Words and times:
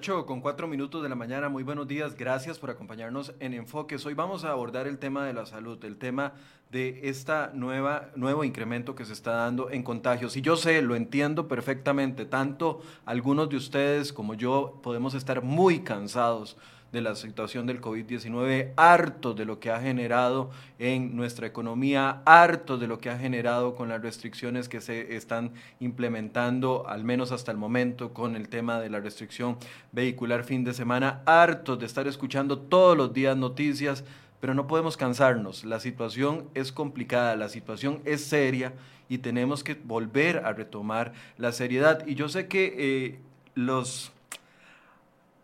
8 0.00 0.24
con 0.24 0.40
4 0.40 0.66
minutos 0.66 1.02
de 1.02 1.10
la 1.10 1.14
mañana, 1.14 1.50
muy 1.50 1.62
buenos 1.62 1.86
días, 1.86 2.16
gracias 2.16 2.58
por 2.58 2.70
acompañarnos 2.70 3.34
en 3.38 3.52
Enfoques. 3.52 4.06
Hoy 4.06 4.14
vamos 4.14 4.44
a 4.44 4.50
abordar 4.50 4.86
el 4.86 4.98
tema 4.98 5.26
de 5.26 5.34
la 5.34 5.44
salud, 5.44 5.84
el 5.84 5.98
tema 5.98 6.32
de 6.70 7.12
nueva 7.52 8.08
nuevo 8.16 8.42
incremento 8.42 8.94
que 8.94 9.04
se 9.04 9.12
está 9.12 9.32
dando 9.32 9.68
en 9.68 9.82
contagios. 9.82 10.38
Y 10.38 10.40
yo 10.40 10.56
sé, 10.56 10.80
lo 10.80 10.96
entiendo 10.96 11.48
perfectamente, 11.48 12.24
tanto 12.24 12.80
algunos 13.04 13.50
de 13.50 13.58
ustedes 13.58 14.14
como 14.14 14.32
yo 14.32 14.80
podemos 14.82 15.12
estar 15.12 15.42
muy 15.42 15.80
cansados 15.80 16.56
de 16.92 17.00
la 17.00 17.14
situación 17.14 17.66
del 17.66 17.80
COVID-19, 17.80 18.72
harto 18.76 19.34
de 19.34 19.44
lo 19.44 19.60
que 19.60 19.70
ha 19.70 19.80
generado 19.80 20.50
en 20.78 21.14
nuestra 21.16 21.46
economía, 21.46 22.22
harto 22.24 22.78
de 22.78 22.86
lo 22.86 22.98
que 22.98 23.10
ha 23.10 23.18
generado 23.18 23.74
con 23.76 23.88
las 23.88 24.02
restricciones 24.02 24.68
que 24.68 24.80
se 24.80 25.16
están 25.16 25.52
implementando, 25.78 26.88
al 26.88 27.04
menos 27.04 27.32
hasta 27.32 27.52
el 27.52 27.58
momento, 27.58 28.12
con 28.12 28.36
el 28.36 28.48
tema 28.48 28.80
de 28.80 28.90
la 28.90 29.00
restricción 29.00 29.56
vehicular 29.92 30.44
fin 30.44 30.64
de 30.64 30.74
semana, 30.74 31.22
harto 31.26 31.76
de 31.76 31.86
estar 31.86 32.08
escuchando 32.08 32.58
todos 32.58 32.96
los 32.96 33.12
días 33.12 33.36
noticias, 33.36 34.04
pero 34.40 34.54
no 34.54 34.66
podemos 34.66 34.96
cansarnos. 34.96 35.64
La 35.64 35.80
situación 35.80 36.48
es 36.54 36.72
complicada, 36.72 37.36
la 37.36 37.48
situación 37.48 38.00
es 38.04 38.24
seria 38.24 38.72
y 39.08 39.18
tenemos 39.18 39.62
que 39.62 39.74
volver 39.74 40.38
a 40.46 40.52
retomar 40.52 41.12
la 41.36 41.52
seriedad. 41.52 42.06
Y 42.06 42.14
yo 42.14 42.28
sé 42.28 42.48
que 42.48 42.74
eh, 42.78 43.18
los... 43.54 44.12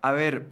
A 0.02 0.12
ver, 0.12 0.46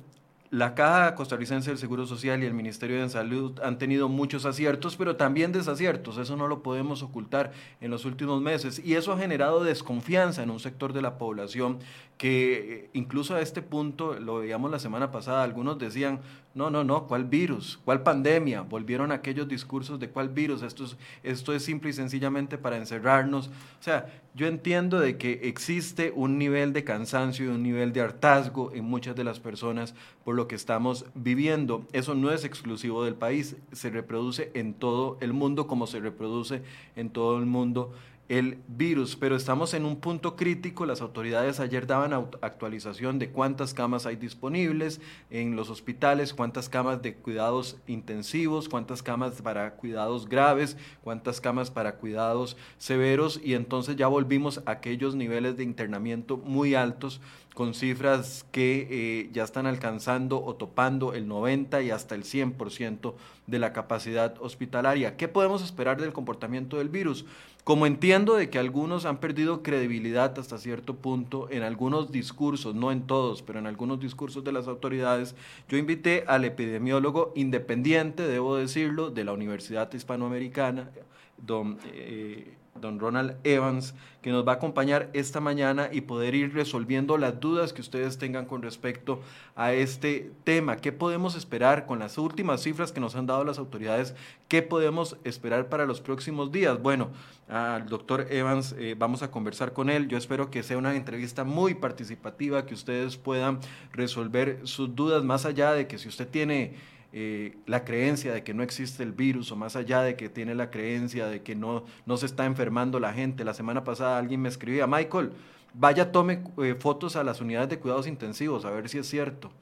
la 0.55 0.77
Caja 0.77 1.17
Costarricense 1.17 1.71
del 1.71 1.79
Seguro 1.79 2.07
Social 2.07 2.41
y 2.41 2.47
el 2.47 2.55
Ministerio 2.55 3.03
de 3.03 3.09
Salud 3.09 3.59
han 3.61 3.77
tenido 3.77 4.09
muchos 4.09 4.45
aciertos, 4.45 4.95
pero 4.95 5.17
también 5.17 5.51
desaciertos. 5.51 6.17
Eso 6.17 6.37
no 6.37 6.47
lo 6.47 6.63
podemos 6.63 7.03
ocultar 7.03 7.51
en 7.81 7.91
los 7.91 8.05
últimos 8.05 8.41
meses. 8.41 8.81
Y 8.85 8.95
eso 8.95 9.13
ha 9.13 9.19
generado 9.19 9.65
desconfianza 9.65 10.45
en 10.45 10.51
un 10.51 10.61
sector 10.61 10.93
de 10.93 11.03
la 11.03 11.19
población 11.19 11.81
que 12.19 12.89
incluso 12.93 13.35
a 13.35 13.41
este 13.41 13.63
punto, 13.63 14.15
lo 14.21 14.39
veíamos 14.39 14.71
la 14.71 14.79
semana 14.79 15.11
pasada, 15.11 15.43
algunos 15.43 15.77
decían, 15.81 16.21
no, 16.55 16.71
no, 16.71 16.85
no, 16.85 17.09
¿cuál 17.09 17.25
virus? 17.25 17.81
¿Cuál 17.85 18.05
pandemia? 18.05 18.61
Volvieron 18.61 19.11
aquellos 19.11 19.49
discursos 19.49 19.99
de 19.99 20.09
cuál 20.09 20.29
virus, 20.29 20.63
esto 20.63 21.53
es, 21.53 21.63
simple 21.65 21.91
y 21.91 21.93
sencillamente 21.93 22.59
para 22.59 22.77
encerrarnos. 22.77 23.49
O 23.49 23.83
sea, 23.83 24.07
yo 24.35 24.47
entiendo 24.47 25.01
de 25.01 25.19
que 25.19 25.41
existe 25.43 26.13
un 26.15 26.39
nivel 26.39 26.73
de 26.73 26.85
cansancio 26.85 27.47
y 27.47 27.49
un 27.49 27.65
nivel 27.65 27.93
de 27.93 28.03
hartazgo 28.03 28.73
en 28.73 28.85
muchas 28.85 29.17
de 29.17 29.25
las 29.25 29.41
personas 29.41 29.97
por 30.25 30.37
lo 30.37 30.47
que 30.47 30.55
estamos 30.55 31.07
viviendo. 31.17 31.89
Eso 31.93 32.15
no 32.15 32.31
es 32.31 32.45
exclusivo 32.45 33.05
del 33.05 33.17
país, 33.17 33.57
se 33.73 33.91
reproduce 33.91 34.53
en 34.55 34.75
todo 34.75 35.19
el 35.21 35.33
mundo 35.33 35.67
como 35.67 35.89
se 35.89 35.99
reproduce 35.99 36.63
en 36.95 37.11
todo 37.11 37.37
el 37.39 37.47
mundo 37.47 37.93
el 38.29 38.59
virus, 38.69 39.17
pero 39.17 39.37
estamos 39.37 39.75
en 39.75 39.85
un 39.85 39.97
punto 39.97 40.35
crítico. 40.35 40.87
Las 40.87 41.03
autoridades 41.03 41.61
ayer 41.61 41.87
daban 41.87 42.13
actualización 42.41 43.19
de 43.19 43.31
cuántas 43.31 43.75
camas 43.75 44.07
hay 44.07 44.17
disponibles 44.17 45.01
en 45.31 45.57
los 45.57 45.69
hospitales, 45.69 46.33
cuántas 46.33 46.69
camas 46.69 47.03
de 47.03 47.15
cuidados 47.15 47.77
intensivos, 47.87 48.69
cuántas 48.69 49.03
camas 49.03 49.43
para 49.43 49.73
cuidados 49.73 50.29
graves, 50.29 50.77
cuántas 51.03 51.41
camas 51.41 51.71
para 51.71 51.97
cuidados 51.97 52.57
severos 52.79 53.41
y 53.43 53.55
entonces 53.55 53.97
ya 53.97 54.07
volvimos 54.07 54.63
a 54.65 54.73
aquellos 54.73 55.15
niveles 55.15 55.57
de 55.57 55.65
internamiento 55.65 56.37
muy 56.39 56.75
altos 56.75 57.21
con 57.55 57.73
cifras 57.73 58.45
que 58.51 58.89
eh, 58.91 59.31
ya 59.33 59.45
están 59.45 59.67
alcanzando 59.67 60.45
o 60.45 60.57
topando 60.57 61.15
el 61.15 61.29
90 61.29 61.83
y 61.83 61.91
hasta 61.91 62.17
el 62.17 62.25
100% 62.25 63.15
de 63.47 63.59
la 63.61 63.73
capacidad 63.73 64.35
hospitalaria. 64.41 65.17
¿Qué 65.17 65.29
podemos 65.29 65.63
esperar 65.63 66.01
del 66.01 66.13
comportamiento 66.13 66.79
del 66.79 66.89
virus? 66.89 67.25
Como 67.63 67.87
entiendo 67.87 68.35
de 68.35 68.51
que 68.51 68.59
algunos 68.59 69.07
han 69.07 69.19
perdido 69.19 69.63
credibilidad 69.63 70.39
hasta 70.39 70.59
cierto 70.59 70.97
punto 70.97 71.49
en 71.51 71.63
algunos 71.63 72.13
discursos, 72.13 72.75
no 72.75 72.93
en 72.93 73.07
todos, 73.07 73.41
pero 73.41 73.61
en 73.61 73.67
algunos 73.67 74.01
discursos 74.01 74.45
de 74.45 74.53
las 74.53 74.67
autoridades, 74.67 75.35
yo 75.69 75.79
invité 75.79 76.25
al 76.27 76.45
epidemiólogo 76.45 77.33
independiente, 77.37 78.25
debo 78.29 78.57
decirlo, 78.57 79.11
de 79.11 79.25
la 79.25 79.33
Universidad 79.33 79.91
Hispanoamericana, 79.95 80.91
don 81.39 81.79
eh, 81.87 82.53
don 82.81 82.99
Ronald 82.99 83.37
Evans, 83.45 83.95
que 84.23 84.31
nos 84.31 84.47
va 84.47 84.53
a 84.53 84.55
acompañar 84.57 85.11
esta 85.13 85.41
mañana 85.41 85.91
y 85.93 86.03
poder 86.03 86.35
ir 86.35 86.55
resolviendo 86.55 87.19
las 87.19 87.41
dudas 87.41 87.73
que 87.73 87.81
ustedes 87.81 88.19
tengan 88.19 88.47
con 88.47 88.63
respecto 88.63 89.21
a 89.55 89.73
este 89.73 90.33
tema. 90.45 90.77
¿Qué 90.77 90.93
podemos 90.93 91.37
esperar 91.37 91.87
con 91.87 91.99
las 91.99 92.19
últimas 92.19 92.63
cifras 92.63 92.93
que 92.93 93.01
nos 93.01 93.17
han 93.17 93.27
dado 93.27 93.45
las 93.45 93.59
autoridades? 93.59 94.15
¿Qué 94.49 94.63
podemos 94.63 95.17
esperar 95.25 95.69
para 95.69 95.85
los 95.85 96.01
próximos 96.01 96.53
días? 96.53 96.81
Bueno, 96.81 97.11
al 97.49 97.87
doctor 97.87 98.27
Evans 98.31 98.75
eh, 98.79 98.95
vamos 98.99 99.23
a 99.23 99.31
conversar 99.31 99.73
con 99.73 99.91
él. 99.91 100.09
Yo 100.09 100.17
espero 100.17 100.51
que 100.51 100.63
sea 100.63 100.79
una 100.79 100.95
entrevista 100.97 101.45
muy 101.45 101.75
participativa, 101.75 102.65
que 102.65 102.75
ustedes 102.75 103.17
puedan 103.17 103.61
resolver 103.93 104.61
sus 104.65 104.95
dudas 104.95 105.23
más 105.23 105.45
allá 105.45 105.73
de 105.73 105.87
que 105.87 105.99
si 105.99 106.09
usted 106.09 106.29
tiene 106.29 106.75
eh, 107.17 107.57
la 107.67 107.85
creencia 107.85 108.35
de 108.35 108.43
que 108.43 108.55
no 108.55 108.65
existe 108.65 109.05
el 109.05 109.13
virus 109.13 109.53
o 109.53 109.57
más 109.57 109.77
allá 109.77 110.03
de 110.03 110.17
que 110.17 110.29
tiene 110.29 110.53
la 110.57 110.73
creencia 110.73 111.29
de 111.29 111.43
que 111.43 111.55
no, 111.55 111.85
no 112.07 112.17
se 112.17 112.27
está 112.27 112.45
enfermando 112.45 112.99
la 112.99 113.13
gente. 113.13 113.45
La 113.45 113.55
semana 113.55 113.85
pasada 113.85 114.19
alguien 114.19 114.43
me 114.43 114.49
escribía, 114.49 114.89
Michael, 114.89 115.31
vaya 115.75 116.11
tome 116.11 116.43
eh, 116.59 116.75
fotos 116.77 117.15
a 117.15 117.23
las 117.23 117.41
unidades 117.41 117.69
de 117.69 117.79
cuidados 117.79 118.09
intensivos 118.09 118.65
a 118.65 118.71
ver 118.71 118.89
si 118.89 118.99
es 118.99 119.09
cierto. 119.09 119.53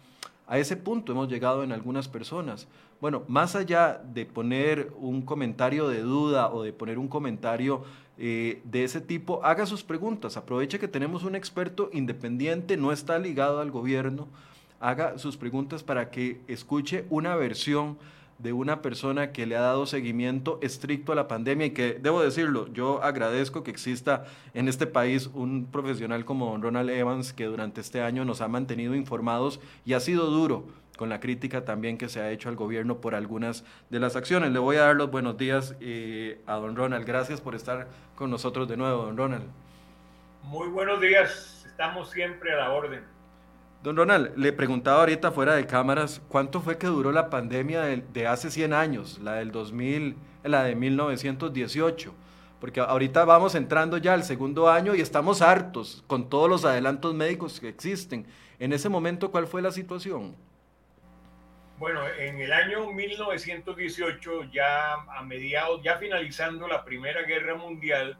A 0.46 0.56
ese 0.56 0.78
punto 0.78 1.12
hemos 1.12 1.28
llegado 1.28 1.62
en 1.62 1.72
algunas 1.72 2.08
personas. 2.08 2.68
Bueno, 3.02 3.22
más 3.28 3.54
allá 3.54 4.02
de 4.02 4.24
poner 4.24 4.90
un 4.98 5.20
comentario 5.20 5.88
de 5.88 6.00
duda 6.00 6.50
o 6.50 6.62
de 6.62 6.72
poner 6.72 6.98
un 6.98 7.08
comentario 7.08 7.84
eh, 8.16 8.62
de 8.64 8.84
ese 8.84 9.02
tipo, 9.02 9.44
haga 9.44 9.66
sus 9.66 9.84
preguntas. 9.84 10.38
Aproveche 10.38 10.78
que 10.78 10.88
tenemos 10.88 11.22
un 11.24 11.34
experto 11.34 11.90
independiente, 11.92 12.78
no 12.78 12.92
está 12.92 13.18
ligado 13.18 13.60
al 13.60 13.70
gobierno, 13.70 14.28
haga 14.82 15.16
sus 15.16 15.36
preguntas 15.36 15.82
para 15.82 16.10
que 16.10 16.40
escuche 16.48 17.06
una 17.08 17.36
versión 17.36 17.96
de 18.38 18.52
una 18.52 18.82
persona 18.82 19.30
que 19.30 19.46
le 19.46 19.56
ha 19.56 19.60
dado 19.60 19.86
seguimiento 19.86 20.58
estricto 20.62 21.12
a 21.12 21.14
la 21.14 21.28
pandemia 21.28 21.66
y 21.66 21.70
que, 21.70 21.94
debo 22.00 22.20
decirlo, 22.20 22.66
yo 22.72 23.00
agradezco 23.02 23.62
que 23.62 23.70
exista 23.70 24.24
en 24.52 24.66
este 24.66 24.88
país 24.88 25.30
un 25.32 25.66
profesional 25.66 26.24
como 26.24 26.58
Ronald 26.58 26.90
Evans 26.90 27.32
que 27.32 27.44
durante 27.44 27.80
este 27.80 28.02
año 28.02 28.24
nos 28.24 28.40
ha 28.40 28.48
mantenido 28.48 28.96
informados 28.96 29.60
y 29.84 29.92
ha 29.92 30.00
sido 30.00 30.26
duro 30.26 30.66
con 30.96 31.08
la 31.08 31.20
crítica 31.20 31.64
también 31.64 31.96
que 31.96 32.08
se 32.08 32.20
ha 32.20 32.32
hecho 32.32 32.48
al 32.48 32.56
gobierno 32.56 33.00
por 33.00 33.14
algunas 33.14 33.64
de 33.90 34.00
las 34.00 34.16
acciones. 34.16 34.50
Le 34.50 34.58
voy 34.58 34.76
a 34.76 34.82
dar 34.82 34.96
los 34.96 35.10
buenos 35.10 35.38
días 35.38 35.76
eh, 35.80 36.40
a 36.46 36.56
don 36.56 36.74
Ronald. 36.74 37.06
Gracias 37.06 37.40
por 37.40 37.54
estar 37.54 37.86
con 38.16 38.30
nosotros 38.30 38.68
de 38.68 38.76
nuevo, 38.76 39.04
don 39.04 39.16
Ronald. 39.16 39.44
Muy 40.42 40.66
buenos 40.68 41.00
días, 41.00 41.64
estamos 41.66 42.10
siempre 42.10 42.52
a 42.52 42.56
la 42.56 42.70
orden. 42.72 43.11
Don 43.82 43.96
Ronald, 43.96 44.36
le 44.36 44.52
preguntaba 44.52 45.00
ahorita 45.00 45.32
fuera 45.32 45.56
de 45.56 45.66
cámaras, 45.66 46.22
¿cuánto 46.28 46.60
fue 46.60 46.78
que 46.78 46.86
duró 46.86 47.10
la 47.10 47.30
pandemia 47.30 47.82
de, 47.82 48.26
hace 48.28 48.48
100 48.48 48.72
años, 48.72 49.18
la 49.18 49.34
del 49.34 49.50
2000, 49.50 50.14
la 50.44 50.62
de 50.62 50.76
1918? 50.76 52.14
Porque 52.60 52.78
ahorita 52.78 53.24
vamos 53.24 53.56
entrando 53.56 53.96
ya 53.96 54.14
al 54.14 54.22
segundo 54.22 54.70
año 54.70 54.94
y 54.94 55.00
estamos 55.00 55.42
hartos 55.42 56.04
con 56.06 56.30
todos 56.30 56.48
los 56.48 56.64
adelantos 56.64 57.12
médicos 57.12 57.58
que 57.58 57.68
existen. 57.68 58.24
En 58.60 58.72
ese 58.72 58.88
momento, 58.88 59.32
¿cuál 59.32 59.48
fue 59.48 59.60
la 59.60 59.72
situación? 59.72 60.36
Bueno, 61.78 62.02
en 62.20 62.40
el 62.40 62.52
año 62.52 62.92
1918, 62.92 64.44
ya 64.52 64.92
a 64.92 65.24
mediados, 65.24 65.82
ya 65.82 65.96
finalizando 65.98 66.68
la 66.68 66.84
Primera 66.84 67.22
Guerra 67.22 67.56
Mundial, 67.56 68.16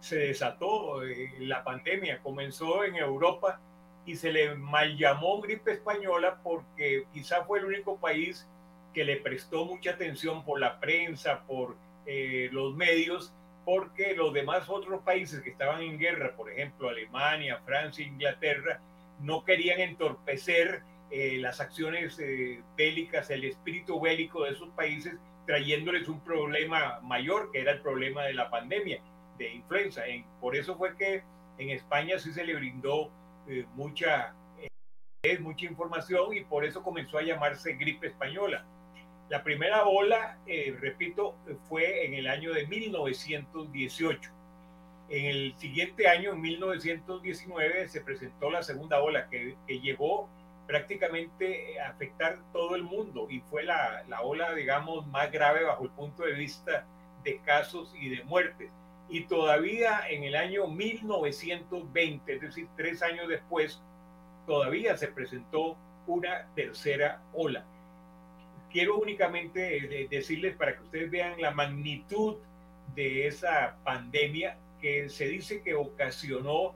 se 0.00 0.16
desató 0.16 1.04
eh, 1.04 1.32
la 1.38 1.62
pandemia. 1.62 2.20
Comenzó 2.20 2.82
en 2.82 2.96
Europa 2.96 3.60
y 4.06 4.16
se 4.16 4.32
le 4.32 4.54
mal 4.54 4.96
llamó 4.96 5.40
gripe 5.40 5.72
española 5.72 6.38
porque 6.42 7.04
quizá 7.12 7.44
fue 7.44 7.60
el 7.60 7.66
único 7.66 7.96
país 7.96 8.46
que 8.92 9.04
le 9.04 9.16
prestó 9.16 9.64
mucha 9.64 9.92
atención 9.92 10.44
por 10.44 10.60
la 10.60 10.78
prensa, 10.78 11.42
por 11.46 11.76
eh, 12.06 12.48
los 12.52 12.74
medios, 12.74 13.32
porque 13.64 14.14
los 14.14 14.32
demás 14.32 14.68
otros 14.68 15.02
países 15.02 15.40
que 15.40 15.50
estaban 15.50 15.82
en 15.82 15.98
guerra, 15.98 16.36
por 16.36 16.50
ejemplo 16.50 16.88
Alemania, 16.88 17.60
Francia, 17.64 18.06
Inglaterra, 18.06 18.80
no 19.20 19.44
querían 19.44 19.80
entorpecer 19.80 20.82
eh, 21.10 21.38
las 21.40 21.60
acciones 21.60 22.18
eh, 22.18 22.60
bélicas, 22.76 23.30
el 23.30 23.44
espíritu 23.44 24.00
bélico 24.00 24.44
de 24.44 24.50
esos 24.50 24.68
países, 24.70 25.14
trayéndoles 25.46 26.08
un 26.08 26.20
problema 26.20 27.00
mayor, 27.02 27.50
que 27.52 27.60
era 27.60 27.72
el 27.72 27.80
problema 27.80 28.24
de 28.24 28.34
la 28.34 28.50
pandemia 28.50 29.00
de 29.38 29.54
influenza. 29.54 30.02
por 30.40 30.56
eso 30.56 30.76
fue 30.76 30.96
que 30.96 31.22
en 31.58 31.70
España 31.70 32.18
sí 32.18 32.32
se 32.32 32.44
le 32.44 32.54
brindó 32.54 33.10
eh, 33.48 33.66
mucha, 33.74 34.34
eh, 35.22 35.38
mucha 35.38 35.66
información 35.66 36.34
y 36.34 36.44
por 36.44 36.64
eso 36.64 36.82
comenzó 36.82 37.18
a 37.18 37.22
llamarse 37.22 37.74
gripe 37.74 38.06
española. 38.06 38.64
La 39.28 39.42
primera 39.42 39.84
ola, 39.84 40.38
eh, 40.46 40.76
repito, 40.78 41.34
fue 41.68 42.04
en 42.06 42.14
el 42.14 42.26
año 42.26 42.52
de 42.52 42.66
1918. 42.66 44.30
En 45.08 45.26
el 45.26 45.54
siguiente 45.56 46.08
año, 46.08 46.32
en 46.32 46.40
1919, 46.40 47.88
se 47.88 48.00
presentó 48.00 48.50
la 48.50 48.62
segunda 48.62 49.00
ola 49.02 49.28
que, 49.28 49.56
que 49.66 49.80
llegó 49.80 50.28
prácticamente 50.66 51.78
a 51.80 51.90
afectar 51.90 52.38
todo 52.52 52.74
el 52.74 52.82
mundo 52.82 53.26
y 53.28 53.40
fue 53.40 53.64
la, 53.64 54.02
la, 54.08 54.22
ola, 54.22 54.54
digamos, 54.54 55.06
más 55.08 55.30
grave 55.30 55.64
bajo 55.64 55.84
el 55.84 55.90
punto 55.90 56.22
de 56.24 56.32
vista 56.32 56.86
de 57.22 57.38
casos 57.40 57.94
y 57.98 58.08
de 58.08 58.24
muertes 58.24 58.70
y 59.08 59.24
todavía 59.24 60.00
en 60.08 60.24
el 60.24 60.34
año 60.34 60.66
1920, 60.66 62.34
es 62.34 62.40
decir, 62.40 62.68
tres 62.76 63.02
años 63.02 63.28
después, 63.28 63.80
todavía 64.46 64.96
se 64.96 65.08
presentó 65.08 65.76
una 66.06 66.46
tercera 66.54 67.22
ola. 67.32 67.64
Quiero 68.70 68.98
únicamente 68.98 70.08
decirles 70.10 70.56
para 70.56 70.76
que 70.76 70.82
ustedes 70.82 71.10
vean 71.10 71.40
la 71.40 71.52
magnitud 71.52 72.36
de 72.94 73.26
esa 73.26 73.76
pandemia 73.84 74.56
que 74.80 75.08
se 75.08 75.28
dice 75.28 75.62
que 75.62 75.74
ocasionó 75.74 76.74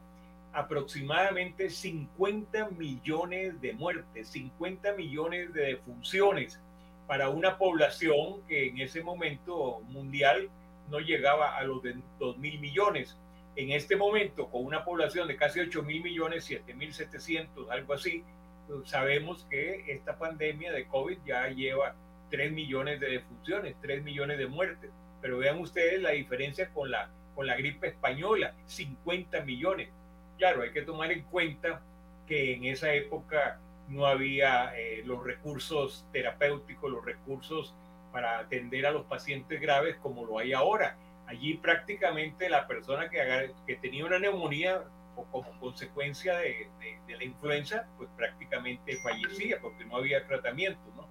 aproximadamente 0.53 1.71
50 1.71 2.71
millones 2.71 3.61
de 3.61 3.73
muertes, 3.75 4.29
50 4.29 4.93
millones 4.95 5.53
de 5.53 5.67
defunciones 5.67 6.61
para 7.07 7.31
una 7.31 7.59
población 7.59 8.43
que 8.49 8.69
en 8.69 8.79
ese 8.81 9.03
momento 9.03 9.81
mundial 9.89 10.49
no 10.91 11.01
llegaba 11.01 11.57
a 11.57 11.63
los 11.65 11.83
2 12.19 12.39
mil 12.39 12.59
millones. 12.59 13.17
En 13.57 13.73
este 13.73 13.97
momento, 13.97 14.49
con 14.49 14.65
una 14.65 14.85
población 14.85 15.27
de 15.29 15.37
casi 15.37 15.61
8 15.61 15.83
mil 15.83 16.03
millones, 16.03 16.45
7 16.45 16.75
mil 16.75 16.93
700, 16.93 17.71
algo 17.71 17.95
así, 17.95 18.23
pues 18.67 18.89
sabemos 18.89 19.47
que 19.51 19.85
esta 19.89 20.19
pandemia 20.19 20.73
de 20.73 20.87
COVID 20.87 21.19
ya 21.27 21.49
lleva 21.49 21.95
3 22.31 22.53
millones 22.53 23.01
de 23.01 23.09
defunciones, 23.11 23.77
3 23.81 24.03
millones 24.03 24.39
de 24.39 24.47
muertes. 24.47 24.91
Pero 25.21 25.39
vean 25.39 25.59
ustedes 25.59 26.01
la 26.01 26.11
diferencia 26.11 26.71
con 26.73 26.91
la, 26.91 27.11
con 27.35 27.47
la 27.47 27.57
gripe 27.57 27.89
española, 27.89 28.55
50 28.67 29.41
millones. 29.41 29.89
Claro, 30.37 30.63
hay 30.63 30.71
que 30.71 30.83
tomar 30.83 31.11
en 31.11 31.23
cuenta 31.23 31.83
que 32.27 32.55
en 32.55 32.65
esa 32.65 32.93
época 32.93 33.59
no 33.89 34.07
había 34.07 34.79
eh, 34.79 35.03
los 35.05 35.25
recursos 35.25 36.07
terapéuticos, 36.13 36.91
los 36.91 37.05
recursos 37.05 37.75
para 38.13 38.39
atender 38.39 38.87
a 38.87 38.91
los 38.91 39.05
pacientes 39.07 39.61
graves 39.61 39.97
como 39.97 40.25
lo 40.25 40.39
hay 40.39 40.53
ahora. 40.53 40.97
Allí 41.27 41.55
prácticamente 41.55 42.49
la 42.49 42.67
persona 42.67 43.09
que, 43.09 43.53
que 43.67 43.77
tenía 43.77 44.07
una 44.07 44.19
neumonía 44.19 44.83
o 45.17 45.25
como 45.25 45.51
consecuencia 45.59 46.37
de, 46.39 46.69
de, 47.07 47.17
la 47.17 47.25
influenza, 47.25 47.87
pues 47.97 48.09
prácticamente 48.17 48.97
fallecía 48.99 49.61
porque 49.61 49.85
no 49.85 49.97
había 49.97 50.27
tratamiento. 50.27 50.81
¿no? 50.97 51.07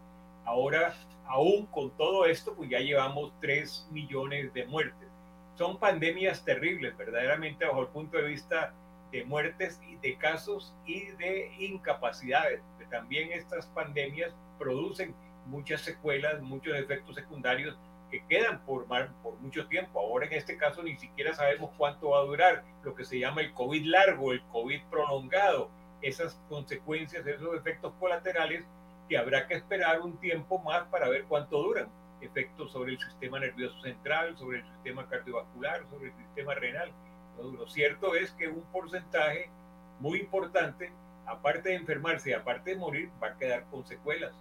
Ahora, 0.45 0.93
aún 1.25 1.65
con 1.67 1.91
todo 1.97 2.25
esto, 2.25 2.55
pues 2.55 2.69
ya 2.69 2.79
llevamos 2.79 3.33
3 3.41 3.89
millones 3.91 4.53
de 4.53 4.65
muertes. 4.65 5.09
Son 5.55 5.77
pandemias 5.77 6.45
terribles, 6.45 6.95
verdaderamente 6.95 7.65
bajo 7.65 7.81
el 7.81 7.87
punto 7.87 8.17
de 8.17 8.27
vista 8.27 8.73
de 9.11 9.25
muertes 9.25 9.79
y 9.87 9.95
de 9.97 10.17
casos 10.17 10.73
y 10.85 11.07
de 11.11 11.51
incapacidades. 11.59 12.61
También 12.89 13.31
estas 13.31 13.67
pandemias 13.67 14.33
producen 14.57 15.13
muchas 15.47 15.81
secuelas, 15.81 16.41
muchos 16.41 16.75
efectos 16.77 17.15
secundarios 17.15 17.77
que 18.11 18.25
quedan 18.27 18.59
por, 18.65 18.85
por 18.87 19.35
mucho 19.39 19.67
tiempo. 19.67 19.99
Ahora 19.99 20.25
en 20.25 20.33
este 20.33 20.57
caso 20.57 20.83
ni 20.83 20.95
siquiera 20.97 21.33
sabemos 21.33 21.71
cuánto 21.77 22.09
va 22.09 22.19
a 22.19 22.25
durar 22.25 22.63
lo 22.83 22.95
que 22.95 23.05
se 23.05 23.19
llama 23.19 23.41
el 23.41 23.53
COVID 23.53 23.85
largo, 23.85 24.31
el 24.31 24.41
COVID 24.43 24.81
prolongado, 24.89 25.69
esas 26.01 26.39
consecuencias, 26.49 27.25
esos 27.25 27.55
efectos 27.55 27.93
colaterales 27.99 28.65
que 29.09 29.17
habrá 29.17 29.47
que 29.47 29.55
esperar 29.55 30.01
un 30.01 30.17
tiempo 30.17 30.59
más 30.59 30.83
para 30.87 31.09
ver 31.09 31.25
cuánto 31.25 31.61
duran. 31.61 31.89
Efectos 32.19 32.71
sobre 32.71 32.93
el 32.93 32.99
sistema 32.99 33.39
nervioso 33.39 33.79
central, 33.81 34.35
sobre 34.37 34.59
el 34.59 34.65
sistema 34.65 35.07
cardiovascular, 35.07 35.85
sobre 35.89 36.09
el 36.09 36.15
sistema 36.15 36.55
renal. 36.55 36.91
Lo 37.37 37.67
cierto 37.67 38.15
es 38.15 38.31
que 38.31 38.47
un 38.47 38.63
porcentaje 38.71 39.51
muy 39.99 40.19
importante, 40.19 40.91
aparte 41.25 41.69
de 41.69 41.75
enfermarse 41.75 42.33
aparte 42.33 42.71
de 42.71 42.77
morir, 42.77 43.11
va 43.21 43.27
a 43.27 43.37
quedar 43.37 43.65
con 43.65 43.85
secuelas. 43.85 44.33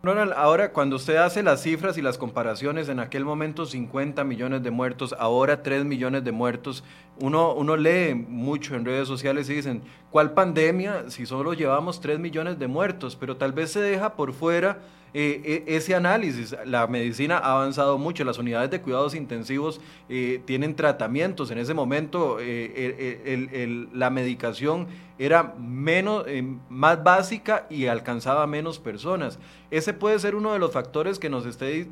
Ronald, 0.00 0.32
ahora 0.36 0.72
cuando 0.72 0.94
usted 0.94 1.16
hace 1.16 1.42
las 1.42 1.62
cifras 1.62 1.98
y 1.98 2.02
las 2.02 2.18
comparaciones, 2.18 2.88
en 2.88 3.00
aquel 3.00 3.24
momento 3.24 3.66
50 3.66 4.22
millones 4.22 4.62
de 4.62 4.70
muertos, 4.70 5.14
ahora 5.18 5.64
3 5.64 5.84
millones 5.84 6.22
de 6.22 6.30
muertos, 6.30 6.84
uno, 7.20 7.76
lee 7.76 8.14
mucho 8.14 8.74
en 8.74 8.84
redes 8.84 9.08
sociales 9.08 9.48
y 9.50 9.54
dicen, 9.54 9.82
¿cuál 10.10 10.32
pandemia 10.32 11.10
si 11.10 11.26
solo 11.26 11.52
llevamos 11.52 12.00
3 12.00 12.18
millones 12.18 12.58
de 12.58 12.68
muertos? 12.68 13.16
Pero 13.16 13.36
tal 13.36 13.52
vez 13.52 13.72
se 13.72 13.80
deja 13.80 14.14
por 14.14 14.32
fuera 14.32 14.78
eh, 15.14 15.64
e, 15.66 15.76
ese 15.76 15.94
análisis. 15.94 16.56
La 16.64 16.86
medicina 16.86 17.38
ha 17.38 17.52
avanzado 17.52 17.98
mucho, 17.98 18.24
las 18.24 18.38
unidades 18.38 18.70
de 18.70 18.80
cuidados 18.80 19.14
intensivos 19.14 19.80
eh, 20.08 20.40
tienen 20.44 20.76
tratamientos. 20.76 21.50
En 21.50 21.58
ese 21.58 21.74
momento 21.74 22.38
eh, 22.40 23.88
la 23.92 24.10
medicación 24.10 24.86
era 25.18 25.54
menos, 25.58 26.24
más 26.68 27.02
básica 27.02 27.66
y 27.68 27.86
alcanzaba 27.86 28.46
menos 28.46 28.78
personas. 28.78 29.38
Ese 29.70 29.92
puede 29.92 30.18
ser 30.18 30.34
uno 30.34 30.52
de 30.52 30.58
los 30.58 30.72
factores 30.72 31.18
que 31.18 31.30
nos 31.30 31.46
esté 31.46 31.88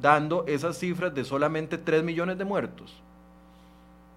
dando 0.00 0.44
esas 0.46 0.78
cifras 0.78 1.14
de 1.14 1.24
solamente 1.24 1.76
3 1.76 2.02
millones 2.02 2.38
de 2.38 2.44
muertos. 2.46 3.02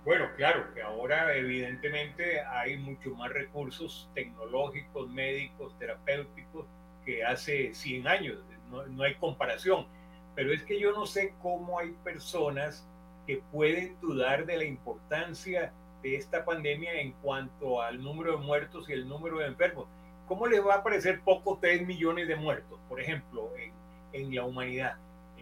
Bueno, 0.06 0.30
claro, 0.36 0.74
que 0.74 0.82
ahora 0.82 1.34
evidentemente 1.34 2.42
hay 2.42 2.78
mucho 2.78 3.12
más 3.16 3.32
recursos 3.32 4.10
tecnológicos, 4.14 5.10
médicos, 5.10 5.78
terapéuticos 5.80 6.66
que 7.06 7.24
hace 7.24 7.74
100 7.74 8.08
años, 8.08 8.40
no, 8.70 9.04
hay 9.04 9.16
comparación. 9.16 9.88
Pero 10.36 10.52
es 10.52 10.64
que 10.64 10.80
yo 10.80 10.92
no 10.92 11.06
sé 11.06 11.34
cómo 11.42 11.80
hay 11.80 11.92
personas 12.04 12.86
que 13.26 13.42
pueden 13.52 13.98
dudar 14.02 14.46
de 14.46 14.58
la 14.58 14.66
importancia 14.66 15.72
de 16.02 16.16
esta 16.16 16.44
pandemia 16.44 17.00
en 17.00 17.14
cuanto 17.14 17.82
al 17.82 18.04
número 18.04 18.38
de 18.38 18.46
muertos 18.46 18.90
y 18.90 18.94
el 18.94 19.08
número 19.08 19.40
de 19.40 19.48
enfermos. 19.48 19.88
¿Cómo 20.28 20.48
les 20.48 20.66
va 20.66 20.76
a 20.76 20.84
parecer 20.84 21.22
poco 21.22 21.60
3 21.62 21.86
millones 21.86 22.28
de 22.28 22.36
muertos, 22.36 22.78
por 22.90 23.00
ejemplo, 23.00 23.52
en, 23.58 23.72
en 24.12 24.36
la 24.36 24.44
humanidad? 24.44 24.98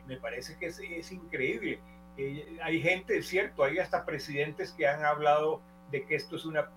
Me 0.06 0.18
parece 0.18 0.58
que 0.58 0.68
es, 0.68 0.80
es 0.80 1.12
increíble. 1.12 1.80
Eh, 2.18 2.58
hay 2.62 2.82
gente, 2.82 3.18
es 3.18 3.28
cierto, 3.28 3.64
hay 3.64 3.80
hasta 3.80 4.06
presidentes 4.06 4.74
que 4.74 4.88
han 4.88 5.04
hablado 5.06 5.62
de 5.92 6.06
que 6.06 6.16
esto 6.16 6.36
es 6.36 6.46
una 6.46 6.70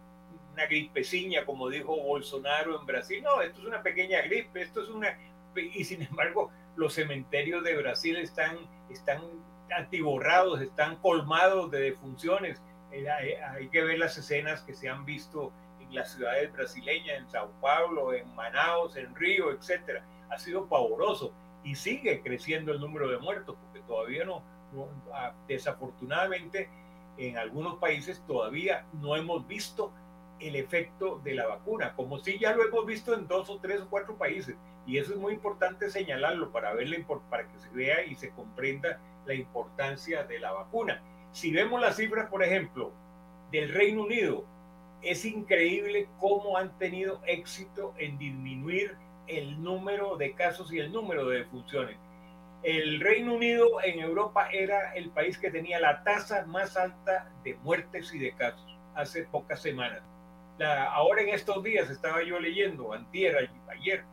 una 0.55 1.45
como 1.45 1.69
dijo 1.69 1.97
Bolsonaro 1.97 2.79
en 2.81 2.87
Brasil. 2.87 3.23
No, 3.23 3.43
esto 3.43 3.61
es 3.61 3.67
una 3.67 3.83
pequeña 3.83 4.23
gripe, 4.23 4.62
esto 4.62 4.83
es 4.83 4.88
una... 4.88 5.19
Y 5.57 5.85
sin 5.85 6.03
embargo, 6.03 6.50
los 6.76 6.95
cementerios 6.95 7.62
de 7.64 7.76
Brasil 7.76 8.17
están, 8.17 8.59
están 8.91 9.21
atiborrados, 9.76 10.61
están 10.61 10.97
colmados 10.97 11.71
de 11.71 11.81
defunciones. 11.81 12.62
Eh, 12.93 13.09
hay 13.09 13.69
que 13.69 13.83
ver 13.83 13.99
las 13.99 14.17
escenas 14.17 14.62
que 14.62 14.75
se 14.75 14.88
han 14.88 15.05
visto 15.05 15.53
en 15.81 15.95
las 15.95 16.12
ciudades 16.12 16.53
brasileñas, 16.53 17.19
en 17.19 17.29
Sao 17.29 17.50
Paulo, 17.61 18.12
en 18.12 18.33
Manaus, 18.35 18.97
en 18.97 19.14
Río, 19.14 19.50
etc. 19.50 20.03
Ha 20.31 20.38
sido 20.38 20.69
pavoroso 20.69 21.33
y 21.62 21.75
sigue 21.75 22.21
creciendo 22.23 22.73
el 22.73 22.81
número 22.81 23.09
de 23.09 23.19
muertos, 23.19 23.57
porque 23.61 23.81
todavía 23.87 24.25
no, 24.25 24.43
desafortunadamente, 25.49 26.69
en 27.16 27.38
algunos 27.38 27.76
países 27.76 28.23
todavía 28.26 28.87
no 28.93 29.16
hemos 29.16 29.47
visto 29.47 29.93
el 30.40 30.57
efecto 30.57 31.21
de 31.23 31.35
la 31.35 31.47
vacuna, 31.47 31.95
como 31.95 32.19
si 32.19 32.38
ya 32.38 32.54
lo 32.54 32.64
hemos 32.64 32.85
visto 32.87 33.14
en 33.14 33.28
dos 33.28 33.49
o 33.50 33.59
tres 33.59 33.81
o 33.83 33.88
cuatro 33.88 34.16
países. 34.16 34.57
Y 34.87 34.99
eso 34.99 35.12
es 35.12 35.19
muy 35.19 35.33
importante 35.33 35.90
señalarlo 35.90 36.50
para, 36.50 36.75
verle, 36.75 37.04
para 37.31 37.49
que 37.49 37.59
se 37.59 37.71
vea 37.71 38.04
y 38.04 38.14
se 38.16 38.31
comprenda 38.31 39.00
la 39.26 39.35
importancia 39.35 40.25
de 40.25 40.38
la 40.38 40.52
vacuna. 40.52 41.02
Si 41.33 41.50
vemos 41.52 41.81
las 41.81 41.97
cifras, 41.97 42.28
por 42.28 42.43
ejemplo, 42.43 42.93
del 43.50 43.73
Reino 43.73 44.02
Unido, 44.02 44.45
es 45.02 45.25
increíble 45.25 46.09
cómo 46.19 46.57
han 46.57 46.76
tenido 46.78 47.21
éxito 47.26 47.95
en 47.99 48.19
disminuir 48.19 48.97
el 49.26 49.62
número 49.62 50.16
de 50.16 50.33
casos 50.33 50.73
y 50.73 50.78
el 50.78 50.93
número 50.93 51.26
de 51.28 51.38
defunciones. 51.38 51.97
El 52.64 53.00
Reino 53.00 53.35
Unido 53.35 53.83
en 53.83 54.00
Europa 54.00 54.49
era 54.50 54.94
el 54.94 55.11
país 55.11 55.38
que 55.38 55.50
tenía 55.50 55.78
la 55.78 56.02
tasa 56.02 56.47
más 56.47 56.76
alta 56.76 57.30
de 57.44 57.54
muertes 57.62 58.12
y 58.14 58.18
de 58.18 58.33
casos 58.33 58.78
hace 58.94 59.25
pocas 59.25 59.61
semanas 59.61 60.02
ahora 60.62 61.23
en 61.23 61.30
estos 61.30 61.62
días 61.62 61.90
estaba 61.90 62.23
yo 62.23 62.38
leyendo, 62.38 62.92
antier, 62.92 63.50
ayer, 63.68 64.04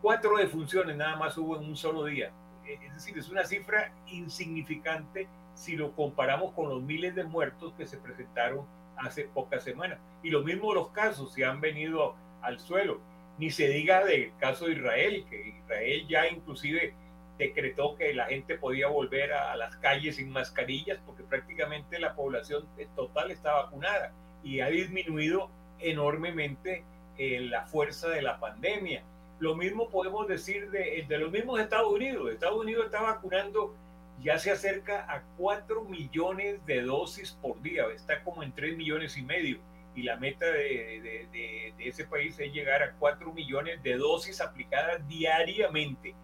cuatro 0.00 0.36
defunciones 0.36 0.96
nada 0.96 1.16
más 1.16 1.36
hubo 1.38 1.56
en 1.56 1.64
un 1.64 1.76
solo 1.76 2.04
día. 2.04 2.30
Eh, 2.66 2.78
es 2.86 2.94
decir, 2.94 3.18
es 3.18 3.28
una 3.28 3.44
cifra 3.44 3.92
insignificante 4.06 5.26
si 5.54 5.76
lo 5.76 5.92
comparamos 5.92 6.52
con 6.52 6.68
los 6.68 6.82
miles 6.82 7.14
de 7.14 7.24
muertos 7.24 7.74
que 7.76 7.86
se 7.86 7.98
presentaron 7.98 8.64
hace 8.96 9.24
pocas 9.24 9.64
semanas. 9.64 9.98
Y 10.22 10.30
lo 10.30 10.42
mismo 10.42 10.72
los 10.72 10.88
casos 10.88 11.32
se 11.32 11.44
han 11.44 11.60
venido 11.60 12.14
al 12.40 12.60
suelo. 12.60 13.00
Ni 13.38 13.50
se 13.50 13.68
diga 13.68 14.04
del 14.04 14.32
caso 14.38 14.66
de 14.66 14.74
Israel, 14.74 15.26
que 15.28 15.48
Israel 15.48 16.06
ya 16.08 16.28
inclusive 16.28 16.94
decretó 17.42 17.96
que 17.96 18.14
la 18.14 18.26
gente 18.26 18.56
podía 18.56 18.88
volver 18.88 19.32
a, 19.32 19.56
las 19.56 19.76
calles 19.76 20.16
sin 20.16 20.30
mascarillas 20.30 20.98
porque 21.04 21.22
prácticamente 21.22 21.98
la 21.98 22.14
población 22.14 22.66
total 22.94 23.30
está 23.30 23.52
vacunada 23.52 24.12
y 24.42 24.60
ha 24.60 24.68
disminuido 24.68 25.50
enormemente 25.78 26.84
eh, 27.18 27.40
la 27.40 27.66
fuerza 27.66 28.08
de 28.08 28.22
la 28.22 28.38
pandemia. 28.38 29.02
Lo 29.38 29.54
mismo 29.54 29.88
podemos 29.88 30.28
decir 30.28 30.70
de, 30.70 31.04
de 31.08 31.18
los 31.18 31.30
mismos 31.30 31.60
Estados 31.60 31.92
Unidos. 31.92 32.30
Estados 32.30 32.60
Unidos 32.60 32.86
está 32.86 33.02
vacunando, 33.02 33.74
ya 34.20 34.38
se 34.38 34.50
acerca 34.50 35.12
a 35.12 35.22
4 35.36 35.84
millones 35.84 36.64
de 36.64 36.82
dosis 36.82 37.32
por 37.42 37.60
día, 37.60 37.84
está 37.94 38.22
como 38.22 38.42
en 38.42 38.52
3 38.52 38.76
millones 38.76 39.16
y 39.16 39.22
medio. 39.22 39.58
Y 39.94 40.04
la 40.04 40.16
meta 40.16 40.46
de, 40.46 41.28
de, 41.32 41.74
de 41.76 41.88
ese 41.88 42.06
país 42.06 42.38
es 42.38 42.52
llegar 42.52 42.82
a 42.82 42.92
4 42.92 43.32
millones 43.32 43.82
de 43.82 43.96
dosis 43.96 44.40
aplicadas 44.40 45.06
diariamente. 45.06 46.14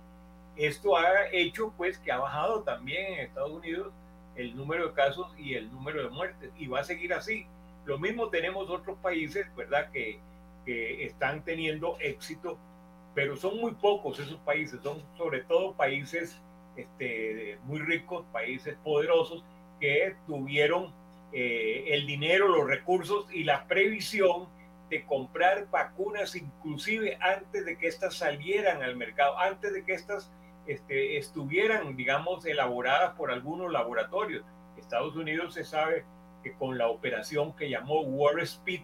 Esto 0.58 0.96
ha 0.96 1.28
hecho 1.32 1.72
pues 1.76 1.96
que 1.98 2.12
ha 2.12 2.18
bajado 2.18 2.62
también 2.62 3.14
en 3.14 3.20
Estados 3.20 3.52
Unidos 3.52 3.92
el 4.36 4.54
número 4.54 4.88
de 4.88 4.94
casos 4.94 5.32
y 5.38 5.54
el 5.54 5.72
número 5.72 6.02
de 6.02 6.10
muertes 6.10 6.50
y 6.58 6.66
va 6.66 6.80
a 6.80 6.84
seguir 6.84 7.14
así 7.14 7.46
lo 7.88 7.98
mismo 7.98 8.28
tenemos 8.28 8.68
otros 8.68 8.98
países, 8.98 9.46
¿verdad? 9.56 9.90
Que, 9.90 10.20
que 10.66 11.06
están 11.06 11.42
teniendo 11.42 11.96
éxito, 12.00 12.58
pero 13.14 13.34
son 13.34 13.58
muy 13.58 13.72
pocos 13.72 14.18
esos 14.18 14.38
países, 14.40 14.78
son 14.82 15.02
sobre 15.16 15.40
todo 15.40 15.72
países 15.72 16.38
este, 16.76 17.58
muy 17.64 17.78
ricos, 17.78 18.26
países 18.30 18.76
poderosos 18.84 19.42
que 19.80 20.14
tuvieron 20.26 20.92
eh, 21.32 21.84
el 21.88 22.06
dinero, 22.06 22.48
los 22.48 22.68
recursos 22.68 23.24
y 23.32 23.44
la 23.44 23.66
previsión 23.66 24.48
de 24.90 25.06
comprar 25.06 25.66
vacunas 25.70 26.36
inclusive 26.36 27.16
antes 27.22 27.64
de 27.64 27.78
que 27.78 27.88
éstas 27.88 28.16
salieran 28.16 28.82
al 28.82 28.96
mercado, 28.96 29.38
antes 29.38 29.72
de 29.72 29.82
que 29.82 29.94
éstas 29.94 30.30
este, 30.68 31.16
estuvieran, 31.16 31.96
digamos, 31.96 32.44
elaboradas 32.44 33.14
por 33.14 33.30
algunos 33.30 33.72
laboratorios. 33.72 34.44
Estados 34.76 35.16
Unidos 35.16 35.54
se 35.54 35.64
sabe 35.64 36.04
que 36.42 36.52
con 36.52 36.78
la 36.78 36.88
operación 36.88 37.56
que 37.56 37.70
llamó 37.70 38.02
War 38.02 38.38
Speed 38.40 38.82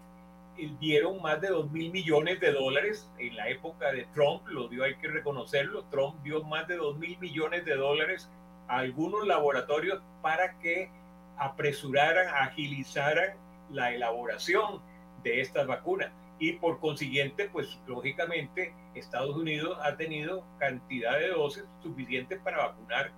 eh, 0.57 0.71
dieron 0.81 1.21
más 1.21 1.41
de 1.43 1.49
2 1.49 1.71
mil 1.71 1.93
millones 1.93 2.41
de 2.41 2.53
dólares 2.53 3.11
en 3.19 3.37
la 3.37 3.49
época 3.49 3.93
de 3.93 4.07
Trump, 4.15 4.47
lo 4.49 4.69
dio, 4.69 4.83
hay 4.83 4.97
que 4.97 5.09
reconocerlo, 5.09 5.85
Trump 5.91 6.17
dio 6.23 6.43
más 6.43 6.67
de 6.67 6.77
2 6.77 6.99
mil 6.99 7.19
millones 7.19 7.67
de 7.67 7.77
dólares 7.77 8.31
a 8.67 8.79
algunos 8.79 9.27
laboratorios 9.27 10.01
para 10.23 10.59
que 10.61 10.91
apresuraran, 11.37 12.29
agilizaran 12.35 13.37
la 13.71 13.93
elaboración 13.93 14.81
de 15.23 15.43
estas 15.43 15.67
vacunas. 15.67 16.11
Y 16.39 16.55
por 16.55 16.81
consiguiente, 16.81 17.49
pues 17.49 17.79
lógicamente 17.87 18.75
Estados 18.95 19.37
Unidos 19.37 19.79
ha 19.83 19.97
tenido 19.97 20.45
cantidad 20.59 21.19
de 21.19 21.29
dosis 21.29 21.65
suficientes 21.83 22.41
para 22.41 22.59
vacunar 22.59 23.13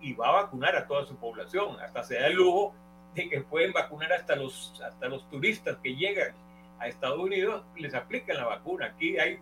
y 0.00 0.14
va 0.14 0.28
a 0.28 0.42
vacunar 0.42 0.76
a 0.76 0.86
toda 0.86 1.04
su 1.04 1.16
población. 1.16 1.78
Hasta 1.80 2.02
se 2.02 2.14
da 2.14 2.26
el 2.26 2.34
lujo 2.34 2.74
de 3.14 3.28
que 3.28 3.40
pueden 3.42 3.72
vacunar 3.72 4.12
hasta 4.12 4.36
los, 4.36 4.80
hasta 4.84 5.08
los 5.08 5.28
turistas 5.28 5.76
que 5.82 5.94
llegan 5.94 6.34
a 6.78 6.88
Estados 6.88 7.18
Unidos, 7.18 7.62
les 7.76 7.94
aplican 7.94 8.36
la 8.36 8.46
vacuna. 8.46 8.86
Aquí 8.86 9.18
hay 9.18 9.38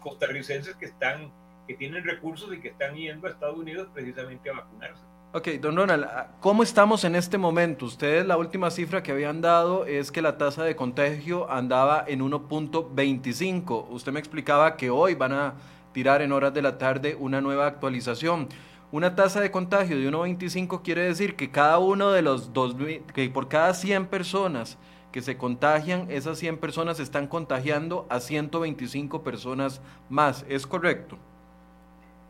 costarricenses 0.00 0.76
que 0.76 0.86
están, 0.86 1.32
que 1.66 1.74
tienen 1.74 2.04
recursos 2.04 2.54
y 2.54 2.60
que 2.60 2.68
están 2.68 2.94
yendo 2.94 3.26
a 3.26 3.30
Estados 3.30 3.58
Unidos 3.58 3.88
precisamente 3.92 4.50
a 4.50 4.54
vacunarse. 4.54 5.02
Ok, 5.30 5.46
don 5.60 5.76
Ronald, 5.76 6.06
¿cómo 6.40 6.62
estamos 6.62 7.04
en 7.04 7.14
este 7.14 7.36
momento? 7.36 7.84
Ustedes 7.84 8.26
la 8.26 8.38
última 8.38 8.70
cifra 8.70 9.02
que 9.02 9.12
habían 9.12 9.42
dado 9.42 9.84
es 9.84 10.10
que 10.10 10.22
la 10.22 10.38
tasa 10.38 10.64
de 10.64 10.74
contagio 10.74 11.50
andaba 11.50 12.02
en 12.08 12.20
1.25. 12.20 13.88
Usted 13.90 14.10
me 14.10 14.20
explicaba 14.20 14.78
que 14.78 14.88
hoy 14.88 15.14
van 15.14 15.34
a 15.34 15.54
tirar 15.92 16.22
en 16.22 16.32
horas 16.32 16.54
de 16.54 16.62
la 16.62 16.78
tarde 16.78 17.14
una 17.14 17.42
nueva 17.42 17.66
actualización. 17.66 18.48
Una 18.90 19.16
tasa 19.16 19.42
de 19.42 19.50
contagio 19.50 19.98
de 19.98 20.10
1.25 20.10 20.80
quiere 20.80 21.02
decir 21.02 21.36
que 21.36 21.50
cada 21.50 21.78
uno 21.78 22.10
de 22.10 22.22
los 22.22 22.54
dos, 22.54 22.74
que 23.12 23.28
por 23.28 23.48
cada 23.48 23.74
100 23.74 24.06
personas 24.06 24.78
que 25.12 25.20
se 25.20 25.36
contagian, 25.36 26.10
esas 26.10 26.38
100 26.38 26.56
personas 26.56 27.00
están 27.00 27.26
contagiando 27.26 28.06
a 28.08 28.20
125 28.20 29.22
personas 29.22 29.82
más. 30.08 30.46
¿Es 30.48 30.66
correcto? 30.66 31.18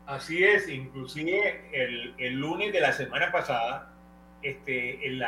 Así 0.09 0.43
es, 0.43 0.67
inclusive 0.67 1.69
el, 1.71 2.15
el 2.17 2.33
lunes 2.33 2.73
de 2.73 2.79
la 2.79 2.93
semana 2.93 3.31
pasada, 3.31 3.93
este, 4.41 5.05
el, 5.05 5.23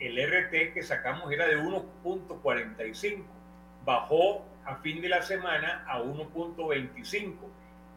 el 0.00 0.16
RT 0.18 0.72
que 0.72 0.82
sacamos 0.82 1.30
era 1.30 1.46
de 1.46 1.58
1.45, 1.58 3.22
bajó 3.84 4.46
a 4.64 4.76
fin 4.76 5.02
de 5.02 5.10
la 5.10 5.20
semana 5.20 5.84
a 5.86 6.00
1.25 6.00 7.34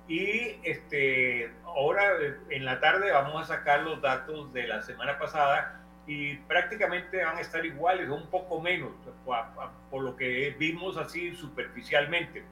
y 0.09 0.59
este, 0.63 1.49
ahora 1.63 2.17
en 2.49 2.65
la 2.65 2.81
tarde 2.81 3.09
vamos 3.09 3.41
a 3.43 3.55
sacar 3.55 3.83
los 3.83 4.01
datos 4.01 4.51
de 4.51 4.67
la 4.67 4.81
semana 4.81 5.17
pasada 5.17 5.79
y 6.07 6.35
prácticamente 6.35 7.23
van 7.23 7.37
a 7.37 7.41
estar 7.41 7.65
iguales 7.65 8.09
un 8.09 8.27
poco 8.27 8.59
menos 8.59 8.91
por 9.89 10.03
lo 10.03 10.17
que 10.17 10.53
vimos 10.59 10.97
así 10.97 11.33
superficialmente, 11.35 12.43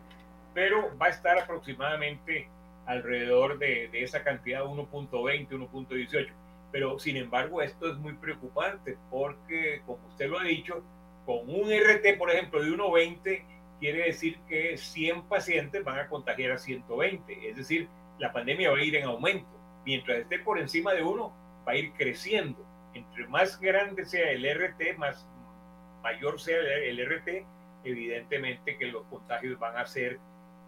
pero 0.54 0.98
va 0.98 1.08
a 1.08 1.10
estar 1.10 1.38
aproximadamente 1.38 2.55
alrededor 2.86 3.58
de, 3.58 3.90
esa 3.94 4.24
cantidad 4.24 4.64
1.20, 4.64 5.50
1.18. 5.50 6.28
Pero 6.72 7.00
sin 7.00 7.18
embargo, 7.18 7.62
esto 7.62 7.90
es 7.90 7.98
muy 7.98 8.14
preocupante 8.14 8.98
porque, 9.10 9.82
como 9.86 10.06
usted 10.08 10.30
lo 10.30 10.40
ha 10.40 10.44
dicho, 10.44 10.84
con 11.26 11.50
un 11.50 11.72
RT, 11.72 12.18
por 12.18 12.30
ejemplo, 12.30 12.62
de 12.62 12.72
1.20, 12.72 13.44
quiere 13.80 14.06
decir 14.06 14.40
que 14.48 14.78
100 14.78 15.24
pacientes 15.24 15.84
van 15.84 16.00
a 16.00 16.08
contagiar 16.08 16.52
a 16.52 16.58
120. 16.58 17.50
Es 17.50 17.56
decir, 17.56 17.88
la 18.20 18.32
pandemia 18.32 18.72
va 18.72 18.78
a 18.78 18.84
ir 18.84 18.96
en 18.96 19.06
aumento. 19.06 19.50
Mientras 19.86 20.20
esté 20.20 20.40
por 20.40 20.60
encima 20.60 20.94
de 20.94 21.04
1, 21.04 21.34
va 21.68 21.72
a 21.72 21.76
ir 21.76 21.94
creciendo. 21.94 22.66
Entre 22.94 23.28
más 23.28 23.60
grande 23.60 24.06
sea 24.06 24.32
el 24.32 24.46
RT, 24.46 24.98
más 24.98 25.28
mayor 26.02 26.40
sea 26.40 26.58
el 26.60 27.00
RT, 27.00 27.46
evidentemente 27.84 28.78
que 28.78 28.88
los 28.88 29.04
contagios 29.06 29.60
van 29.60 29.78
a 29.78 29.86
ser 29.86 30.20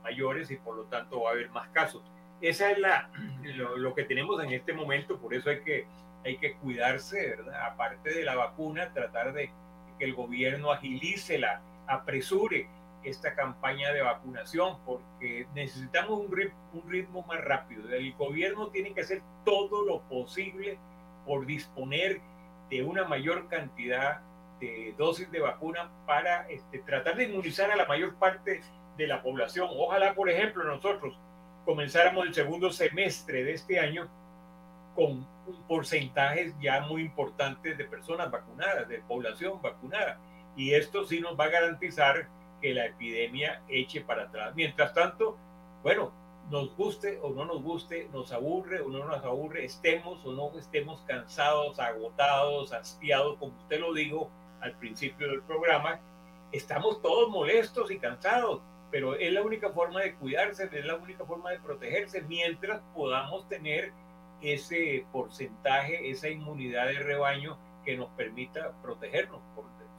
mayores 0.03 0.51
y 0.51 0.57
por 0.57 0.75
lo 0.75 0.83
tanto 0.83 1.21
va 1.21 1.29
a 1.29 1.33
haber 1.33 1.49
más 1.49 1.69
casos. 1.69 2.03
Esa 2.41 2.71
es 2.71 2.79
la, 2.79 3.09
lo, 3.55 3.93
que 3.93 4.03
tenemos 4.03 4.43
en 4.43 4.51
este 4.51 4.73
momento, 4.73 5.17
por 5.17 5.33
eso 5.33 5.49
hay 5.49 5.61
que, 5.61 5.87
hay 6.25 6.37
que 6.37 6.55
cuidarse, 6.55 7.35
¿verdad? 7.35 7.65
Aparte 7.65 8.13
de 8.13 8.23
la 8.23 8.35
vacuna, 8.35 8.93
tratar 8.93 9.33
de 9.33 9.51
que 9.97 10.05
el 10.05 10.13
gobierno 10.13 10.71
agilice, 10.71 11.39
la, 11.39 11.61
apresure 11.87 12.67
esta 13.03 13.35
campaña 13.35 13.91
de 13.93 14.01
vacunación, 14.01 14.77
porque 14.85 15.47
necesitamos 15.55 16.19
un 16.19 16.35
ritmo, 16.35 16.57
un 16.73 16.89
ritmo 16.89 17.21
más 17.23 17.39
rápido. 17.41 17.89
El 17.89 18.13
gobierno 18.13 18.67
tiene 18.67 18.93
que 18.93 19.01
hacer 19.01 19.21
todo 19.45 19.85
lo 19.85 20.01
posible 20.01 20.77
por 21.25 21.45
disponer 21.45 22.21
de 22.69 22.83
una 22.83 23.05
mayor 23.05 23.47
cantidad 23.47 24.21
de 24.59 24.93
dosis 24.97 25.31
de 25.31 25.39
vacuna 25.39 25.89
para 26.05 26.49
este, 26.49 26.79
tratar 26.79 27.15
de 27.15 27.25
inmunizar 27.25 27.71
a 27.71 27.75
la 27.75 27.85
mayor 27.85 28.15
parte 28.15 28.61
de 28.97 29.07
la 29.07 29.21
población. 29.21 29.67
Ojalá, 29.71 30.13
por 30.13 30.29
ejemplo, 30.29 30.63
nosotros 30.63 31.17
comenzáramos 31.65 32.25
el 32.25 32.33
segundo 32.33 32.71
semestre 32.71 33.43
de 33.43 33.53
este 33.53 33.79
año 33.79 34.07
con 34.95 35.25
porcentajes 35.67 36.53
ya 36.59 36.81
muy 36.81 37.03
importantes 37.03 37.77
de 37.77 37.85
personas 37.85 38.31
vacunadas, 38.31 38.87
de 38.87 38.99
población 38.99 39.61
vacunada. 39.61 40.17
Y 40.55 40.73
esto 40.73 41.05
sí 41.05 41.19
nos 41.19 41.39
va 41.39 41.45
a 41.45 41.49
garantizar 41.49 42.27
que 42.61 42.73
la 42.73 42.87
epidemia 42.87 43.61
eche 43.67 44.01
para 44.01 44.23
atrás. 44.23 44.55
Mientras 44.55 44.93
tanto, 44.93 45.37
bueno, 45.83 46.11
nos 46.49 46.75
guste 46.75 47.19
o 47.21 47.29
no 47.29 47.45
nos 47.45 47.61
guste, 47.61 48.09
nos 48.13 48.31
aburre 48.31 48.81
o 48.81 48.87
no 48.87 49.05
nos 49.05 49.23
aburre, 49.23 49.65
estemos 49.65 50.25
o 50.25 50.31
no 50.31 50.57
estemos 50.57 51.01
cansados, 51.01 51.79
agotados, 51.79 52.73
hastiados, 52.73 53.37
como 53.37 53.55
usted 53.57 53.79
lo 53.79 53.93
dijo 53.93 54.31
al 54.61 54.73
principio 54.77 55.27
del 55.27 55.43
programa, 55.43 55.99
estamos 56.51 57.01
todos 57.01 57.29
molestos 57.29 57.91
y 57.91 57.99
cansados 57.99 58.61
pero 58.91 59.15
es 59.15 59.31
la 59.31 59.41
única 59.41 59.69
forma 59.69 60.01
de 60.01 60.15
cuidarse, 60.15 60.69
es 60.71 60.85
la 60.85 60.95
única 60.95 61.25
forma 61.25 61.51
de 61.51 61.59
protegerse 61.59 62.21
mientras 62.21 62.81
podamos 62.93 63.47
tener 63.49 63.91
ese 64.41 65.05
porcentaje, 65.11 66.09
esa 66.09 66.29
inmunidad 66.29 66.87
de 66.87 66.99
rebaño 66.99 67.57
que 67.83 67.97
nos 67.97 68.09
permita 68.11 68.71
protegernos 68.81 69.41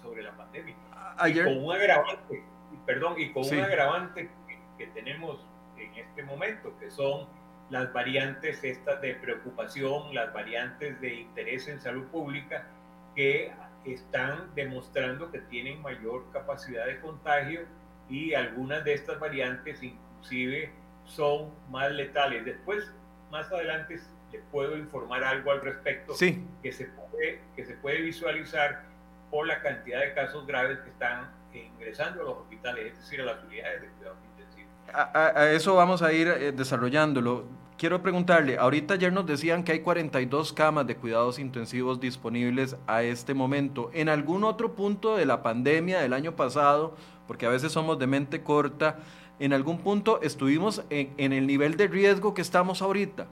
sobre 0.02 0.23
la 0.23 0.33
pandemia. 0.33 0.76
Ayer... 1.18 1.47
Y 1.47 1.54
con 1.54 1.64
un 1.64 1.73
agravante, 1.73 2.42
perdón, 2.87 3.14
y 3.18 3.33
con 3.33 3.45
un 3.45 3.61
agravante 3.61 4.30
que, 4.78 4.87
tenemos 4.88 5.45
en 5.76 5.95
este 5.95 6.23
momento, 6.23 6.73
que 6.78 6.90
son 6.90 7.26
las 7.71 7.92
variantes 7.92 8.62
estas 8.62 9.00
de 9.00 9.14
preocupación, 9.16 10.14
las 10.14 10.33
variantes 10.33 11.00
de 11.00 11.14
interés 11.14 11.68
en 11.68 11.80
salud 11.80 12.07
pública, 12.07 12.66
que 13.14 13.52
están 13.85 14.54
demostrando 14.54 15.30
que 15.30 15.40
tienen 15.40 15.83
mayor 15.83 16.30
capacidad 16.33 16.87
de 16.87 17.00
contagio 17.00 17.62
y 18.09 18.35
algunas 18.35 18.85
de 18.85 18.95
estas 18.95 19.19
variantes 19.21 19.83
inclusive 19.83 20.71
son 21.05 21.50
más 21.71 21.91
letales. 21.91 22.45
Después, 22.45 22.91
más 23.31 23.50
adelante, 23.53 24.00
les 24.33 24.43
puedo 24.50 24.77
informar 24.77 25.25
algo 25.25 25.50
al 25.50 25.61
respecto 25.61 26.15
sí. 26.15 26.45
que, 26.62 26.73
se 26.73 26.87
puede, 26.87 27.41
que 27.57 27.65
se 27.65 27.75
puede 27.75 28.03
visualizar 28.03 28.83
por 29.31 29.47
la 29.47 29.61
cantidad 29.61 30.00
de 30.00 30.15
casos 30.15 30.47
graves 30.47 30.79
que 30.81 30.91
están 30.91 31.31
ingresando 31.53 32.23
a 32.23 32.25
los 32.25 32.38
hospitales, 32.38 32.93
es 32.93 32.99
decir, 32.99 33.21
a 33.21 33.25
las 33.25 33.45
unidades 33.45 33.83
de 33.83 33.88
cuidados 33.88 34.19
intensivos. 34.31 34.73
A, 34.93 35.50
eso 35.50 35.75
vamos 35.75 36.03
a 36.03 36.12
ir 36.12 36.29
eh, 36.29 36.53
desarrollándolo. 36.53 37.47
Quiero 37.77 38.03
preguntarle, 38.03 38.59
ahorita 38.59 38.95
ayer 38.95 39.12
nos 39.12 39.25
decían 39.27 39.62
que 39.62 39.73
hay 39.73 39.81
42 39.81 40.53
camas 40.53 40.87
de 40.87 40.97
cuidados 40.97 41.38
intensivos 41.38 42.00
disponibles 42.00 42.77
a 42.87 43.03
este 43.03 43.35
momento. 43.35 43.91
¿En 43.95 44.09
algún 44.09 44.43
otro 44.45 44.75
punto 44.75 45.17
de 45.17 45.27
la 45.27 45.43
pandemia 45.43 46.00
del 46.00 46.12
año 46.12 46.35
pasado 46.35 46.97
porque 47.28 47.47
a 47.47 47.50
veces 47.50 47.70
somos 47.70 47.99
de 47.99 48.08
mente 48.08 48.42
corta, 48.42 48.97
en 49.38 49.52
algún 49.52 49.78
punto 49.78 50.20
estuvimos 50.23 50.82
en, 50.90 51.32
el 51.32 51.47
nivel 51.47 51.76
de 51.76 51.87
riesgo 51.87 52.35
que 52.35 52.42
estamos 52.42 52.82
ahorita. 52.82 53.28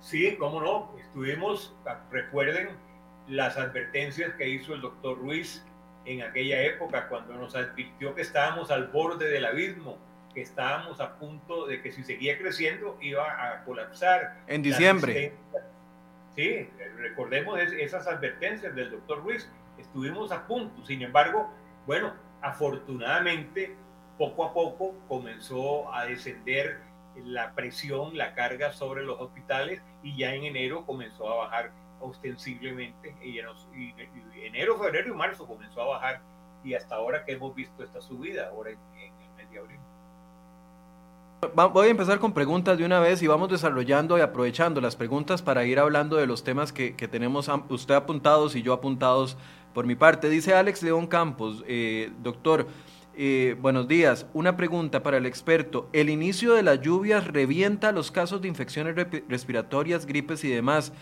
Sí, 0.00 0.36
cómo 0.38 0.60
no, 0.60 0.94
estuvimos, 1.00 1.74
recuerden 2.10 2.68
las 3.26 3.56
advertencias 3.56 4.34
que 4.34 4.48
hizo 4.48 4.74
el 4.74 4.82
doctor 4.82 5.18
Ruiz 5.18 5.64
en 6.04 6.22
aquella 6.22 6.62
época 6.62 7.08
cuando 7.08 7.34
nos 7.34 7.56
advirtió 7.56 8.14
que 8.14 8.22
estábamos 8.22 8.70
al 8.70 8.88
borde 8.88 9.28
del 9.30 9.46
abismo, 9.46 9.96
que 10.34 10.42
estábamos 10.42 11.00
a 11.00 11.18
punto 11.18 11.66
de 11.66 11.80
que 11.80 11.92
si 11.92 12.04
seguía 12.04 12.38
creciendo 12.38 12.98
iba 13.00 13.24
a 13.24 13.64
colapsar. 13.64 14.42
En 14.46 14.62
diciembre. 14.62 15.32
Sí, 16.34 16.68
recordemos 16.96 17.58
esas 17.60 18.06
advertencias 18.06 18.74
del 18.74 18.90
doctor 18.90 19.22
Ruiz, 19.22 19.48
estuvimos 19.78 20.30
a 20.32 20.46
punto, 20.46 20.84
sin 20.84 21.02
embargo, 21.02 21.50
bueno, 21.86 22.12
afortunadamente, 22.42 23.76
poco 24.18 24.44
a 24.44 24.52
poco 24.52 24.94
comenzó 25.08 25.92
a 25.94 26.04
descender 26.04 26.80
la 27.24 27.52
presión, 27.52 28.16
la 28.16 28.34
carga 28.34 28.72
sobre 28.72 29.02
los 29.04 29.20
hospitales 29.20 29.82
y 30.02 30.16
ya 30.16 30.34
en 30.34 30.44
enero 30.44 30.84
comenzó 30.84 31.30
a 31.30 31.36
bajar 31.36 31.72
ostensiblemente, 32.00 33.14
y 33.22 33.38
en, 33.38 33.46
enero, 34.34 34.76
febrero 34.76 35.12
y 35.12 35.16
marzo 35.16 35.46
comenzó 35.46 35.82
a 35.82 35.86
bajar 35.86 36.20
y 36.64 36.74
hasta 36.74 36.96
ahora 36.96 37.24
que 37.24 37.32
hemos 37.32 37.54
visto 37.54 37.82
esta 37.82 38.00
subida, 38.00 38.48
ahora 38.48 38.70
en, 38.70 38.78
el 38.98 39.30
mes 39.36 39.50
de 39.50 39.58
abril. 39.58 39.78
Voy 41.72 41.88
a 41.88 41.90
empezar 41.90 42.18
con 42.18 42.32
preguntas 42.32 42.78
de 42.78 42.84
una 42.84 43.00
vez 43.00 43.22
y 43.22 43.26
vamos 43.26 43.50
desarrollando 43.50 44.16
y 44.16 44.20
aprovechando 44.20 44.80
las 44.80 44.96
preguntas 44.96 45.42
para 45.42 45.64
ir 45.64 45.78
hablando 45.78 46.16
de 46.16 46.26
los 46.26 46.44
temas 46.44 46.72
que, 46.72 46.96
que 46.96 47.08
tenemos 47.08 47.48
usted 47.68 47.94
apuntados 47.94 48.54
y 48.54 48.62
yo 48.62 48.72
apuntados 48.72 49.36
por 49.72 49.86
mi 49.86 49.94
parte. 49.94 50.28
Dice 50.28 50.54
Alex 50.54 50.82
León 50.82 51.06
Campos, 51.06 51.64
eh, 51.66 52.12
doctor, 52.22 52.66
eh, 53.14 53.56
buenos 53.60 53.88
días. 53.88 54.26
Una 54.32 54.56
pregunta 54.56 55.02
para 55.02 55.18
el 55.18 55.26
experto. 55.26 55.88
¿El 55.92 56.10
inicio 56.10 56.54
de 56.54 56.62
las 56.62 56.80
lluvias 56.80 57.26
revienta 57.26 57.92
los 57.92 58.10
casos 58.10 58.40
de 58.40 58.48
infecciones 58.48 58.94
respiratorias, 59.28 60.06
gripes 60.06 60.44
y 60.44 60.48
demás? 60.48 60.92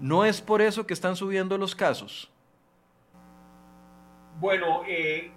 ¿No 0.00 0.24
es 0.24 0.40
por 0.40 0.60
eso 0.60 0.86
que 0.86 0.94
están 0.94 1.16
subiendo 1.16 1.56
los 1.56 1.74
casos? 1.74 2.30
Bueno, 4.40 4.82
eh, 4.88 5.30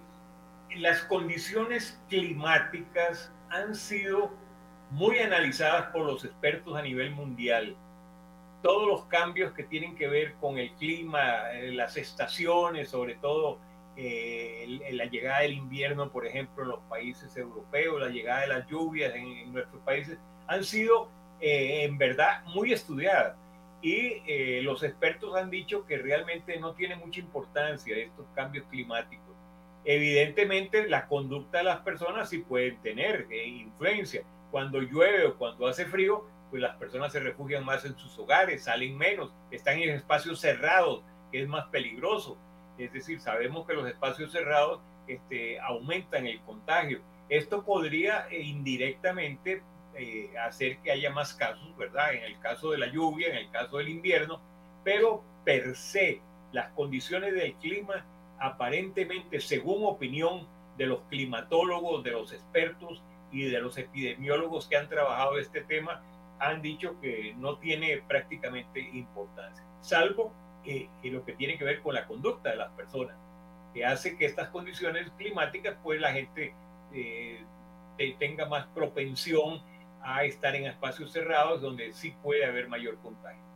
las 0.75 1.01
condiciones 1.03 2.01
climáticas 2.09 3.31
han 3.49 3.75
sido 3.75 4.31
muy 4.89 5.19
analizadas 5.19 5.91
por 5.91 6.05
los 6.05 6.25
expertos 6.25 6.75
a 6.75 6.81
nivel 6.81 7.11
mundial. 7.11 7.75
Todos 8.67 8.87
los 8.87 9.05
cambios 9.05 9.53
que 9.53 9.63
tienen 9.63 9.95
que 9.95 10.09
ver 10.09 10.33
con 10.41 10.57
el 10.57 10.71
clima, 10.73 11.53
eh, 11.53 11.71
las 11.71 11.95
estaciones, 11.95 12.89
sobre 12.89 13.15
todo 13.15 13.59
eh, 13.95 14.79
la 14.91 15.05
llegada 15.05 15.39
del 15.39 15.53
invierno, 15.53 16.11
por 16.11 16.27
ejemplo, 16.27 16.63
en 16.63 16.69
los 16.71 16.79
países 16.89 17.37
europeos, 17.37 18.01
la 18.01 18.09
llegada 18.09 18.41
de 18.41 18.47
las 18.47 18.67
lluvias 18.67 19.15
en, 19.15 19.53
nuestros 19.53 19.81
países, 19.83 20.17
han 20.47 20.65
sido 20.65 21.09
en 21.39 21.97
verdad 21.97 22.43
muy 22.47 22.73
estudiadas 22.73 23.35
y 23.81 24.21
eh, 24.25 24.59
los 24.63 24.83
expertos 24.83 25.35
han 25.35 25.49
dicho 25.49 25.85
que 25.85 25.97
realmente 25.97 26.59
no 26.59 26.73
tiene 26.73 26.95
mucha 26.95 27.19
importancia 27.19 27.95
estos 27.95 28.25
cambios 28.33 28.65
climáticos. 28.69 29.25
Evidentemente, 29.85 30.89
la 30.89 31.07
conducta 31.07 31.59
de 31.59 31.63
las 31.63 31.79
personas 31.79 32.29
sí 32.29 32.39
pueden 32.39 32.77
tener 32.81 33.27
eh, 33.29 33.47
influencia. 33.47 34.23
Cuando 34.51 34.81
llueve 34.81 35.27
o 35.27 35.37
cuando 35.37 35.67
hace 35.67 35.85
frío, 35.85 36.25
pues 36.49 36.61
las 36.61 36.75
personas 36.77 37.11
se 37.11 37.19
refugian 37.19 37.65
más 37.65 37.85
en 37.85 37.97
sus 37.97 38.17
hogares, 38.17 38.63
salen 38.63 38.97
menos, 38.97 39.33
están 39.51 39.79
en 39.79 39.89
espacios 39.89 40.39
cerrados, 40.39 41.03
que 41.31 41.41
es 41.41 41.47
más 41.47 41.65
peligroso. 41.67 42.37
Es 42.77 42.93
decir, 42.93 43.19
sabemos 43.19 43.65
que 43.67 43.73
los 43.73 43.87
espacios 43.87 44.31
cerrados 44.31 44.79
este, 45.07 45.59
aumentan 45.59 46.27
el 46.27 46.39
contagio. 46.41 47.01
Esto 47.29 47.63
podría 47.63 48.27
eh, 48.29 48.41
indirectamente 48.41 49.63
eh, 49.95 50.31
hacer 50.37 50.77
que 50.79 50.91
haya 50.91 51.09
más 51.09 51.33
casos, 51.33 51.75
¿verdad? 51.75 52.13
En 52.13 52.23
el 52.23 52.39
caso 52.39 52.71
de 52.71 52.77
la 52.77 52.87
lluvia, 52.87 53.29
en 53.29 53.35
el 53.35 53.49
caso 53.49 53.77
del 53.77 53.89
invierno, 53.89 54.39
pero 54.83 55.23
per 55.43 55.75
se 55.75 56.21
las 56.51 56.69
condiciones 56.73 57.33
del 57.33 57.53
clima 57.55 58.05
aparentemente, 58.39 59.39
según 59.41 59.85
opinión 59.85 60.47
de 60.77 60.85
los 60.85 61.01
climatólogos, 61.09 62.03
de 62.03 62.11
los 62.11 62.31
expertos 62.31 63.01
y 63.31 63.49
de 63.49 63.59
los 63.59 63.77
epidemiólogos 63.77 64.67
que 64.67 64.77
han 64.77 64.87
trabajado 64.87 65.39
este 65.39 65.61
tema, 65.61 66.01
han 66.39 66.61
dicho 66.61 66.99
que 66.99 67.33
no 67.37 67.57
tiene 67.57 68.01
prácticamente 68.07 68.79
importancia, 68.93 69.63
salvo 69.81 70.33
que 70.63 70.89
lo 71.03 71.23
que 71.23 71.33
tiene 71.33 71.57
que 71.57 71.63
ver 71.63 71.81
con 71.81 71.95
la 71.95 72.05
conducta 72.05 72.49
de 72.49 72.57
las 72.57 72.71
personas, 72.71 73.15
que 73.73 73.85
hace 73.85 74.17
que 74.17 74.25
estas 74.25 74.49
condiciones 74.49 75.09
climáticas, 75.17 75.77
pues 75.81 76.01
la 76.01 76.11
gente 76.11 76.53
eh, 76.93 77.45
tenga 78.19 78.45
más 78.45 78.67
propensión 78.67 79.61
a 80.01 80.23
estar 80.23 80.55
en 80.55 80.65
espacios 80.65 81.11
cerrados 81.11 81.61
donde 81.61 81.93
sí 81.93 82.13
puede 82.21 82.45
haber 82.45 82.67
mayor 82.67 82.97
contagio. 82.99 83.46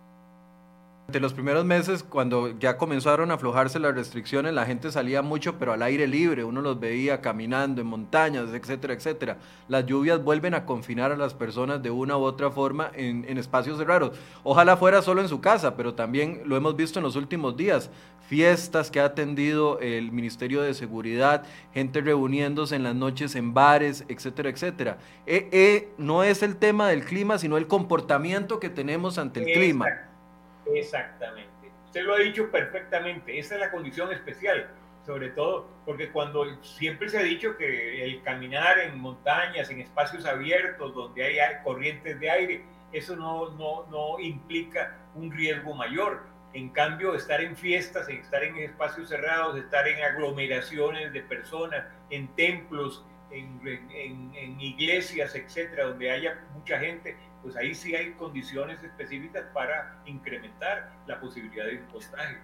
De 1.11 1.19
los 1.19 1.33
primeros 1.33 1.65
meses, 1.65 2.03
cuando 2.03 2.57
ya 2.57 2.77
comenzaron 2.77 3.31
a 3.31 3.33
aflojarse 3.33 3.79
las 3.79 3.93
restricciones, 3.93 4.53
la 4.53 4.65
gente 4.65 4.91
salía 4.91 5.21
mucho, 5.21 5.57
pero 5.59 5.73
al 5.73 5.81
aire 5.81 6.07
libre, 6.07 6.45
uno 6.45 6.61
los 6.61 6.79
veía 6.79 7.19
caminando 7.19 7.81
en 7.81 7.87
montañas, 7.87 8.53
etcétera, 8.53 8.93
etcétera. 8.93 9.37
Las 9.67 9.85
lluvias 9.85 10.23
vuelven 10.23 10.53
a 10.53 10.65
confinar 10.65 11.11
a 11.11 11.17
las 11.17 11.33
personas 11.33 11.83
de 11.83 11.91
una 11.91 12.17
u 12.17 12.21
otra 12.21 12.49
forma 12.49 12.91
en, 12.95 13.25
en 13.27 13.37
espacios 13.37 13.77
cerrados. 13.77 14.17
Ojalá 14.43 14.77
fuera 14.77 15.01
solo 15.01 15.21
en 15.21 15.27
su 15.27 15.41
casa, 15.41 15.75
pero 15.75 15.95
también 15.95 16.43
lo 16.45 16.55
hemos 16.55 16.77
visto 16.77 16.99
en 16.99 17.03
los 17.03 17.17
últimos 17.17 17.57
días. 17.57 17.89
Fiestas 18.27 18.89
que 18.89 19.01
ha 19.01 19.05
atendido 19.05 19.79
el 19.79 20.13
Ministerio 20.13 20.61
de 20.61 20.73
Seguridad, 20.73 21.43
gente 21.73 21.99
reuniéndose 21.99 22.77
en 22.77 22.83
las 22.83 22.95
noches 22.95 23.35
en 23.35 23.53
bares, 23.53 24.05
etcétera, 24.07 24.49
etcétera. 24.49 24.97
Eh, 25.25 25.49
eh, 25.51 25.89
no 25.97 26.23
es 26.23 26.41
el 26.41 26.55
tema 26.55 26.87
del 26.87 27.03
clima, 27.03 27.37
sino 27.37 27.57
el 27.57 27.67
comportamiento 27.67 28.61
que 28.61 28.69
tenemos 28.69 29.17
ante 29.17 29.41
el 29.41 29.51
clima. 29.51 29.87
Exactamente. 30.75 31.71
Usted 31.85 32.03
lo 32.03 32.15
ha 32.15 32.19
dicho 32.19 32.49
perfectamente. 32.49 33.37
Esa 33.37 33.55
es 33.55 33.61
la 33.61 33.71
condición 33.71 34.11
especial, 34.11 34.69
sobre 35.05 35.29
todo 35.29 35.67
porque 35.85 36.09
cuando 36.11 36.45
siempre 36.63 37.09
se 37.09 37.17
ha 37.17 37.23
dicho 37.23 37.57
que 37.57 38.03
el 38.03 38.21
caminar 38.23 38.79
en 38.79 38.99
montañas, 38.99 39.69
en 39.69 39.81
espacios 39.81 40.25
abiertos, 40.25 40.93
donde 40.93 41.23
hay 41.23 41.63
corrientes 41.63 42.19
de 42.19 42.29
aire, 42.29 42.63
eso 42.93 43.15
no, 43.15 43.49
no, 43.51 43.85
no 43.89 44.19
implica 44.19 44.97
un 45.15 45.31
riesgo 45.31 45.73
mayor. 45.73 46.23
En 46.53 46.69
cambio, 46.69 47.15
estar 47.15 47.41
en 47.41 47.55
fiestas, 47.55 48.09
estar 48.09 48.43
en 48.43 48.57
espacios 48.57 49.09
cerrados, 49.09 49.57
estar 49.57 49.87
en 49.87 50.03
aglomeraciones 50.03 51.13
de 51.13 51.21
personas, 51.21 51.85
en 52.09 52.27
templos, 52.35 53.05
en, 53.31 53.61
en, 53.65 54.35
en 54.35 54.59
iglesias, 54.59 55.33
etcétera, 55.33 55.85
donde 55.85 56.11
haya 56.11 56.43
mucha 56.53 56.77
gente, 56.77 57.15
pues 57.41 57.55
ahí 57.55 57.73
sí 57.73 57.95
hay 57.95 58.11
condiciones 58.13 58.83
específicas 58.83 59.45
para 59.53 60.01
incrementar 60.05 60.91
la 61.07 61.19
posibilidad 61.19 61.65
de 61.65 61.81
contagio. 61.91 62.37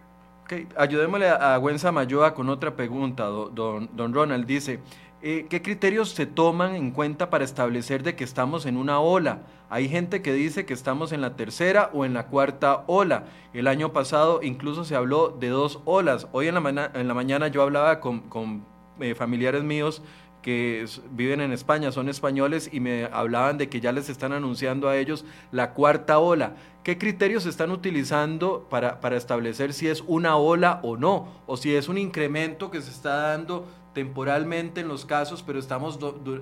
Okay. 0.43 0.67
Ayudémosle 0.77 1.27
a 1.29 1.57
Gwen 1.57 1.77
Samayoa 1.77 2.33
con 2.33 2.49
otra 2.49 2.75
pregunta, 2.75 3.25
don, 3.25 3.89
don 3.93 4.13
Ronald. 4.13 4.45
Dice, 4.45 4.79
eh, 5.21 5.47
¿qué 5.49 5.61
criterios 5.61 6.11
se 6.11 6.25
toman 6.25 6.75
en 6.75 6.91
cuenta 6.91 7.29
para 7.29 7.43
establecer 7.43 8.03
de 8.03 8.15
que 8.15 8.23
estamos 8.23 8.65
en 8.65 8.77
una 8.77 8.99
ola? 8.99 9.39
Hay 9.69 9.89
gente 9.89 10.21
que 10.21 10.31
dice 10.31 10.65
que 10.65 10.73
estamos 10.73 11.11
en 11.11 11.21
la 11.21 11.35
tercera 11.35 11.89
o 11.91 12.05
en 12.05 12.13
la 12.13 12.27
cuarta 12.27 12.83
ola. 12.87 13.25
El 13.53 13.67
año 13.67 13.91
pasado 13.91 14.41
incluso 14.41 14.85
se 14.85 14.95
habló 14.95 15.29
de 15.29 15.49
dos 15.49 15.81
olas. 15.85 16.27
Hoy 16.31 16.47
en 16.47 16.55
la, 16.55 16.91
en 16.93 17.07
la 17.07 17.13
mañana 17.13 17.49
yo 17.49 17.61
hablaba 17.63 17.99
con, 17.99 18.21
con 18.21 18.63
eh, 18.99 19.15
familiares 19.15 19.63
míos 19.63 20.01
que 20.41 20.85
viven 21.11 21.41
en 21.41 21.51
España, 21.51 21.91
son 21.91 22.09
españoles 22.09 22.69
y 22.71 22.79
me 22.79 23.05
hablaban 23.05 23.57
de 23.57 23.69
que 23.69 23.81
ya 23.81 23.91
les 23.91 24.09
están 24.09 24.31
anunciando 24.31 24.87
a 24.87 24.97
ellos 24.97 25.25
la 25.51 25.73
cuarta 25.73 26.19
ola. 26.19 26.53
¿Qué 26.83 26.97
criterios 26.97 27.45
están 27.45 27.71
utilizando 27.71 28.65
para, 28.69 29.01
para 29.01 29.17
establecer 29.17 29.73
si 29.73 29.87
es 29.89 30.03
una 30.07 30.37
ola 30.37 30.79
o 30.83 30.95
no? 30.95 31.27
O 31.47 31.57
si 31.57 31.75
es 31.75 31.89
un 31.89 31.97
incremento 31.97 32.71
que 32.71 32.81
se 32.81 32.91
está 32.91 33.15
dando 33.15 33.67
temporalmente 33.93 34.81
en 34.81 34.87
los 34.87 35.05
casos, 35.05 35.43
pero 35.43 35.59
estamos 35.59 35.99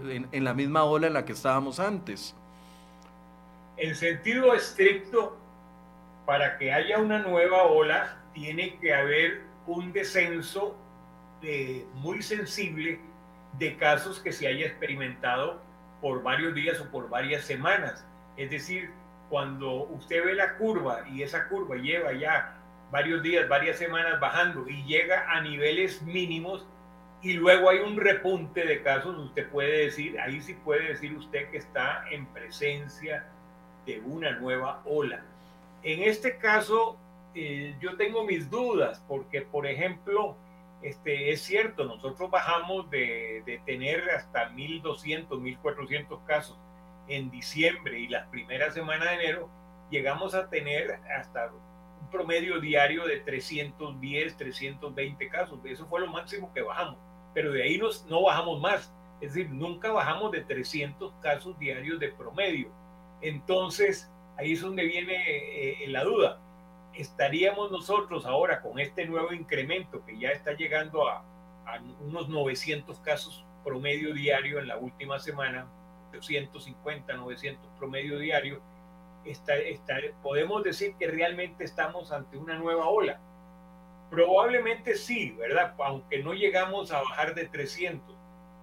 en, 0.09 0.27
en 0.31 0.43
la 0.43 0.53
misma 0.53 0.83
ola 0.83 1.07
en 1.07 1.13
la 1.13 1.25
que 1.25 1.31
estábamos 1.31 1.79
antes. 1.79 2.35
En 3.77 3.95
sentido 3.95 4.53
estricto, 4.53 5.35
para 6.25 6.57
que 6.57 6.71
haya 6.71 6.99
una 6.99 7.19
nueva 7.19 7.63
ola, 7.63 8.17
tiene 8.33 8.77
que 8.79 8.93
haber 8.93 9.41
un 9.67 9.93
descenso 9.93 10.75
de, 11.41 11.85
muy 11.95 12.21
sensible 12.21 12.99
de 13.57 13.77
casos 13.77 14.19
que 14.19 14.31
se 14.31 14.47
haya 14.47 14.65
experimentado 14.65 15.61
por 16.01 16.23
varios 16.23 16.53
días 16.53 16.79
o 16.79 16.89
por 16.91 17.09
varias 17.09 17.43
semanas. 17.43 18.05
Es 18.37 18.49
decir, 18.49 18.91
cuando 19.29 19.83
usted 19.85 20.23
ve 20.23 20.35
la 20.35 20.57
curva 20.57 21.07
y 21.09 21.23
esa 21.23 21.47
curva 21.47 21.75
lleva 21.77 22.13
ya 22.13 22.55
varios 22.91 23.23
días, 23.23 23.47
varias 23.47 23.77
semanas 23.77 24.19
bajando 24.19 24.67
y 24.69 24.83
llega 24.83 25.31
a 25.31 25.41
niveles 25.41 26.01
mínimos 26.01 26.65
y 27.21 27.33
luego 27.33 27.69
hay 27.69 27.79
un 27.79 27.97
repunte 27.97 28.65
de 28.65 28.83
casos, 28.83 29.17
usted 29.17 29.49
puede 29.49 29.85
decir, 29.85 30.19
ahí 30.19 30.41
sí 30.41 30.53
puede 30.53 30.89
decir 30.89 31.15
usted 31.17 31.49
que 31.49 31.57
está 31.57 32.05
en 32.11 32.27
presencia 32.27 33.25
de 33.85 33.99
una 34.01 34.31
nueva 34.31 34.81
ola. 34.85 35.23
En 35.81 36.03
este 36.03 36.37
caso, 36.37 36.97
eh, 37.33 37.75
yo 37.79 37.95
tengo 37.97 38.23
mis 38.25 38.49
dudas 38.49 39.03
porque, 39.07 39.41
por 39.41 39.65
ejemplo, 39.65 40.35
este, 40.81 41.31
es 41.31 41.41
cierto, 41.41 41.85
nosotros 41.85 42.29
bajamos 42.29 42.89
de, 42.89 43.43
de 43.45 43.59
tener 43.65 44.09
hasta 44.11 44.51
1.200, 44.51 45.27
1.400 45.27 46.25
casos 46.25 46.57
en 47.07 47.29
diciembre 47.29 47.99
y 47.99 48.07
las 48.07 48.27
primeras 48.27 48.73
semanas 48.73 49.09
de 49.09 49.15
enero, 49.15 49.49
llegamos 49.89 50.33
a 50.33 50.49
tener 50.49 50.99
hasta 51.17 51.51
un 52.01 52.09
promedio 52.09 52.59
diario 52.59 53.05
de 53.05 53.17
310, 53.19 54.37
320 54.37 55.29
casos. 55.29 55.59
Eso 55.65 55.85
fue 55.87 56.01
lo 56.01 56.07
máximo 56.07 56.51
que 56.53 56.61
bajamos, 56.61 56.97
pero 57.33 57.51
de 57.51 57.63
ahí 57.63 57.77
nos, 57.77 58.05
no 58.05 58.23
bajamos 58.23 58.59
más. 58.59 58.93
Es 59.21 59.33
decir, 59.33 59.49
nunca 59.51 59.91
bajamos 59.91 60.31
de 60.31 60.41
300 60.41 61.13
casos 61.21 61.57
diarios 61.57 61.99
de 61.99 62.09
promedio. 62.09 62.69
Entonces, 63.21 64.11
ahí 64.37 64.53
es 64.53 64.61
donde 64.61 64.85
viene 64.85 65.15
eh, 65.27 65.87
la 65.87 66.03
duda 66.03 66.41
estaríamos 66.97 67.71
nosotros 67.71 68.25
ahora 68.25 68.61
con 68.61 68.79
este 68.79 69.05
nuevo 69.05 69.33
incremento 69.33 70.03
que 70.05 70.17
ya 70.17 70.29
está 70.29 70.53
llegando 70.53 71.07
a, 71.07 71.23
unos 71.99 72.29
900 72.29 72.99
casos 72.99 73.43
promedio 73.63 74.13
diario 74.13 74.59
en 74.59 74.67
la 74.67 74.77
última 74.77 75.17
semana, 75.17 75.67
250, 76.13 77.13
900 77.13 77.67
promedio 77.79 78.19
diario, 78.19 78.61
está, 79.25 79.55
está, 79.55 79.95
podemos 80.21 80.63
decir 80.63 80.93
que 80.99 81.07
realmente 81.07 81.63
estamos 81.63 82.11
ante 82.11 82.37
una 82.37 82.55
nueva 82.55 82.87
ola. 82.87 83.19
Probablemente 84.11 84.95
sí, 84.95 85.31
¿verdad? 85.31 85.73
Aunque 85.79 86.21
no 86.21 86.33
llegamos 86.33 86.91
a 86.91 87.01
bajar 87.01 87.33
de 87.33 87.47
300, 87.47 88.15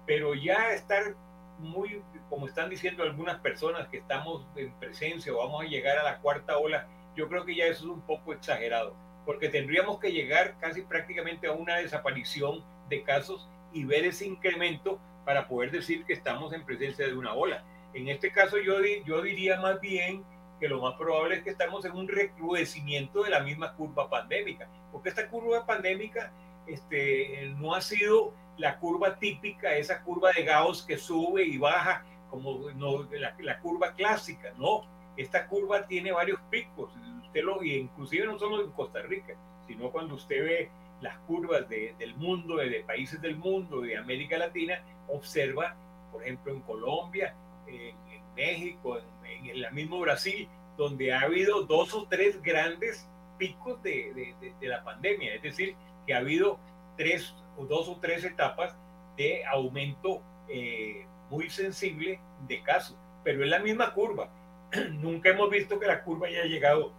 pero 0.05 0.33
ya 0.33 0.73
estar 0.73 1.15
muy, 1.59 2.01
como 2.29 2.47
están 2.47 2.69
diciendo 2.69 3.03
algunas 3.03 3.39
personas, 3.39 3.89
que 3.89 3.97
estamos 3.97 4.47
en 4.55 4.73
presencia 4.75 5.33
o 5.33 5.37
vamos 5.37 5.63
a 5.63 5.67
llegar 5.67 5.97
a 5.97 6.03
la 6.03 6.19
cuarta 6.19 6.57
ola, 6.57 6.87
yo 7.15 7.27
creo 7.29 7.45
que 7.45 7.55
ya 7.55 7.65
eso 7.65 7.85
es 7.85 7.89
un 7.89 8.01
poco 8.01 8.33
exagerado, 8.33 8.95
porque 9.25 9.49
tendríamos 9.49 9.99
que 9.99 10.11
llegar 10.11 10.55
casi 10.59 10.81
prácticamente 10.81 11.47
a 11.47 11.53
una 11.53 11.77
desaparición 11.77 12.63
de 12.89 13.03
casos 13.03 13.47
y 13.71 13.85
ver 13.85 14.05
ese 14.05 14.25
incremento 14.25 14.99
para 15.25 15.47
poder 15.47 15.71
decir 15.71 16.05
que 16.05 16.13
estamos 16.13 16.53
en 16.53 16.65
presencia 16.65 17.07
de 17.07 17.15
una 17.15 17.33
ola. 17.33 17.63
En 17.93 18.07
este 18.07 18.31
caso 18.31 18.57
yo, 18.57 18.75
yo 19.05 19.21
diría 19.21 19.59
más 19.59 19.79
bien 19.79 20.23
que 20.59 20.67
lo 20.67 20.81
más 20.81 20.95
probable 20.95 21.35
es 21.35 21.43
que 21.43 21.49
estamos 21.49 21.85
en 21.85 21.93
un 21.93 22.07
recrudecimiento 22.07 23.23
de 23.23 23.29
la 23.29 23.41
misma 23.41 23.73
curva 23.75 24.09
pandémica, 24.09 24.67
porque 24.91 25.09
esta 25.09 25.27
curva 25.27 25.65
pandémica 25.65 26.31
este, 26.67 27.53
no 27.57 27.73
ha 27.73 27.81
sido 27.81 28.33
la 28.57 28.79
curva 28.79 29.17
típica, 29.17 29.75
esa 29.75 30.01
curva 30.03 30.31
de 30.31 30.43
Gauss 30.43 30.83
que 30.83 30.97
sube 30.97 31.43
y 31.43 31.57
baja, 31.57 32.05
como 32.29 32.71
no, 32.71 33.03
la, 33.11 33.35
la 33.39 33.59
curva 33.59 33.93
clásica, 33.93 34.53
no. 34.57 34.83
Esta 35.17 35.47
curva 35.47 35.87
tiene 35.87 36.11
varios 36.11 36.39
picos, 36.49 36.91
usted 37.23 37.43
lo, 37.43 37.63
inclusive 37.63 38.25
no 38.25 38.39
solo 38.39 38.63
en 38.63 38.71
Costa 38.71 39.01
Rica, 39.01 39.35
sino 39.67 39.91
cuando 39.91 40.15
usted 40.15 40.43
ve 40.43 40.69
las 41.01 41.17
curvas 41.19 41.67
del 41.69 42.15
mundo, 42.15 42.57
de, 42.57 42.83
países 42.85 43.21
del 43.21 43.35
mundo, 43.35 43.81
de 43.81 43.97
América 43.97 44.37
Latina, 44.37 44.81
observa, 45.07 45.75
por 46.11 46.23
ejemplo, 46.23 46.53
en 46.53 46.61
Colombia, 46.61 47.35
en, 47.67 47.95
México, 48.35 48.97
en, 48.97 49.45
en, 49.45 49.63
el 49.63 49.71
mismo 49.73 49.99
Brasil, 49.99 50.47
donde 50.77 51.13
ha 51.13 51.21
habido 51.21 51.63
dos 51.63 51.93
o 51.93 52.07
tres 52.07 52.41
grandes 52.41 53.07
picos 53.37 53.81
de, 53.83 54.33
la 54.61 54.83
pandemia, 54.83 55.35
es 55.35 55.41
decir, 55.41 55.75
que 56.05 56.13
ha 56.13 56.19
habido 56.19 56.57
tres 56.97 57.33
o 57.57 57.65
dos 57.65 57.87
o 57.87 57.97
tres 57.97 58.23
etapas 58.23 58.75
de 59.17 59.45
aumento 59.45 60.21
eh, 60.47 61.05
muy 61.29 61.49
sensible 61.49 62.19
de 62.47 62.61
casos, 62.63 62.97
pero 63.23 63.43
es 63.43 63.49
la 63.49 63.59
misma 63.59 63.93
curva. 63.93 64.29
Nunca 64.91 65.29
hemos 65.29 65.49
visto 65.49 65.79
que 65.79 65.87
la 65.87 66.03
curva 66.03 66.27
haya 66.27 66.45
llegado, 66.45 66.91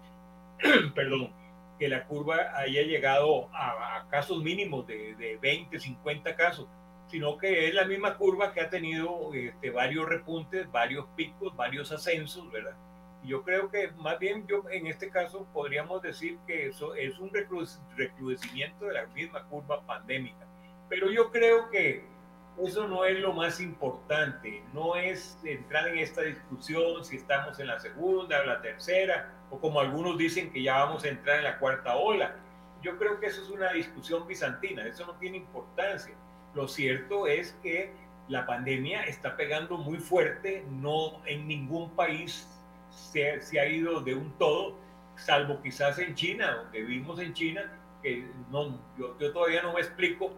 perdón, 0.94 1.32
que 1.78 1.88
la 1.88 2.04
curva 2.04 2.56
haya 2.56 2.82
llegado 2.82 3.48
a, 3.52 4.06
casos 4.10 4.42
mínimos 4.42 4.86
de, 4.86 5.14
de, 5.16 5.36
20, 5.38 5.80
50 5.80 6.36
casos, 6.36 6.68
sino 7.08 7.36
que 7.36 7.68
es 7.68 7.74
la 7.74 7.84
misma 7.84 8.16
curva 8.16 8.52
que 8.52 8.60
ha 8.60 8.70
tenido 8.70 9.32
este, 9.34 9.70
varios 9.70 10.08
repuntes, 10.08 10.70
varios 10.70 11.06
picos, 11.16 11.54
varios 11.56 11.90
ascensos, 11.90 12.50
¿verdad? 12.52 12.76
Yo 13.24 13.42
creo 13.42 13.70
que 13.70 13.90
más 13.96 14.18
bien 14.18 14.46
yo 14.46 14.64
en 14.70 14.86
este 14.86 15.08
caso 15.10 15.46
podríamos 15.52 16.02
decir 16.02 16.38
que 16.46 16.68
eso 16.68 16.94
es 16.94 17.18
un 17.18 17.30
recrudecimiento 17.32 18.84
de 18.84 18.92
la 18.92 19.06
misma 19.06 19.42
curva 19.44 19.80
pandémica. 19.82 20.46
Pero 20.90 21.10
yo 21.10 21.32
creo 21.32 21.70
que 21.70 22.04
eso 22.62 22.86
no 22.86 23.04
es 23.04 23.18
lo 23.18 23.32
más 23.32 23.60
importante, 23.60 24.62
no 24.72 24.94
es 24.94 25.38
entrar 25.44 25.88
en 25.88 25.98
esta 25.98 26.22
discusión 26.22 27.04
si 27.04 27.16
estamos 27.16 27.58
en 27.58 27.66
la 27.66 27.80
segunda 27.80 28.40
o 28.40 28.44
la 28.44 28.62
tercera, 28.62 29.32
o 29.50 29.58
como 29.58 29.80
algunos 29.80 30.16
dicen 30.16 30.52
que 30.52 30.62
ya 30.62 30.84
vamos 30.84 31.04
a 31.04 31.08
entrar 31.08 31.38
en 31.38 31.44
la 31.44 31.58
cuarta 31.58 31.96
ola. 31.96 32.36
Yo 32.80 32.96
creo 32.96 33.18
que 33.18 33.26
eso 33.26 33.42
es 33.42 33.50
una 33.50 33.72
discusión 33.72 34.26
bizantina, 34.26 34.86
eso 34.86 35.06
no 35.06 35.14
tiene 35.14 35.38
importancia. 35.38 36.14
Lo 36.54 36.68
cierto 36.68 37.26
es 37.26 37.58
que 37.62 37.92
la 38.28 38.46
pandemia 38.46 39.02
está 39.04 39.36
pegando 39.36 39.76
muy 39.76 39.98
fuerte, 39.98 40.64
no 40.70 41.24
en 41.26 41.48
ningún 41.48 41.90
país 41.90 42.48
se, 42.90 43.40
se 43.42 43.58
ha 43.58 43.66
ido 43.66 44.00
de 44.00 44.14
un 44.14 44.30
todo, 44.38 44.76
salvo 45.16 45.60
quizás 45.60 45.98
en 45.98 46.14
China, 46.14 46.52
donde 46.52 46.82
vimos 46.82 47.18
en 47.18 47.34
China, 47.34 47.70
que 48.02 48.26
no, 48.50 48.78
yo, 48.96 49.18
yo 49.18 49.32
todavía 49.32 49.62
no 49.62 49.72
me 49.72 49.80
explico 49.80 50.30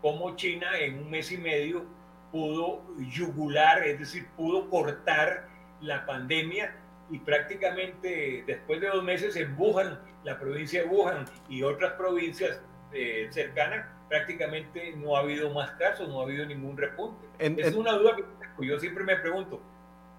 cómo 0.00 0.36
China 0.36 0.78
en 0.78 0.98
un 0.98 1.10
mes 1.10 1.32
y 1.32 1.38
medio 1.38 1.84
pudo 2.30 2.82
yugular, 2.98 3.86
es 3.86 3.98
decir, 3.98 4.26
pudo 4.36 4.68
cortar 4.68 5.48
la 5.80 6.04
pandemia 6.06 6.76
y 7.10 7.18
prácticamente 7.18 8.44
después 8.46 8.80
de 8.80 8.88
dos 8.88 9.02
meses 9.02 9.36
en 9.36 9.58
Wuhan, 9.58 9.98
la 10.24 10.38
provincia 10.38 10.82
de 10.82 10.88
Wuhan 10.88 11.24
y 11.48 11.62
otras 11.62 11.92
provincias 11.92 12.60
eh, 12.92 13.28
cercanas, 13.30 13.86
prácticamente 14.08 14.94
no 14.96 15.16
ha 15.16 15.20
habido 15.20 15.50
más 15.50 15.70
casos, 15.72 16.08
no 16.08 16.20
ha 16.20 16.24
habido 16.24 16.44
ningún 16.46 16.76
repunte. 16.76 17.26
es 17.38 17.74
una 17.74 17.92
duda 17.92 18.16
que 18.16 18.66
yo 18.66 18.78
siempre 18.78 19.04
me 19.04 19.16
pregunto, 19.16 19.60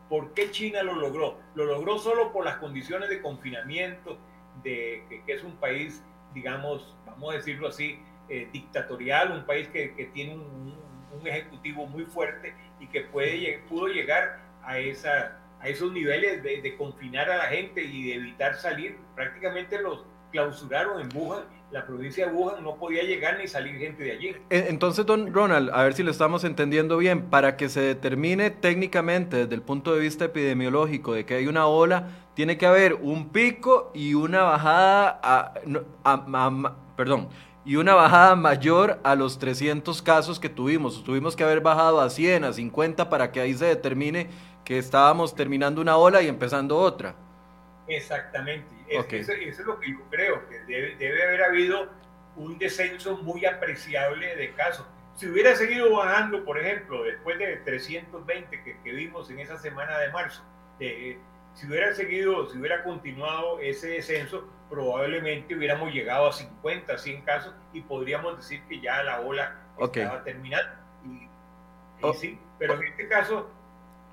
¿por 0.07 0.33
qué 0.33 0.51
China 0.51 0.83
lo 0.83 0.95
logró? 0.95 1.39
¿Lo 1.55 1.65
logró 1.65 1.97
solo 1.97 2.31
por 2.31 2.45
las 2.45 2.57
condiciones 2.57 3.09
de 3.09 3.21
confinamiento, 3.21 4.17
de 4.63 5.03
que, 5.09 5.23
que 5.25 5.33
es 5.33 5.43
un 5.43 5.55
país, 5.57 6.03
digamos, 6.33 6.95
vamos 7.05 7.33
a 7.33 7.37
decirlo 7.37 7.67
así, 7.67 7.99
eh, 8.29 8.47
dictatorial, 8.51 9.31
un 9.31 9.45
país 9.45 9.67
que, 9.69 9.93
que 9.95 10.05
tiene 10.05 10.35
un, 10.35 10.75
un, 11.11 11.27
ejecutivo 11.27 11.85
muy 11.87 12.05
fuerte 12.05 12.53
y 12.79 12.87
que 12.87 13.01
puede, 13.01 13.59
pudo 13.67 13.87
llegar 13.87 14.39
a, 14.63 14.77
esa, 14.77 15.39
a 15.59 15.67
esos 15.67 15.91
niveles 15.91 16.43
de, 16.43 16.61
de, 16.61 16.77
confinar 16.77 17.29
a 17.29 17.37
la 17.37 17.45
gente 17.45 17.83
y 17.83 18.09
de 18.09 18.15
evitar 18.15 18.55
salir. 18.55 18.97
Prácticamente 19.15 19.81
los 19.81 20.05
clausuraron 20.31 21.01
en 21.01 21.09
Wuhan. 21.15 21.43
La 21.71 21.85
provincia 21.85 22.27
de 22.27 22.33
Wuhan 22.33 22.63
no 22.63 22.75
podía 22.77 23.03
llegar 23.03 23.37
ni 23.37 23.47
salir 23.47 23.77
gente 23.77 24.03
de 24.03 24.11
allí. 24.11 24.35
Entonces, 24.49 25.05
don 25.05 25.31
Ronald, 25.33 25.69
a 25.71 25.83
ver 25.83 25.93
si 25.93 26.01
lo 26.01 26.09
estamos 26.09 26.43
entendiendo 26.43 26.97
bien, 26.97 27.29
para 27.29 27.57
que 27.57 27.69
se 27.69 27.81
determine 27.81 28.49
técnicamente 28.49 29.37
desde 29.37 29.53
el 29.53 29.61
punto 29.61 29.93
de 29.93 29.99
vista 30.01 30.25
epidemiológico 30.25 31.13
de 31.13 31.25
que 31.25 31.35
hay 31.35 31.47
una 31.47 31.67
ola, 31.67 32.07
tiene 32.33 32.57
que 32.57 32.65
haber 32.65 32.95
un 32.95 33.29
pico 33.29 33.91
y 33.93 34.15
una 34.15 34.43
bajada, 34.43 35.19
a, 35.21 35.53
a, 36.03 36.13
a, 36.13 36.75
perdón, 36.95 37.29
y 37.65 37.75
una 37.75 37.93
bajada 37.93 38.35
mayor 38.35 38.99
a 39.03 39.15
los 39.15 39.39
300 39.39 40.01
casos 40.01 40.39
que 40.39 40.49
tuvimos. 40.49 41.03
Tuvimos 41.03 41.35
que 41.35 41.43
haber 41.43 41.61
bajado 41.61 41.99
a 42.01 42.09
100, 42.09 42.45
a 42.45 42.53
50 42.53 43.09
para 43.09 43.31
que 43.31 43.41
ahí 43.41 43.53
se 43.53 43.65
determine 43.65 44.29
que 44.63 44.77
estábamos 44.77 45.35
terminando 45.35 45.81
una 45.81 45.97
ola 45.97 46.21
y 46.21 46.27
empezando 46.27 46.77
otra. 46.77 47.15
Exactamente. 47.87 48.67
Eso, 48.87 49.31
es 49.33 49.59
lo 49.59 49.79
que 49.79 49.91
yo 49.91 49.99
creo, 50.09 50.47
que 50.47 50.59
debe, 50.61 51.23
haber 51.23 51.43
habido 51.43 51.89
un 52.35 52.57
descenso 52.57 53.17
muy 53.17 53.45
apreciable 53.45 54.35
de 54.35 54.53
casos. 54.53 54.85
Si 55.15 55.27
hubiera 55.27 55.55
seguido 55.55 55.95
bajando, 55.95 56.45
por 56.45 56.59
ejemplo, 56.59 57.03
después 57.03 57.37
de 57.39 57.57
320 57.57 58.63
que, 58.63 58.79
que 58.81 58.91
vimos 58.91 59.29
en 59.29 59.39
esa 59.39 59.57
semana 59.57 59.97
de 59.97 60.11
marzo, 60.11 60.43
eh, 60.79 61.17
si 61.53 61.67
hubiera 61.67 61.93
seguido, 61.93 62.49
si 62.49 62.57
hubiera 62.57 62.83
continuado 62.83 63.59
ese 63.59 63.89
descenso, 63.89 64.47
probablemente 64.69 65.55
hubiéramos 65.55 65.91
llegado 65.91 66.27
a 66.27 66.33
50, 66.33 66.97
100 66.97 67.21
casos 67.23 67.53
y 67.73 67.81
podríamos 67.81 68.37
decir 68.37 68.61
que 68.69 68.79
ya 68.79 69.03
la 69.03 69.21
ola 69.21 69.55
estaba 69.79 70.23
terminando. 70.23 70.71
Y, 71.05 71.27
oh. 72.01 72.13
sí, 72.13 72.39
pero 72.57 72.75
en 72.75 72.83
este 72.83 73.07
caso, 73.07 73.49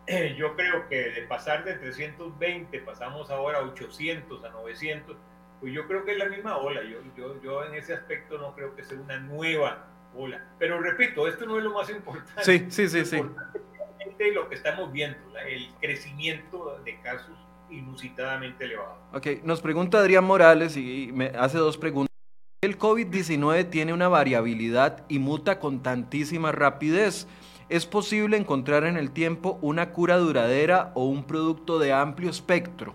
yo 0.37 0.57
creo 0.57 0.89
que 0.89 1.11
de 1.11 1.23
pasar 1.23 1.65
de 1.65 1.75
320, 1.75 2.79
pasamos 2.81 3.31
ahora 3.31 3.59
a 3.59 3.63
800, 3.63 4.45
a 4.45 4.49
900, 4.51 5.17
pues 5.61 5.73
yo 5.73 5.87
creo 5.87 6.05
que 6.05 6.13
es 6.13 6.19
la 6.19 6.27
misma 6.27 6.57
ola. 6.57 6.83
Yo, 6.83 6.99
yo, 7.17 7.41
yo 7.43 7.65
en 7.65 7.75
ese 7.75 7.95
aspecto 7.95 8.39
no 8.39 8.55
creo 8.55 8.75
que 8.75 8.85
sea 8.85 8.99
una 8.99 9.19
nueva 9.19 9.85
ola. 10.15 10.43
Pero 10.59 10.81
repito, 10.81 11.29
esto 11.29 11.47
no 11.47 11.59
es 11.59 11.65
lo 11.65 11.73
más 11.73 11.91
importante. 11.91 12.45
Sí, 12.45 12.67
sí, 12.71 12.89
sí, 12.89 13.05
sí. 13.05 13.23
Lo 14.35 14.49
que 14.49 14.55
estamos 14.55 14.91
viendo, 14.93 15.19
el 15.39 15.71
crecimiento 15.81 16.79
de 16.85 16.99
casos 17.01 17.37
inusitadamente 17.71 18.65
elevado. 18.65 18.97
Ok, 19.13 19.27
nos 19.43 19.61
pregunta 19.61 19.99
Adrián 19.99 20.25
Morales 20.25 20.77
y 20.77 21.11
me 21.13 21.27
hace 21.29 21.59
dos 21.59 21.79
preguntas. 21.79 22.15
El 22.63 22.79
COVID-19 22.79 23.71
tiene 23.71 23.93
una 23.93 24.09
variabilidad 24.09 25.05
y 25.09 25.19
muta 25.19 25.61
con 25.61 25.83
tantísima 25.83 26.53
rapidez. 26.53 27.29
¿Es 27.69 27.85
posible 27.85 28.37
encontrar 28.37 28.85
en 28.85 28.97
el 28.97 29.11
tiempo 29.11 29.59
una 29.61 29.93
cura 29.93 30.17
duradera 30.17 30.93
o 30.95 31.05
un 31.07 31.25
producto 31.25 31.79
de 31.79 31.93
amplio 31.93 32.31
espectro? 32.31 32.95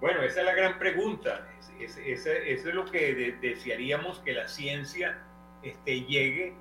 Bueno, 0.00 0.22
esa 0.22 0.40
es 0.40 0.46
la 0.46 0.54
gran 0.54 0.78
pregunta. 0.78 1.46
Eso 1.80 2.30
es, 2.30 2.64
lo 2.64 2.84
que 2.86 3.36
desearíamos 3.40 4.20
que 4.20 4.32
la 4.32 4.48
ciencia 4.48 5.18
este, 5.62 6.02
llegue. 6.02 6.54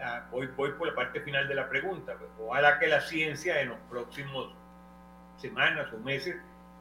A, 0.00 0.28
voy, 0.30 0.48
voy 0.56 0.72
por 0.72 0.88
la 0.88 0.94
parte 0.94 1.20
final 1.20 1.48
de 1.48 1.54
la 1.54 1.68
pregunta. 1.68 2.14
Pues, 2.18 2.30
ojalá 2.40 2.78
que 2.78 2.86
la 2.86 3.00
ciencia 3.00 3.60
en 3.60 3.70
los 3.70 3.78
próximos 3.90 4.54
semanas 5.36 5.92
o 5.92 5.98
meses 5.98 6.36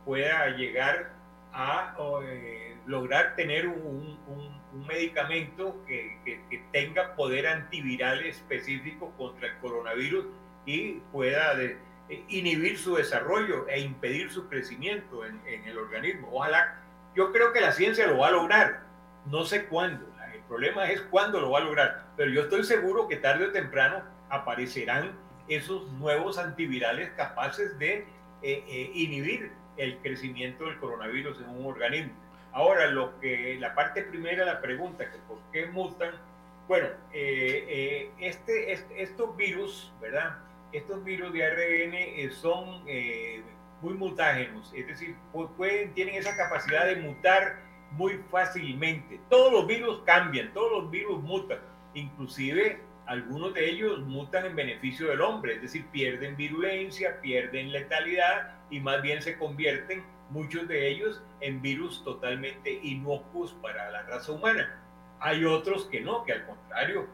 pueda 0.05 0.49
llegar 0.49 1.11
a 1.53 1.95
eh, 2.25 2.75
lograr 2.85 3.35
tener 3.35 3.67
un, 3.67 4.17
un, 4.27 4.63
medicamento 4.87 5.83
que, 5.85 6.17
que, 6.25 6.63
tenga 6.71 7.15
poder 7.15 7.45
antiviral 7.45 8.25
específico 8.25 9.13
contra 9.17 9.47
el 9.47 9.57
coronavirus 9.59 10.25
y 10.65 10.93
pueda 11.11 11.53
eh, 11.61 11.77
inhibir 12.27 12.79
su 12.79 12.95
desarrollo 12.95 13.67
e 13.69 13.79
impedir 13.81 14.31
su 14.31 14.49
crecimiento 14.49 15.25
en, 15.25 15.39
en, 15.45 15.65
el 15.65 15.77
organismo. 15.77 16.27
Ojalá, 16.31 16.81
yo 17.15 17.31
creo 17.31 17.53
que 17.53 17.61
la 17.61 17.71
ciencia 17.71 18.07
lo 18.07 18.17
va 18.17 18.29
a 18.29 18.31
lograr, 18.31 18.81
no 19.27 19.45
sé 19.45 19.67
cuándo. 19.67 20.07
problema 20.47 20.89
es 20.89 21.01
cuándo 21.01 21.39
lo 21.39 21.51
va 21.51 21.59
a 21.59 21.63
lograr. 21.63 22.05
Pero 22.17 22.31
yo 22.31 22.41
estoy 22.41 22.63
seguro 22.63 23.07
que 23.07 23.17
tarde 23.17 23.45
o 23.45 23.51
temprano 23.51 24.01
aparecerán 24.29 25.11
esos 25.47 25.91
nuevos 25.93 26.37
antivirales 26.37 27.11
capaces 27.11 27.77
de 27.77 28.07
eh, 28.43 28.63
eh, 28.67 28.91
inhibir 28.93 29.51
el 29.77 29.97
crecimiento 29.99 30.65
del 30.65 30.77
coronavirus 30.77 31.39
en 31.41 31.49
un 31.49 31.65
organismo. 31.65 32.13
Ahora, 32.51 32.87
lo 32.87 33.19
que 33.19 33.57
la 33.57 33.73
parte 33.73 34.03
primera 34.03 34.43
la 34.45 34.61
pregunta, 34.61 35.09
que 35.09 35.17
por 35.19 35.39
qué 35.51 35.65
mutan, 35.67 36.11
bueno, 36.67 36.89
eh, 37.13 38.11
este, 38.19 38.73
estos 39.01 39.35
virus, 39.37 39.93
¿verdad? 40.01 40.39
Estos 40.73 41.03
virus 41.03 41.31
de 41.31 41.45
ARN 41.45 42.31
son 42.33 42.83
muy 43.81 43.93
mutágenos, 43.93 44.71
es 44.75 44.87
decir, 44.87 45.15
pueden, 45.57 45.93
tienen 45.93 46.15
esa 46.15 46.35
capacidad 46.35 46.85
de 46.85 46.97
mutar 46.97 47.59
muy 47.91 48.19
fácilmente. 48.29 49.19
Todos 49.29 49.53
los 49.53 49.67
virus 49.67 50.01
cambian, 50.05 50.53
todos 50.53 50.83
los 50.83 50.91
virus 50.91 51.21
mutan, 51.23 51.59
inclusive 51.93 52.79
algunos 53.05 53.53
de 53.53 53.69
ellos 53.69 53.99
mutan 53.99 54.45
en 54.45 54.55
beneficio 54.55 55.07
del 55.07 55.21
hombre, 55.21 55.55
es 55.55 55.61
decir, 55.61 55.85
pierden 55.87 56.35
virulencia, 56.37 57.19
pierden 57.21 57.71
letalidad 57.71 58.55
y 58.69 58.79
más 58.79 59.01
bien 59.01 59.21
se 59.21 59.37
convierten 59.37 60.03
muchos 60.29 60.67
de 60.67 60.87
ellos 60.87 61.21
en 61.41 61.61
virus 61.61 62.03
totalmente 62.03 62.71
inocuos 62.81 63.53
para 63.61 63.91
la 63.91 64.03
raza 64.03 64.31
humana. 64.31 64.79
Hay 65.19 65.45
otros 65.45 65.85
que 65.85 66.01
no, 66.01 66.23
que 66.23 66.33
al 66.33 66.45
contrario, 66.45 67.07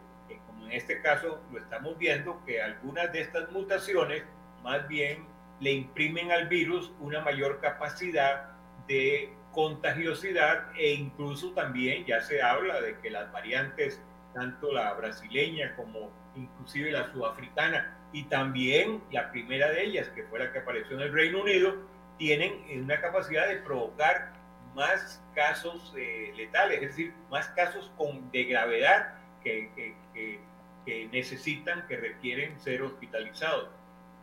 como 0.48 0.66
en 0.66 0.72
este 0.74 1.02
caso 1.02 1.42
lo 1.52 1.60
estamos 1.60 1.98
viendo, 1.98 2.42
que 2.46 2.62
algunas 2.62 3.12
de 3.12 3.22
estas 3.22 3.52
mutaciones 3.52 4.24
más 4.64 4.88
bien 4.88 5.26
le 5.60 5.74
imprimen 5.74 6.32
al 6.32 6.48
virus 6.48 6.92
una 7.00 7.22
mayor 7.22 7.60
capacidad 7.60 8.52
de 8.88 9.34
contagiosidad 9.52 10.72
e 10.78 10.94
incluso 10.94 11.52
también 11.52 12.06
ya 12.06 12.22
se 12.22 12.42
habla 12.42 12.82
de 12.82 12.98
que 13.00 13.10
las 13.10 13.32
variantes, 13.32 14.02
tanto 14.40 14.72
la 14.72 14.94
brasileña 14.94 15.76
como 15.76 16.12
inclusive 16.36 16.92
la 16.92 17.12
sudafricana 17.12 17.98
y 18.14 18.24
también 18.24 19.04
la 19.12 19.32
primera 19.32 19.70
de 19.70 19.84
ellas, 19.84 20.08
que 20.16 20.24
fue 20.24 20.40
la 20.40 20.54
que 20.54 20.60
apareció 20.60 20.96
en 20.96 21.02
el 21.02 21.12
Reino 21.12 21.42
Unido, 21.42 21.76
tienen 22.18 22.54
una 22.82 23.02
capacidad 23.02 23.50
de 23.50 23.58
provocar 23.58 24.32
más 24.76 25.22
casos 25.36 25.94
eh, 25.98 26.32
letales, 26.38 26.82
es 26.82 26.90
decir, 26.90 27.14
más 27.30 27.48
casos 27.50 27.92
con, 27.98 28.32
de 28.32 28.46
gravedad 28.46 29.16
que, 29.44 29.72
que, 29.76 30.40
que 30.86 31.10
necesitan, 31.12 31.86
que 31.88 31.98
requieren 31.98 32.58
ser 32.62 32.82
hospitalizados. 32.82 33.68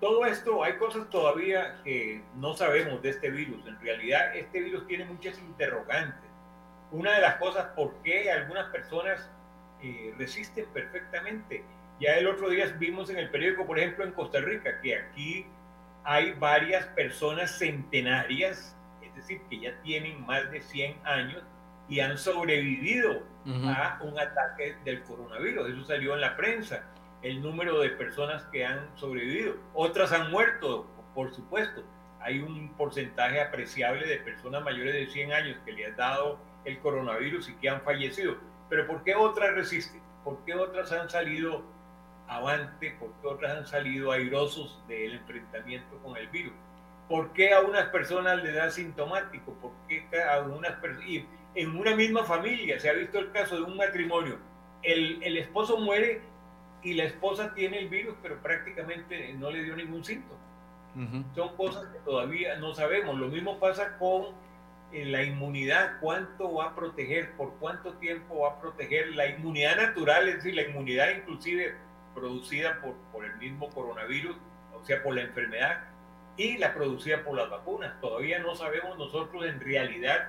Todo 0.01 0.25
esto, 0.25 0.65
hay 0.65 0.79
cosas 0.79 1.11
todavía 1.11 1.79
que 1.85 2.23
no 2.37 2.55
sabemos 2.55 3.03
de 3.03 3.11
este 3.11 3.31
virus. 3.31 3.67
En 3.67 3.79
realidad, 3.81 4.35
este 4.35 4.61
virus 4.61 4.87
tiene 4.87 5.05
muchas 5.05 5.39
interrogantes. 5.39 6.31
Una 6.91 7.15
de 7.15 7.21
las 7.21 7.37
cosas, 7.37 7.67
¿por 7.77 7.95
qué 8.03 8.31
algunas 8.31 8.71
personas 8.71 9.31
eh, 9.83 10.15
resisten 10.19 10.67
perfectamente? 10.73 11.65
Ya 12.01 12.15
el 12.15 12.27
otro 12.27 12.51
día 12.51 12.67
vimos 12.79 13.11
en 13.11 13.19
el 13.19 13.31
periódico, 13.31 13.67
por 13.67 13.79
ejemplo, 13.79 14.05
en 14.05 14.12
Costa 14.12 14.41
Rica, 14.41 14.81
que 14.83 14.97
aquí 14.97 15.47
hay 16.05 16.33
varias 16.33 16.87
personas 16.89 17.59
centenarias, 17.59 18.77
es 19.03 19.15
decir, 19.17 19.41
que 19.49 19.61
ya 19.61 19.81
tienen 19.83 20.25
más 20.27 20.51
de 20.51 20.61
100 20.61 20.97
años 21.05 21.43
y 21.89 22.01
han 22.01 22.19
sobrevivido 22.19 23.23
a 23.47 23.99
un 24.03 24.19
ataque 24.19 24.77
del 24.85 25.03
coronavirus. 25.05 25.71
Eso 25.71 25.85
salió 25.85 26.15
en 26.15 26.21
la 26.21 26.37
prensa 26.37 26.85
el 27.23 27.41
número 27.41 27.81
de 27.81 27.91
personas 27.91 28.45
que 28.53 28.65
han 28.65 28.89
sobrevivido. 28.97 29.57
Otras 29.75 30.12
han 30.12 30.31
muerto, 30.31 30.87
por 31.15 31.35
supuesto. 31.35 31.83
Hay 32.21 32.41
un 32.41 32.73
porcentaje 32.75 33.41
apreciable 33.41 34.07
de 34.07 34.19
personas 34.19 34.62
mayores 34.62 34.95
de 34.95 35.07
100 35.07 35.33
años 35.33 35.57
que 35.65 35.73
le 35.73 35.87
han 35.87 35.97
dado 35.97 36.39
el 36.65 36.79
coronavirus 36.81 37.49
y 37.49 37.55
que 37.55 37.69
han 37.69 37.81
fallecido. 37.83 38.37
Pero 38.69 38.87
¿por 38.87 39.03
qué 39.05 39.15
otras 39.15 39.55
resisten? 39.55 40.01
¿Por 40.25 40.45
qué 40.45 40.55
otras 40.55 40.91
han 40.93 41.09
salido 41.09 41.63
avante? 42.29 42.97
¿Por 42.99 43.13
qué 43.21 43.27
otras 43.27 43.59
han 43.59 43.67
salido 43.67 44.13
airosos 44.13 44.81
del 44.89 45.15
enfrentamiento 45.15 45.99
con 46.03 46.17
el 46.17 46.29
virus? 46.29 46.53
¿Por 47.09 47.33
qué 47.33 47.55
a 47.55 47.61
unas 47.61 47.87
personas 47.91 48.43
le 48.43 48.53
da 48.53 48.71
sintomático? 48.71 49.53
¿Por 49.55 49.73
qué 49.89 50.05
a 50.23 50.41
unas 50.41 50.75
Y 51.07 51.25
en 51.55 51.77
una 51.77 51.95
misma 51.95 52.25
familia 52.25 52.81
se 52.81 52.91
ha 52.91 52.93
visto 52.93 53.19
el 53.19 53.31
caso 53.31 53.57
de 53.57 53.63
un 53.63 53.77
matrimonio. 53.77 54.39
El, 54.83 55.23
el 55.23 55.37
esposo 55.37 55.79
muere 55.79 56.23
y 56.83 56.95
la 56.95 57.05
esposa 57.05 57.55
tiene 57.55 57.79
el 57.79 57.89
virus, 57.89 58.15
pero 58.23 58.41
prácticamente 58.43 59.33
no 59.35 59.51
le 59.51 59.63
dio 59.63 59.77
ningún 59.77 60.05
síntoma. 60.05 60.41
Son 61.35 61.55
cosas 61.57 61.85
que 61.89 61.99
todavía 62.01 62.57
no 62.57 62.75
sabemos. 62.75 63.19
Lo 63.19 63.29
mismo 63.29 63.59
pasa 63.59 63.99
con 63.99 64.29
la 65.05 65.23
inmunidad, 65.23 65.99
cuánto 66.01 66.55
va 66.55 66.67
a 66.67 66.75
proteger, 66.75 67.33
por 67.33 67.55
cuánto 67.59 67.95
tiempo 67.95 68.41
va 68.41 68.53
a 68.53 68.61
proteger 68.61 69.09
la 69.15 69.27
inmunidad 69.27 69.77
natural, 69.77 70.29
es 70.29 70.37
decir, 70.37 70.55
la 70.55 70.63
inmunidad 70.63 71.11
inclusive 71.11 71.75
producida 72.15 72.81
por, 72.81 72.95
por 73.13 73.25
el 73.25 73.37
mismo 73.37 73.69
coronavirus, 73.71 74.37
o 74.75 74.85
sea, 74.85 75.03
por 75.03 75.15
la 75.15 75.23
enfermedad, 75.23 75.85
y 76.37 76.59
la 76.59 76.75
producida 76.75 77.23
por 77.25 77.37
las 77.37 77.51
vacunas. 77.51 78.01
Todavía 78.01 78.39
no 78.39 78.55
sabemos 78.55 78.99
nosotros 78.99 79.45
en 79.45 79.61
realidad 79.61 80.29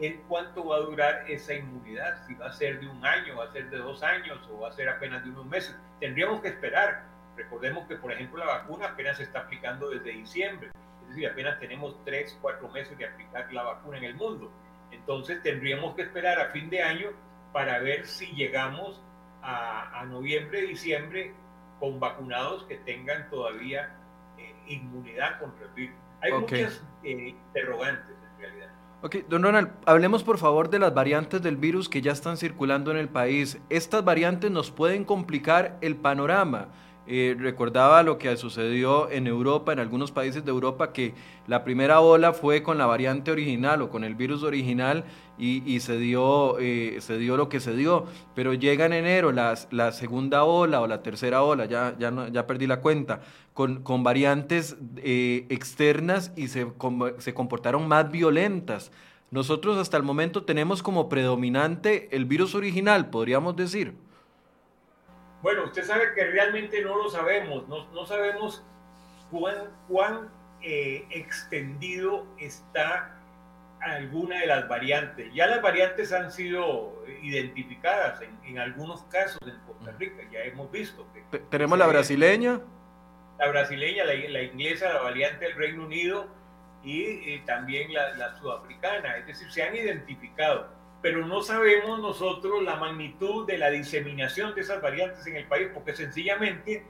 en 0.00 0.22
cuánto 0.28 0.64
va 0.64 0.76
a 0.76 0.80
durar 0.80 1.24
esa 1.28 1.54
inmunidad, 1.54 2.24
si 2.26 2.34
va 2.34 2.46
a 2.46 2.52
ser 2.52 2.80
de 2.80 2.88
un 2.88 3.04
año, 3.04 3.36
va 3.36 3.44
a 3.44 3.52
ser 3.52 3.68
de 3.68 3.78
dos 3.78 4.02
años 4.02 4.38
o 4.52 4.60
va 4.60 4.68
a 4.68 4.72
ser 4.72 4.88
apenas 4.88 5.24
de 5.24 5.30
unos 5.30 5.46
meses. 5.46 5.74
Tendríamos 5.98 6.40
que 6.40 6.48
esperar. 6.48 7.04
Recordemos 7.36 7.86
que, 7.86 7.96
por 7.96 8.12
ejemplo, 8.12 8.44
la 8.44 8.46
vacuna 8.46 8.86
apenas 8.86 9.16
se 9.16 9.24
está 9.24 9.40
aplicando 9.40 9.90
desde 9.90 10.10
diciembre, 10.10 10.70
decir, 11.08 11.26
apenas 11.26 11.58
tenemos 11.58 11.96
tres, 12.04 12.36
cuatro 12.40 12.68
meses 12.68 12.96
de 12.98 13.06
aplicar 13.06 13.52
la 13.52 13.62
vacuna 13.62 13.98
en 13.98 14.04
el 14.04 14.14
mundo. 14.14 14.50
Entonces 14.90 15.42
tendríamos 15.42 15.94
que 15.94 16.02
esperar 16.02 16.40
a 16.40 16.50
fin 16.50 16.70
de 16.70 16.82
año 16.82 17.08
para 17.52 17.78
ver 17.78 18.06
si 18.06 18.26
llegamos 18.34 19.02
a, 19.42 20.04
noviembre, 20.08 20.62
diciembre 20.62 21.32
con 21.80 22.00
vacunados 22.00 22.64
que 22.64 22.76
tengan 22.78 23.28
todavía 23.30 23.96
eh, 24.36 24.54
inmunidad 24.66 25.38
contra 25.40 25.66
el 25.66 25.72
virus. 25.72 25.96
Hay 26.20 26.32
muchas 26.32 26.82
eh, 27.04 27.34
interrogantes 27.46 28.16
en 28.34 28.40
realidad. 28.40 28.68
Ok, 29.00 29.16
don 29.28 29.44
Ronald, 29.44 29.70
hablemos 29.86 30.24
por 30.24 30.38
favor 30.38 30.70
de 30.70 30.80
las 30.80 30.92
variantes 30.92 31.40
del 31.40 31.56
virus 31.56 31.88
que 31.88 32.00
ya 32.00 32.10
están 32.10 32.36
circulando 32.36 32.90
en 32.90 32.96
el 32.96 33.08
país. 33.08 33.58
Estas 33.70 34.04
variantes 34.04 34.50
nos 34.50 34.72
pueden 34.72 35.04
complicar 35.04 35.78
el 35.80 35.94
panorama. 35.96 36.68
Eh, 37.10 37.34
recordaba 37.38 38.02
lo 38.02 38.18
que 38.18 38.36
sucedió 38.36 39.10
en 39.10 39.26
Europa, 39.26 39.72
en 39.72 39.78
algunos 39.78 40.12
países 40.12 40.44
de 40.44 40.50
Europa, 40.50 40.92
que 40.92 41.14
la 41.46 41.64
primera 41.64 42.00
ola 42.00 42.34
fue 42.34 42.62
con 42.62 42.76
la 42.76 42.84
variante 42.84 43.30
original 43.30 43.80
o 43.80 43.88
con 43.88 44.04
el 44.04 44.14
virus 44.14 44.42
original 44.42 45.04
y, 45.38 45.80
se, 45.80 45.96
dio, 45.96 46.58
eh, 46.58 46.98
se 47.00 47.16
dio 47.16 47.38
lo 47.38 47.48
que 47.48 47.60
se 47.60 47.74
dio. 47.74 48.04
Pero 48.34 48.52
llega 48.52 48.84
en 48.84 48.92
enero 48.92 49.32
la, 49.32 49.58
la 49.70 49.92
segunda 49.92 50.44
ola 50.44 50.82
o 50.82 50.86
la 50.86 51.02
tercera 51.02 51.42
ola, 51.42 51.64
ya, 51.64 51.96
ya, 51.98 52.28
ya 52.28 52.46
perdí 52.46 52.66
la 52.66 52.82
cuenta, 52.82 53.22
con, 53.54 53.82
con 53.82 54.02
variantes 54.02 54.76
eh, 54.98 55.46
externas 55.48 56.32
y 56.36 56.48
se, 56.48 56.66
se 57.16 57.32
comportaron 57.32 57.88
más 57.88 58.10
violentas. 58.10 58.92
Nosotros 59.30 59.78
hasta 59.78 59.96
el 59.96 60.02
momento 60.02 60.44
tenemos 60.44 60.82
como 60.82 61.08
predominante 61.08 62.14
el 62.14 62.26
virus 62.26 62.54
original, 62.54 63.08
podríamos 63.08 63.56
decir. 63.56 63.94
Bueno, 65.42 65.64
usted 65.64 65.84
sabe 65.84 66.14
que 66.14 66.24
realmente 66.24 66.82
no 66.82 66.96
lo 66.96 67.08
sabemos, 67.10 67.68
no, 67.68 67.86
no 67.92 68.06
sabemos 68.06 68.64
cuán, 69.30 69.70
cuán 69.86 70.28
eh, 70.62 71.06
extendido 71.10 72.26
está 72.38 73.14
alguna 73.80 74.40
de 74.40 74.46
las 74.46 74.68
variantes. 74.68 75.32
Ya 75.32 75.46
las 75.46 75.62
variantes 75.62 76.12
han 76.12 76.32
sido 76.32 77.04
identificadas 77.22 78.20
en, 78.22 78.36
en 78.44 78.58
algunos 78.58 79.04
casos 79.04 79.38
en 79.46 79.56
Costa 79.66 79.92
Rica, 79.98 80.22
ya 80.32 80.40
hemos 80.40 80.70
visto. 80.72 81.06
Que, 81.12 81.38
Tenemos 81.38 81.78
la 81.78 81.86
brasileña. 81.86 82.60
La 83.38 83.48
brasileña, 83.48 84.04
la, 84.04 84.14
la, 84.14 84.42
inglesa, 84.42 84.92
la 84.92 85.02
variante 85.02 85.44
del 85.44 85.54
Reino 85.54 85.84
Unido 85.84 86.26
y, 86.82 87.38
también 87.40 87.92
la, 87.92 88.16
la 88.16 88.36
sudafricana, 88.38 89.16
es 89.18 89.26
decir, 89.26 89.50
se 89.52 89.62
han 89.62 89.76
identificado 89.76 90.68
pero 91.00 91.26
no 91.26 91.42
sabemos 91.42 92.00
nosotros 92.00 92.62
la 92.62 92.76
magnitud 92.76 93.46
de 93.46 93.58
la 93.58 93.70
diseminación 93.70 94.54
de 94.54 94.62
esas 94.62 94.82
variantes 94.82 95.26
en 95.26 95.36
el 95.36 95.46
país, 95.46 95.68
porque 95.72 95.94
sencillamente 95.94 96.84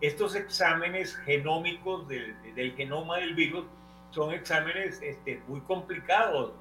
estos 0.00 0.34
exámenes 0.34 1.16
genómicos 1.18 2.08
del, 2.08 2.74
genoma 2.76 3.18
del 3.18 3.34
virus 3.34 3.66
son 4.10 4.34
exámenes 4.34 5.00
este, 5.00 5.40
muy 5.46 5.60
complicados, 5.60 6.52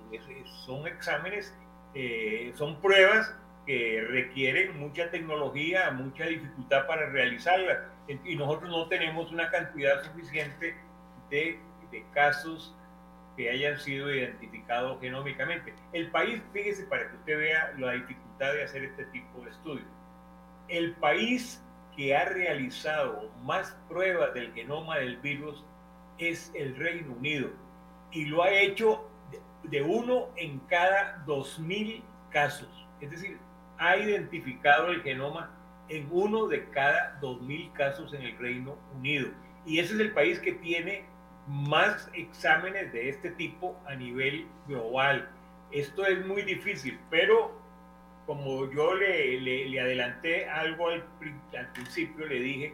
son 0.65 0.87
exámenes, 0.87 1.53
eh, 1.95 2.53
son 2.55 2.79
pruebas 2.79 3.33
que 3.65 4.05
requieren 4.07 4.79
mucha 4.79 5.09
tecnología, 5.09 5.89
mucha 5.91 6.25
dificultad 6.25 6.85
para 6.85 7.07
realizarlas, 7.09 7.79
y 8.07 8.35
nosotros 8.35 8.69
no 8.69 8.87
tenemos 8.87 9.31
una 9.31 9.49
cantidad 9.49 10.03
suficiente 10.03 10.75
de, 11.29 11.59
de 11.91 12.05
casos 12.13 12.75
que 13.35 13.49
hayan 13.49 13.79
sido 13.79 14.13
identificados 14.13 14.99
genómicamente. 14.99 15.73
El 15.93 16.09
país, 16.11 16.41
fíjese 16.53 16.85
para 16.85 17.09
que 17.09 17.15
usted 17.15 17.37
vea 17.37 17.73
la 17.77 17.93
dificultad 17.93 18.53
de 18.53 18.63
hacer 18.63 18.83
este 18.83 19.05
tipo 19.05 19.41
de 19.41 19.51
estudios, 19.51 19.87
el 20.67 20.93
país 20.95 21.63
que 21.95 22.15
ha 22.15 22.25
realizado 22.25 23.29
más 23.43 23.77
pruebas 23.89 24.33
del 24.33 24.53
genoma 24.53 24.97
del 24.97 25.17
virus 25.17 25.63
es 26.17 26.51
el 26.55 26.75
Reino 26.75 27.13
Unido 27.13 27.49
y 28.11 28.25
lo 28.25 28.43
ha 28.43 28.51
hecho 28.51 29.09
de 29.63 29.81
uno 29.81 30.29
en 30.35 30.59
cada 30.61 31.23
dos 31.25 31.59
mil 31.59 32.03
casos. 32.29 32.69
Es 33.01 33.11
decir, 33.11 33.37
ha 33.77 33.97
identificado 33.97 34.87
el 34.91 35.01
genoma 35.01 35.49
en 35.89 36.07
uno 36.11 36.47
de 36.47 36.69
cada 36.69 37.19
2.000 37.19 37.73
casos 37.73 38.13
en 38.13 38.21
el 38.21 38.37
Reino 38.37 38.77
Unido. 38.95 39.29
Y 39.65 39.79
ese 39.79 39.95
es 39.95 39.99
el 39.99 40.13
país 40.13 40.39
que 40.39 40.53
tiene 40.53 41.03
más 41.47 42.09
exámenes 42.13 42.91
de 42.93 43.09
este 43.09 43.31
tipo 43.31 43.79
a 43.87 43.95
nivel 43.95 44.47
global. 44.67 45.29
Esto 45.71 46.05
es 46.05 46.25
muy 46.25 46.43
difícil, 46.43 46.99
pero 47.09 47.61
como 48.25 48.71
yo 48.71 48.93
le, 48.93 49.39
le, 49.39 49.79
adelanté 49.79 50.47
algo 50.49 50.89
al, 50.89 51.03
al, 51.57 51.71
principio, 51.73 52.25
le 52.27 52.39
dije 52.39 52.73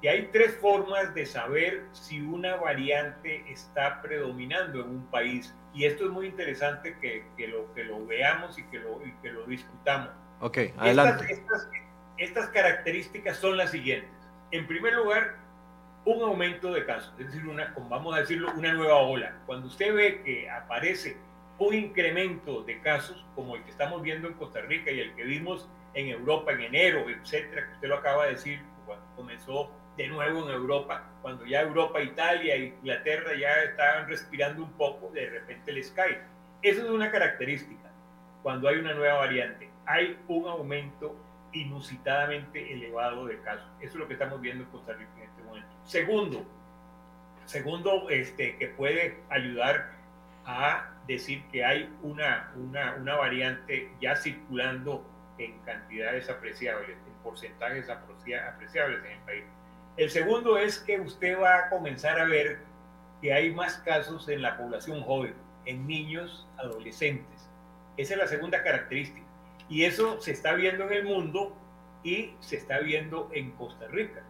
que 0.00 0.08
hay 0.08 0.28
tres 0.32 0.56
formas 0.56 1.14
de 1.14 1.24
saber 1.26 1.86
si 1.92 2.20
una 2.20 2.56
variante 2.56 3.44
está 3.50 4.02
predominando 4.02 4.80
en 4.80 4.90
un 4.90 5.06
país. 5.06 5.54
Y 5.72 5.84
esto 5.86 6.06
es 6.06 6.10
muy 6.10 6.26
interesante 6.26 6.96
que, 7.00 7.24
que 7.36 7.48
lo, 7.48 7.72
que 7.72 7.84
lo 7.84 8.04
veamos 8.04 8.58
y 8.58 8.64
que 8.64 8.80
lo, 8.80 9.04
y 9.06 9.12
que 9.22 9.30
lo 9.30 9.46
discutamos. 9.46 10.10
Ok, 10.40 10.58
adelante. 10.76 11.32
Estas, 11.32 11.68
estas, 12.18 12.48
características 12.48 13.36
son 13.38 13.56
las 13.56 13.70
siguientes. 13.70 14.10
En 14.50 14.66
primer 14.66 14.94
lugar, 14.94 15.36
un 16.04 16.22
aumento 16.22 16.72
de 16.72 16.84
casos, 16.84 17.12
es 17.18 17.26
decir, 17.26 17.46
una, 17.46 17.72
vamos 17.88 18.14
a 18.14 18.20
decirlo, 18.20 18.52
una 18.56 18.72
nueva 18.72 18.96
ola. 18.98 19.36
Cuando 19.46 19.68
usted 19.68 19.94
ve 19.94 20.22
que 20.22 20.50
aparece 20.50 21.16
un 21.58 21.74
incremento 21.74 22.62
de 22.62 22.80
casos 22.80 23.24
como 23.36 23.54
el 23.54 23.62
que 23.62 23.70
estamos 23.70 24.02
viendo 24.02 24.26
en 24.26 24.34
Costa 24.34 24.60
Rica 24.62 24.90
y 24.90 25.00
el 25.00 25.14
que 25.14 25.22
vimos 25.22 25.68
en 25.94 26.08
Europa 26.08 26.52
en 26.52 26.62
enero, 26.62 27.08
etcétera, 27.08 27.66
que 27.66 27.74
usted 27.74 27.88
lo 27.88 27.96
acaba 27.96 28.24
de 28.24 28.32
decir, 28.32 28.60
cuando 28.84 29.04
comenzó 29.14 29.70
de 29.96 30.08
nuevo 30.08 30.48
en 30.48 30.54
Europa, 30.54 31.04
cuando 31.20 31.46
ya 31.46 31.60
Europa, 31.60 32.02
Italia, 32.02 32.56
Inglaterra 32.56 33.32
ya 33.38 33.62
estaban 33.62 34.08
respirando 34.08 34.64
un 34.64 34.72
poco, 34.72 35.10
de 35.10 35.28
repente 35.28 35.72
les 35.72 35.90
cae. 35.90 36.20
Esa 36.62 36.82
es 36.82 36.88
una 36.88 37.10
característica. 37.10 37.90
Cuando 38.42 38.68
hay 38.68 38.76
una 38.78 38.94
nueva 38.94 39.18
variante, 39.18 39.70
hay 39.86 40.18
un 40.26 40.48
aumento 40.48 41.14
inusitadamente 41.52 42.72
elevado 42.72 43.26
de 43.26 43.38
casos. 43.40 43.68
Eso 43.80 43.92
es 43.92 43.96
lo 43.96 44.08
que 44.08 44.14
estamos 44.14 44.40
viendo 44.40 44.64
en 44.64 44.70
Costa 44.70 44.94
Rica. 44.94 45.12
Segundo, 45.84 46.44
segundo 47.46 48.08
este, 48.10 48.56
que 48.56 48.68
puede 48.68 49.18
ayudar 49.30 49.90
a 50.44 50.90
decir 51.06 51.42
que 51.50 51.64
hay 51.64 51.92
una, 52.02 52.52
una, 52.56 52.94
una 52.94 53.16
variante 53.16 53.90
ya 54.00 54.16
circulando 54.16 55.04
en 55.38 55.58
cantidades 55.60 56.28
apreciables, 56.28 56.90
en 56.90 57.22
porcentajes 57.22 57.88
apreciables 57.88 59.04
en 59.04 59.12
el 59.12 59.20
país. 59.20 59.44
El 59.96 60.10
segundo 60.10 60.56
es 60.56 60.78
que 60.78 61.00
usted 61.00 61.38
va 61.38 61.56
a 61.56 61.70
comenzar 61.70 62.18
a 62.18 62.24
ver 62.24 62.60
que 63.20 63.32
hay 63.32 63.54
más 63.54 63.76
casos 63.78 64.28
en 64.28 64.42
la 64.42 64.56
población 64.56 65.02
joven, 65.02 65.34
en 65.64 65.86
niños, 65.86 66.48
adolescentes. 66.58 67.48
Esa 67.96 68.14
es 68.14 68.18
la 68.18 68.26
segunda 68.26 68.62
característica. 68.62 69.26
Y 69.68 69.84
eso 69.84 70.20
se 70.20 70.32
está 70.32 70.54
viendo 70.54 70.84
en 70.86 70.92
el 70.92 71.04
mundo 71.04 71.56
y 72.02 72.34
se 72.40 72.56
está 72.56 72.80
viendo 72.80 73.30
en 73.32 73.52
Costa 73.52 73.86
Rica. 73.88 74.22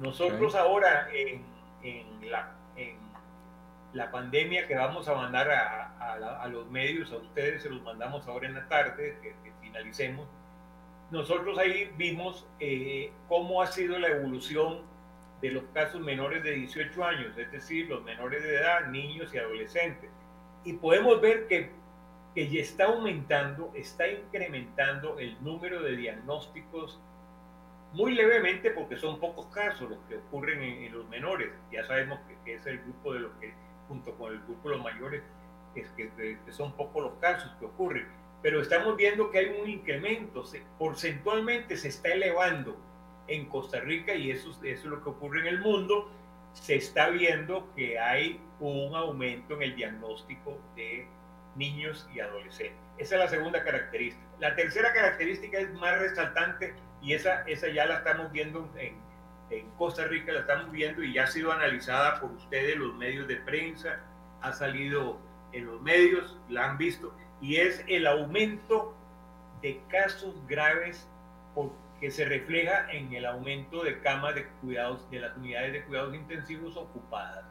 Nosotros 0.00 0.54
ahora 0.54 1.08
en, 1.12 1.42
en, 1.82 2.30
la, 2.30 2.54
en 2.74 2.96
la 3.92 4.10
pandemia 4.10 4.66
que 4.66 4.74
vamos 4.74 5.06
a 5.08 5.14
mandar 5.14 5.50
a, 5.50 6.40
a, 6.42 6.48
los 6.48 6.70
medios, 6.70 7.12
a 7.12 7.16
ustedes, 7.16 7.62
se 7.62 7.68
los 7.68 7.82
mandamos 7.82 8.26
ahora 8.26 8.48
en 8.48 8.54
la 8.54 8.66
tarde, 8.66 9.18
que, 9.22 9.34
finalicemos. 9.60 10.26
Nosotros 11.10 11.58
ahí 11.58 11.92
vimos 11.98 12.46
eh, 12.60 13.12
cómo 13.28 13.60
ha 13.60 13.66
sido 13.66 13.98
la 13.98 14.08
evolución 14.08 14.80
de 15.42 15.50
los 15.50 15.64
casos 15.74 16.00
menores 16.00 16.42
de 16.44 16.52
18 16.52 17.04
años, 17.04 17.36
es 17.36 17.52
decir, 17.52 17.88
los 17.88 18.02
menores 18.02 18.42
de 18.42 18.56
edad, 18.56 18.86
niños 18.86 19.34
y 19.34 19.38
adolescentes. 19.38 20.10
Y 20.64 20.74
podemos 20.74 21.20
ver 21.20 21.46
que, 21.46 21.70
que 22.34 22.48
ya 22.48 22.60
está 22.60 22.86
aumentando, 22.86 23.70
está 23.74 24.08
incrementando 24.08 25.18
el 25.18 25.36
número 25.44 25.82
de 25.82 25.96
diagnósticos 25.96 26.98
muy 27.92 28.14
levemente 28.14 28.70
porque 28.70 28.96
son 28.96 29.18
pocos 29.18 29.46
casos 29.46 29.90
los 29.90 29.98
que 30.08 30.16
ocurren 30.16 30.62
en, 30.62 30.92
los 30.92 31.08
menores. 31.08 31.50
Ya 31.72 31.84
sabemos 31.86 32.20
que, 32.28 32.36
que, 32.44 32.54
es 32.54 32.66
el 32.66 32.78
grupo 32.78 33.12
de 33.14 33.20
los 33.20 33.32
que 33.40 33.52
junto 33.90 34.14
con 34.14 34.32
el 34.32 34.38
grupo 34.42 34.70
de 34.70 34.76
los 34.76 34.84
mayores, 34.84 35.22
es 35.74 35.88
que, 35.96 36.38
son 36.50 36.72
pocos 36.76 37.02
los 37.02 37.12
casos 37.14 37.50
que 37.58 37.66
ocurren. 37.66 38.06
Pero 38.40 38.62
estamos 38.62 38.96
viendo 38.96 39.30
que 39.30 39.38
hay 39.38 39.46
un 39.60 39.68
incremento, 39.68 40.44
porcentualmente 40.78 41.76
se 41.76 41.88
está 41.88 42.10
elevando 42.10 42.76
en 43.26 43.46
Costa 43.46 43.80
Rica 43.80 44.14
y 44.14 44.30
eso, 44.30 44.50
eso 44.50 44.62
es 44.62 44.84
lo 44.84 45.02
que 45.02 45.10
ocurre 45.10 45.40
en 45.40 45.48
el 45.48 45.58
mundo. 45.58 46.08
Se 46.52 46.76
está 46.76 47.10
viendo 47.10 47.68
que 47.74 47.98
hay 47.98 48.40
un 48.60 48.94
aumento 48.94 49.54
en 49.54 49.62
el 49.62 49.74
diagnóstico 49.74 50.56
de 50.76 51.06
niños 51.56 52.08
y 52.14 52.20
adolescentes. 52.20 52.78
Esa 52.96 53.16
es 53.16 53.20
la 53.22 53.28
segunda 53.28 53.64
característica. 53.64 54.24
La 54.38 54.54
tercera 54.54 54.92
característica 54.92 55.58
es 55.58 55.72
más 55.74 55.98
resaltante 55.98 56.74
y 57.02 57.14
esa, 57.14 57.42
esa 57.42 57.68
ya 57.68 57.86
la 57.86 57.98
estamos 57.98 58.30
viendo 58.32 58.68
en, 58.76 58.96
en 59.50 59.70
Costa 59.72 60.04
Rica 60.04 60.32
la 60.32 60.40
estamos 60.40 60.70
viendo 60.70 61.02
y 61.02 61.14
ya 61.14 61.24
ha 61.24 61.26
sido 61.26 61.52
analizada 61.52 62.20
por 62.20 62.30
ustedes, 62.32 62.76
los 62.76 62.94
medios 62.94 63.26
de 63.26 63.36
prensa, 63.36 64.00
ha 64.42 64.52
salido 64.52 65.18
en 65.52 65.66
los 65.66 65.80
medios, 65.80 66.38
la 66.48 66.70
han 66.70 66.78
visto, 66.78 67.12
y 67.40 67.56
es 67.56 67.84
el 67.88 68.06
aumento 68.06 68.94
de 69.62 69.80
casos 69.88 70.34
graves 70.46 71.06
que 72.00 72.10
se 72.10 72.24
refleja 72.24 72.90
en 72.90 73.12
el 73.12 73.26
aumento 73.26 73.82
de 73.84 74.00
camas 74.00 74.34
de 74.34 74.46
cuidados, 74.62 75.10
de 75.10 75.20
las 75.20 75.36
unidades 75.36 75.72
de 75.74 75.84
cuidados 75.84 76.14
intensivos 76.14 76.76
ocupadas. 76.76 77.44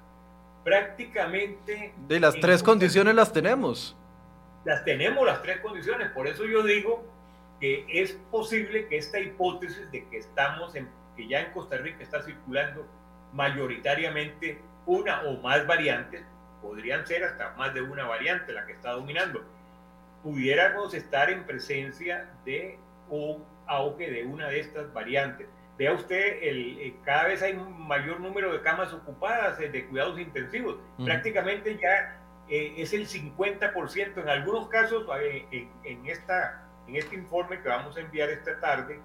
Prácticamente... 0.63 1.93
De 2.07 2.19
las 2.19 2.33
tres 2.39 2.63
condiciones 2.63 3.13
las 3.13 3.31
tenemos. 3.31 3.95
Las 4.65 4.83
tenemos 4.83 5.25
las 5.25 5.43
tres 5.43 5.59
condiciones, 5.59 6.09
por 6.11 6.27
eso 6.27 6.45
yo 6.45 6.63
digo 6.63 7.05
que 7.59 7.85
es 7.89 8.13
posible 8.31 8.87
que 8.87 8.97
esta 8.97 9.19
hipótesis 9.19 9.91
de 9.91 10.07
que 10.07 10.17
estamos 10.17 10.75
en 10.75 10.89
que 11.15 11.27
ya 11.27 11.41
en 11.41 11.51
Costa 11.51 11.77
Rica 11.77 12.03
está 12.03 12.21
circulando 12.21 12.85
mayoritariamente 13.33 14.61
una 14.85 15.21
o 15.23 15.39
más 15.41 15.67
variantes, 15.67 16.23
podrían 16.61 17.05
ser 17.05 17.23
hasta 17.23 17.51
más 17.51 17.73
de 17.73 17.81
una 17.81 18.05
variante 18.05 18.53
la 18.53 18.65
que 18.65 18.73
está 18.73 18.91
dominando, 18.91 19.43
pudiéramos 20.23 20.93
estar 20.93 21.29
en 21.29 21.43
presencia 21.45 22.29
de 22.45 22.77
un 23.09 23.43
auge 23.67 24.09
de 24.09 24.25
una 24.25 24.47
de 24.47 24.59
estas 24.59 24.91
variantes. 24.93 25.47
Vea 25.77 25.93
usted, 25.93 26.39
el, 26.41 26.77
eh, 26.79 26.95
cada 27.05 27.29
vez 27.29 27.41
hay 27.41 27.53
un 27.53 27.87
mayor 27.87 28.19
número 28.19 28.51
de 28.51 28.61
camas 28.61 28.91
ocupadas 28.91 29.59
eh, 29.61 29.69
de 29.69 29.85
cuidados 29.85 30.19
intensivos. 30.19 30.75
Prácticamente 31.05 31.77
ya 31.77 32.17
eh, 32.49 32.73
es 32.77 32.91
el 32.91 33.07
50%. 33.07 34.17
En 34.21 34.29
algunos 34.29 34.67
casos, 34.67 35.05
en, 35.85 36.05
esta, 36.05 36.68
en 36.89 36.95
este 36.95 37.15
informe 37.15 37.61
que 37.61 37.69
vamos 37.69 37.95
a 37.97 38.01
enviar 38.01 38.29
esta 38.29 38.59
tarde, 38.59 38.99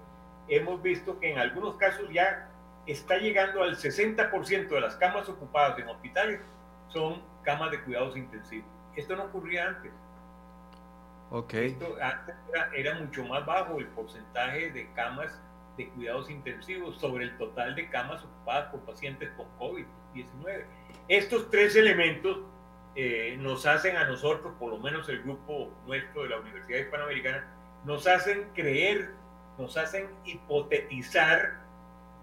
hemos 0.47 0.81
visto 0.81 1.19
que 1.19 1.31
en 1.31 1.37
algunos 1.37 1.75
casos 1.75 2.09
ya 2.11 2.49
está 2.87 3.17
llegando 3.17 3.61
al 3.61 3.75
60% 3.77 4.67
de 4.67 4.81
las 4.81 4.95
camas 4.95 5.29
ocupadas 5.29 5.77
en 5.79 5.87
hospitales 5.87 6.41
son 6.87 7.21
camas 7.43 7.71
de 7.71 7.81
cuidados 7.81 8.17
intensivos. 8.17 8.69
Esto 8.95 9.15
no 9.15 9.25
ocurría 9.25 9.67
antes. 9.67 9.91
Ok. 11.29 11.53
Esto 11.53 11.95
antes 12.01 12.35
era, 12.73 12.95
mucho 12.95 13.23
más 13.25 13.45
bajo 13.45 13.79
el 13.79 13.87
porcentaje 13.87 14.71
de 14.71 14.91
camas 14.93 15.39
de 15.77 15.89
cuidados 15.89 16.29
intensivos 16.29 16.97
sobre 16.99 17.25
el 17.25 17.37
total 17.37 17.75
de 17.75 17.89
camas 17.89 18.23
ocupadas 18.23 18.71
por 18.71 18.79
pacientes 18.81 19.29
con 19.31 19.45
COVID-19. 19.59 20.65
Estos 21.07 21.51
tres 21.51 21.75
elementos 21.75 22.39
eh, 22.95 23.35
nos 23.39 23.65
hacen 23.65 23.97
a 23.97 24.07
nosotros, 24.07 24.53
por 24.57 24.71
lo 24.71 24.79
menos 24.79 25.07
el 25.09 25.21
grupo 25.21 25.71
nuestro 25.85 26.23
de 26.23 26.29
la 26.29 26.39
Universidad 26.39 26.79
Hispanoamericana, 26.79 27.54
nos 27.85 28.07
hacen 28.07 28.47
creer 28.53 29.13
nos 29.57 29.77
hacen 29.77 30.07
hipotetizar 30.25 31.63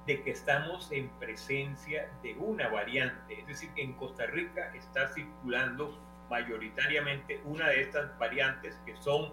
de 0.07 0.23
que 0.23 0.33
estamos 0.33 0.91
en 0.91 1.09
presencia 1.21 2.11
de 2.23 2.35
una 2.35 2.69
variante, 2.69 3.41
es 3.41 3.47
decir, 3.47 3.71
en 3.77 3.93
Costa 3.95 4.27
Rica 4.27 4.73
está 4.75 5.09
circulando 5.09 5.97
mayoritariamente 6.29 7.41
una 7.45 7.69
de 7.69 7.83
estas 7.83 8.19
variantes 8.19 8.79
que 8.85 8.97
son 8.97 9.31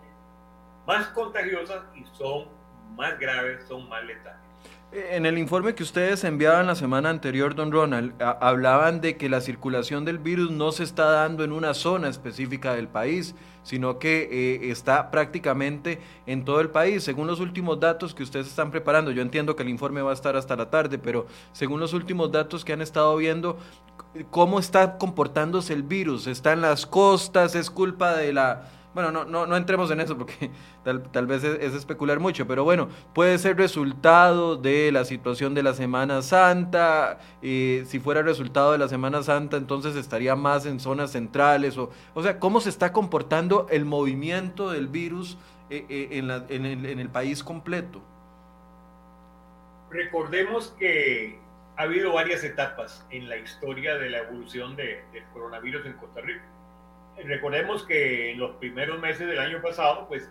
más 0.85 1.07
contagiosas 1.07 1.83
y 1.95 2.05
son 2.15 2.47
más 2.95 3.17
graves, 3.19 3.65
son 3.67 3.89
más 3.89 4.03
letales. 4.03 4.39
En 4.91 5.25
el 5.27 5.37
informe 5.37 5.75
que 5.75 5.83
ustedes 5.83 6.23
enviaban 6.23 6.65
la 6.65 6.75
semana 6.75 7.09
anterior, 7.09 7.53
don 7.53 7.71
Ronald, 7.71 8.19
hablaban 8.19 9.01
de 9.01 9.17
que 9.17 9.29
la 9.29 9.39
circulación 9.39 10.03
del 10.03 10.17
virus 10.17 10.49
no 10.49 10.71
se 10.71 10.83
está 10.83 11.05
dando 11.05 11.43
en 11.43 11.51
una 11.51 11.75
zona 11.75 12.09
específica 12.09 12.73
del 12.73 12.87
país, 12.87 13.35
sino 13.69 13.99
que 13.99 14.27
eh, 14.31 14.71
está 14.71 15.11
prácticamente 15.11 15.99
en 16.25 16.43
todo 16.43 16.59
el 16.59 16.71
país. 16.71 17.03
Según 17.03 17.27
los 17.27 17.39
últimos 17.39 17.79
datos 17.79 18.15
que 18.15 18.23
ustedes 18.23 18.47
están 18.47 18.71
preparando, 18.71 19.11
yo 19.11 19.21
entiendo 19.21 19.55
que 19.55 19.61
el 19.61 19.69
informe 19.69 20.01
va 20.01 20.09
a 20.09 20.15
estar 20.15 20.35
hasta 20.35 20.55
la 20.55 20.71
tarde, 20.71 20.97
pero 20.97 21.27
según 21.51 21.79
los 21.79 21.93
últimos 21.93 22.31
datos 22.31 22.65
que 22.65 22.73
han 22.73 22.81
estado 22.81 23.15
viendo, 23.17 23.59
¿cómo 24.31 24.57
está 24.57 24.97
comportándose 24.97 25.73
el 25.73 25.83
virus? 25.83 26.25
¿Está 26.25 26.53
en 26.53 26.61
las 26.61 26.87
costas? 26.87 27.53
¿Es 27.53 27.69
culpa 27.69 28.15
de 28.15 28.33
la 28.33 28.71
bueno, 28.99 29.11
no, 29.11 29.23
no, 29.23 29.45
no 29.45 29.55
entremos 29.55 29.89
en 29.91 30.01
eso 30.01 30.17
porque 30.17 30.51
tal, 30.83 31.27
vez 31.27 31.43
es, 31.43 31.73
especular 31.73 32.19
mucho, 32.19 32.45
pero 32.47 32.63
bueno, 32.65 32.89
puede 33.13 33.37
ser 33.37 33.55
resultado 33.57 34.57
de 34.57 34.91
la 34.91 35.05
situación 35.05 35.53
de 35.53 35.63
la 35.63 35.73
Semana 35.73 36.21
Santa. 36.21 37.19
y 37.41 37.81
si 37.85 37.99
fuera 37.99 38.21
resultado 38.21 38.73
de 38.73 38.77
la 38.77 38.89
Semana 38.89 39.23
Santa, 39.23 39.55
entonces 39.55 39.95
estaría 39.95 40.35
más 40.35 40.65
en 40.65 40.79
zonas 40.79 41.11
centrales. 41.11 41.77
O, 41.77 41.91
o 42.13 42.23
sea, 42.23 42.39
¿cómo 42.39 42.59
se 42.59 42.69
está 42.69 42.91
comportando 42.91 43.67
el 43.69 43.85
movimiento 43.85 44.69
del 44.69 44.87
virus 44.87 45.37
en, 45.69 46.29
en 46.29 46.99
el 46.99 47.09
país 47.09 47.43
completo? 47.43 48.01
Recordemos 49.89 50.75
que 50.77 51.39
ha 51.77 51.83
habido 51.83 52.11
varias 52.11 52.43
etapas 52.43 53.05
en 53.09 53.29
la 53.29 53.37
historia 53.37 53.95
de 53.95 54.09
la 54.09 54.17
evolución 54.19 54.75
de, 54.75 55.01
del 55.13 55.23
coronavirus 55.31 55.85
en 55.85 55.93
Costa 55.93 56.19
Rica. 56.19 56.43
Recordemos 57.23 57.83
que 57.83 58.31
en 58.31 58.39
los 58.39 58.51
primeros 58.57 58.99
meses 58.99 59.27
del 59.27 59.39
año 59.39 59.61
pasado, 59.61 60.07
pues 60.07 60.29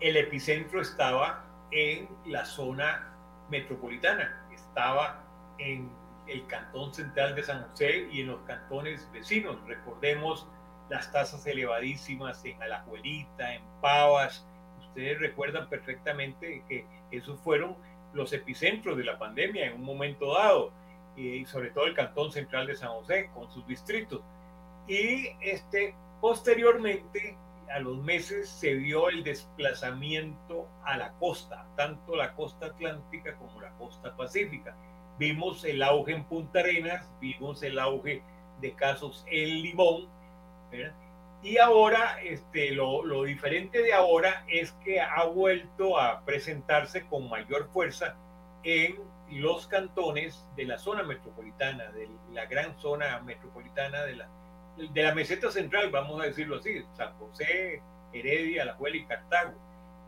el 0.00 0.16
epicentro 0.16 0.80
estaba 0.80 1.44
en 1.70 2.08
la 2.26 2.44
zona 2.44 3.12
metropolitana, 3.50 4.46
estaba 4.52 5.24
en 5.58 5.90
el 6.26 6.46
cantón 6.46 6.94
central 6.94 7.34
de 7.34 7.42
San 7.42 7.62
José 7.68 8.08
y 8.10 8.20
en 8.20 8.28
los 8.28 8.40
cantones 8.42 9.08
vecinos. 9.12 9.56
Recordemos 9.66 10.46
las 10.88 11.10
tasas 11.12 11.46
elevadísimas 11.46 12.44
en 12.44 12.62
Alajuelita, 12.62 13.54
en 13.54 13.62
Pavas. 13.80 14.46
Ustedes 14.80 15.18
recuerdan 15.18 15.68
perfectamente 15.68 16.62
que 16.68 16.86
esos 17.10 17.40
fueron 17.40 17.76
los 18.12 18.32
epicentros 18.32 18.96
de 18.96 19.04
la 19.04 19.18
pandemia 19.18 19.66
en 19.66 19.74
un 19.74 19.84
momento 19.84 20.34
dado, 20.34 20.72
y 21.16 21.44
sobre 21.46 21.70
todo 21.70 21.86
el 21.86 21.94
Cantón 21.94 22.30
Central 22.30 22.66
de 22.66 22.76
San 22.76 22.90
José 22.90 23.28
con 23.34 23.50
sus 23.50 23.66
distritos. 23.66 24.22
Y 24.86 25.30
este, 25.40 25.94
posteriormente, 26.20 27.36
a 27.70 27.78
los 27.80 27.98
meses, 27.98 28.48
se 28.48 28.74
vio 28.74 29.08
el 29.08 29.22
desplazamiento 29.22 30.68
a 30.84 30.96
la 30.96 31.12
costa, 31.14 31.66
tanto 31.76 32.16
la 32.16 32.34
costa 32.34 32.66
atlántica 32.66 33.36
como 33.36 33.60
la 33.60 33.70
costa 33.72 34.16
pacífica. 34.16 34.74
Vimos 35.18 35.64
el 35.64 35.82
auge 35.82 36.12
en 36.12 36.24
Punta 36.24 36.60
Arenas, 36.60 37.10
vimos 37.20 37.62
el 37.62 37.78
auge 37.78 38.22
de 38.60 38.72
casos 38.74 39.24
en 39.28 39.62
Limón. 39.62 40.08
Y 41.42 41.58
ahora, 41.58 42.20
este, 42.22 42.72
lo, 42.72 43.04
lo, 43.04 43.22
diferente 43.24 43.82
de 43.82 43.92
ahora 43.92 44.44
es 44.48 44.72
que 44.84 45.00
ha 45.00 45.24
vuelto 45.24 45.98
a 45.98 46.24
presentarse 46.24 47.06
con 47.06 47.28
mayor 47.28 47.68
fuerza 47.68 48.16
en 48.64 48.96
los 49.30 49.66
cantones 49.66 50.46
de 50.56 50.64
la 50.64 50.78
zona 50.78 51.02
metropolitana, 51.02 51.92
de 51.92 52.08
la 52.32 52.46
gran 52.46 52.76
zona 52.78 53.20
metropolitana 53.20 54.02
de 54.02 54.16
la, 54.16 54.28
de 54.78 55.02
la 55.02 55.14
meseta 55.14 55.50
central, 55.50 55.90
vamos 55.90 56.20
a 56.20 56.24
decirlo 56.24 56.56
así, 56.56 56.82
San 56.96 57.12
José, 57.18 57.82
Heredia, 58.12 58.64
La 58.64 58.74
Juela 58.74 58.96
y 58.96 59.04
Cartago. 59.04 59.54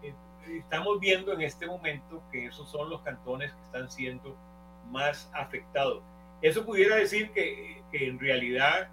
Eh, 0.02 0.14
estamos 0.56 1.00
viendo 1.00 1.32
en 1.32 1.42
este 1.42 1.66
momento 1.66 2.22
que 2.30 2.46
esos 2.46 2.70
son 2.70 2.88
los 2.88 3.02
cantones 3.02 3.52
que 3.52 3.62
están 3.62 3.90
siendo 3.90 4.36
más 4.90 5.30
afectados. 5.34 6.02
Eso 6.42 6.64
pudiera 6.64 6.96
decir 6.96 7.30
que, 7.32 7.82
que 7.90 8.06
en 8.06 8.18
realidad 8.18 8.88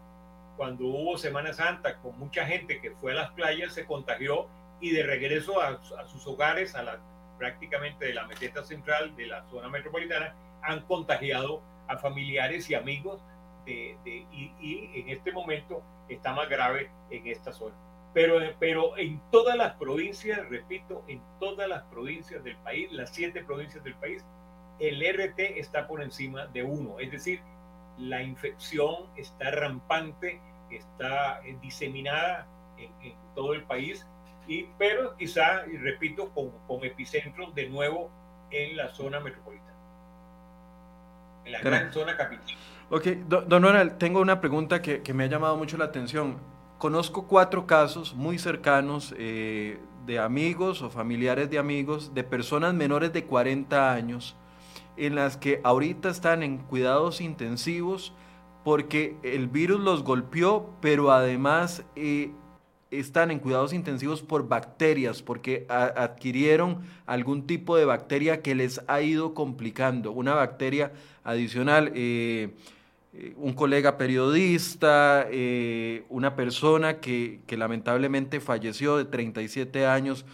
cuando 0.57 0.85
hubo 0.85 1.17
Semana 1.17 1.53
Santa 1.53 1.97
con 1.97 2.17
mucha 2.17 2.45
gente 2.45 2.81
que 2.81 2.91
fue 2.91 3.11
a 3.11 3.15
las 3.15 3.31
playas, 3.31 3.73
se 3.73 3.85
contagió 3.85 4.47
y 4.81 4.91
de 4.91 5.03
regreso 5.03 5.61
a, 5.61 5.79
sus 6.07 6.25
hogares, 6.27 6.75
a 6.75 6.83
la, 6.83 6.99
prácticamente 7.37 8.05
de 8.05 8.13
la 8.13 8.25
meseta 8.25 8.63
central 8.63 9.15
de 9.15 9.27
la 9.27 9.43
zona 9.49 9.69
metropolitana, 9.69 10.33
han 10.63 10.81
contagiado 10.81 11.61
a 11.87 11.97
familiares 11.97 12.69
y 12.69 12.75
amigos 12.75 13.21
de, 13.67 13.97
y, 14.31 14.51
y, 14.59 15.01
en 15.01 15.09
este 15.09 15.31
momento 15.31 15.83
está 16.07 16.33
más 16.33 16.49
grave 16.49 16.89
en 17.09 17.27
esta 17.27 17.51
zona. 17.51 17.75
Pero, 18.13 18.39
pero 18.59 18.97
en 18.97 19.21
todas 19.31 19.55
las 19.55 19.73
provincias, 19.75 20.47
repito, 20.49 21.03
en 21.07 21.21
todas 21.39 21.67
las 21.67 21.83
provincias 21.83 22.43
del 22.43 22.55
país, 22.57 22.91
las 22.91 23.11
siete 23.11 23.43
provincias 23.43 23.83
del 23.83 23.95
país, 23.95 24.23
el 24.79 25.01
RT 25.01 25.39
está 25.59 25.87
por 25.87 26.01
encima 26.01 26.47
de 26.47 26.63
uno, 26.63 26.99
es 26.99 27.11
decir, 27.11 27.41
la 27.97 28.21
infección 28.21 29.07
está 29.15 29.51
rampante, 29.51 30.39
está 30.71 31.41
eh, 31.45 31.57
diseminada 31.61 32.47
en, 32.77 33.15
todo 33.35 33.53
el 33.53 33.63
país, 33.63 34.05
y, 34.47 34.63
pero 34.77 35.15
quizá, 35.17 35.67
y 35.67 35.77
repito, 35.77 36.29
con, 36.29 36.51
con 36.67 36.83
epicentro 36.85 37.51
de 37.51 37.67
nuevo 37.69 38.09
en 38.49 38.77
la 38.77 38.89
zona 38.89 39.19
metropolitana, 39.19 39.73
en 41.45 41.51
la 41.51 41.59
gran 41.59 41.91
zona 41.91 42.15
capital. 42.15 42.55
Ok, 42.89 43.05
don 43.27 43.63
Ronald, 43.63 43.97
tengo 43.97 44.21
una 44.21 44.39
pregunta 44.39 44.81
que, 44.81 45.01
me 45.13 45.25
ha 45.25 45.27
llamado 45.27 45.57
mucho 45.57 45.75
la 45.75 45.83
atención. 45.83 46.37
Conozco 46.77 47.27
cuatro 47.27 47.67
casos 47.67 48.15
muy 48.15 48.39
cercanos 48.39 49.13
eh, 49.17 49.77
de 50.05 50.19
amigos 50.19 50.81
o 50.81 50.89
familiares 50.89 51.49
de 51.49 51.59
amigos, 51.59 52.13
de 52.13 52.23
personas 52.23 52.73
menores 52.73 53.11
de 53.11 53.25
40 53.25 53.91
años, 53.91 54.37
en 54.95 55.15
las 55.15 55.35
que 55.35 55.59
ahorita 55.65 56.07
están 56.07 56.43
en 56.43 56.59
cuidados 56.59 57.19
intensivos 57.19 58.13
porque 58.63 59.17
el 59.21 59.47
virus 59.47 59.81
los 59.81 60.03
golpeó, 60.03 60.69
pero 60.79 61.11
además 61.11 61.83
eh, 61.97 62.31
están 62.89 63.31
en 63.31 63.39
cuidados 63.39 63.73
intensivos 63.73 64.21
por 64.21 64.47
bacterias, 64.47 65.21
porque 65.21 65.65
adquirieron 65.69 66.83
algún 67.05 67.47
tipo 67.47 67.75
de 67.75 67.83
bacteria 67.83 68.41
que 68.41 68.55
les 68.55 68.81
ha 68.87 69.01
ido 69.01 69.33
complicando, 69.33 70.13
una 70.13 70.35
bacteria 70.35 70.93
adicional. 71.25 71.91
Eh, 71.95 72.55
un 73.35 73.53
colega 73.53 73.97
periodista, 73.97 75.27
una 76.09 76.35
persona 76.35 76.99
que, 76.99 77.39
lamentablemente 77.49 78.39
falleció 78.39 78.97
de 78.97 79.05
37 79.05 79.85
años, 79.85 80.25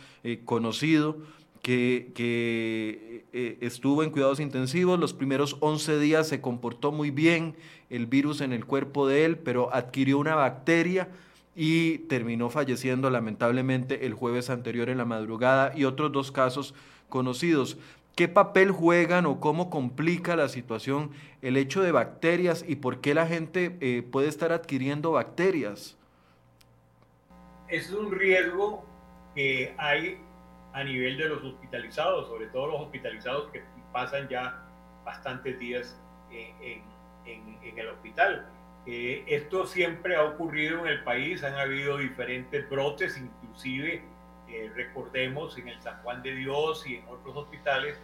conocido, 0.46 1.18
que, 1.64 3.24
eh, 3.32 3.58
estuvo 3.62 4.04
en 4.04 4.12
cuidados 4.12 4.40
intensivos, 4.40 5.00
los 5.00 5.14
primeros 5.14 5.56
11 5.62 5.98
días 5.98 6.28
se 6.28 6.42
comportó 6.42 6.92
muy 6.92 7.10
bien 7.10 7.56
el 7.90 8.06
virus 8.06 8.42
en 8.42 8.52
el 8.52 8.66
cuerpo 8.66 9.08
de 9.08 9.26
él, 9.26 9.38
pero 9.38 9.74
adquirió 9.74 10.20
una 10.20 10.36
bacteria 10.36 11.08
y 11.56 12.00
terminó 12.00 12.50
falleciendo 12.50 13.10
lamentablemente 13.10 14.06
el 14.06 14.14
jueves 14.14 14.50
anterior 14.50 14.90
en 14.90 14.98
la 14.98 15.06
madrugada 15.06 15.72
y 15.76 15.86
otros 15.86 16.12
dos 16.12 16.32
casos 16.32 16.76
conocidos. 17.08 17.78
¿Qué 18.16 18.28
papel 18.28 18.70
juegan 18.70 19.26
o 19.26 19.40
cómo 19.40 19.72
complica 19.72 20.36
la 20.36 20.48
situación 20.48 21.12
el 21.42 21.58
hecho 21.58 21.82
de 21.82 21.92
bacterias 21.92 22.64
y 22.68 22.76
por 22.76 23.02
qué 23.02 23.16
la 23.16 23.26
gente 23.26 23.76
eh, 23.82 24.04
puede 24.04 24.28
estar 24.28 24.52
adquiriendo 24.52 25.14
bacterias? 25.14 25.98
Es 27.68 27.92
un 27.92 28.12
riesgo 28.12 28.86
que 29.34 29.74
hay 29.80 30.20
a 30.74 30.84
nivel 30.84 31.18
de 31.18 31.30
los 31.30 31.44
hospitalizados, 31.44 32.28
sobre 32.28 32.48
todo 32.48 32.68
los 32.68 32.82
hospitalizados 32.82 33.50
que 33.52 33.64
pasan 33.92 34.28
ya 34.30 34.64
bastantes 35.04 35.58
días 35.58 36.00
en, 36.30 36.84
en, 37.26 37.80
el 37.80 37.88
hospital. 37.90 38.48
Eh, 38.86 39.24
esto 39.28 39.66
siempre 39.66 40.16
ha 40.16 40.24
ocurrido 40.24 40.82
en 40.82 40.88
el 40.88 41.04
país, 41.04 41.44
han 41.44 41.56
habido 41.56 41.98
diferentes 41.98 42.70
brotes, 42.70 43.18
inclusive 43.18 44.04
eh, 44.54 44.72
recordemos 44.76 45.58
en 45.58 45.68
el 45.68 45.82
San 45.82 45.98
Juan 46.04 46.22
de 46.22 46.36
Dios 46.36 46.86
y 46.86 46.98
en 46.98 47.08
otros 47.08 47.36
hospitales 47.36 47.98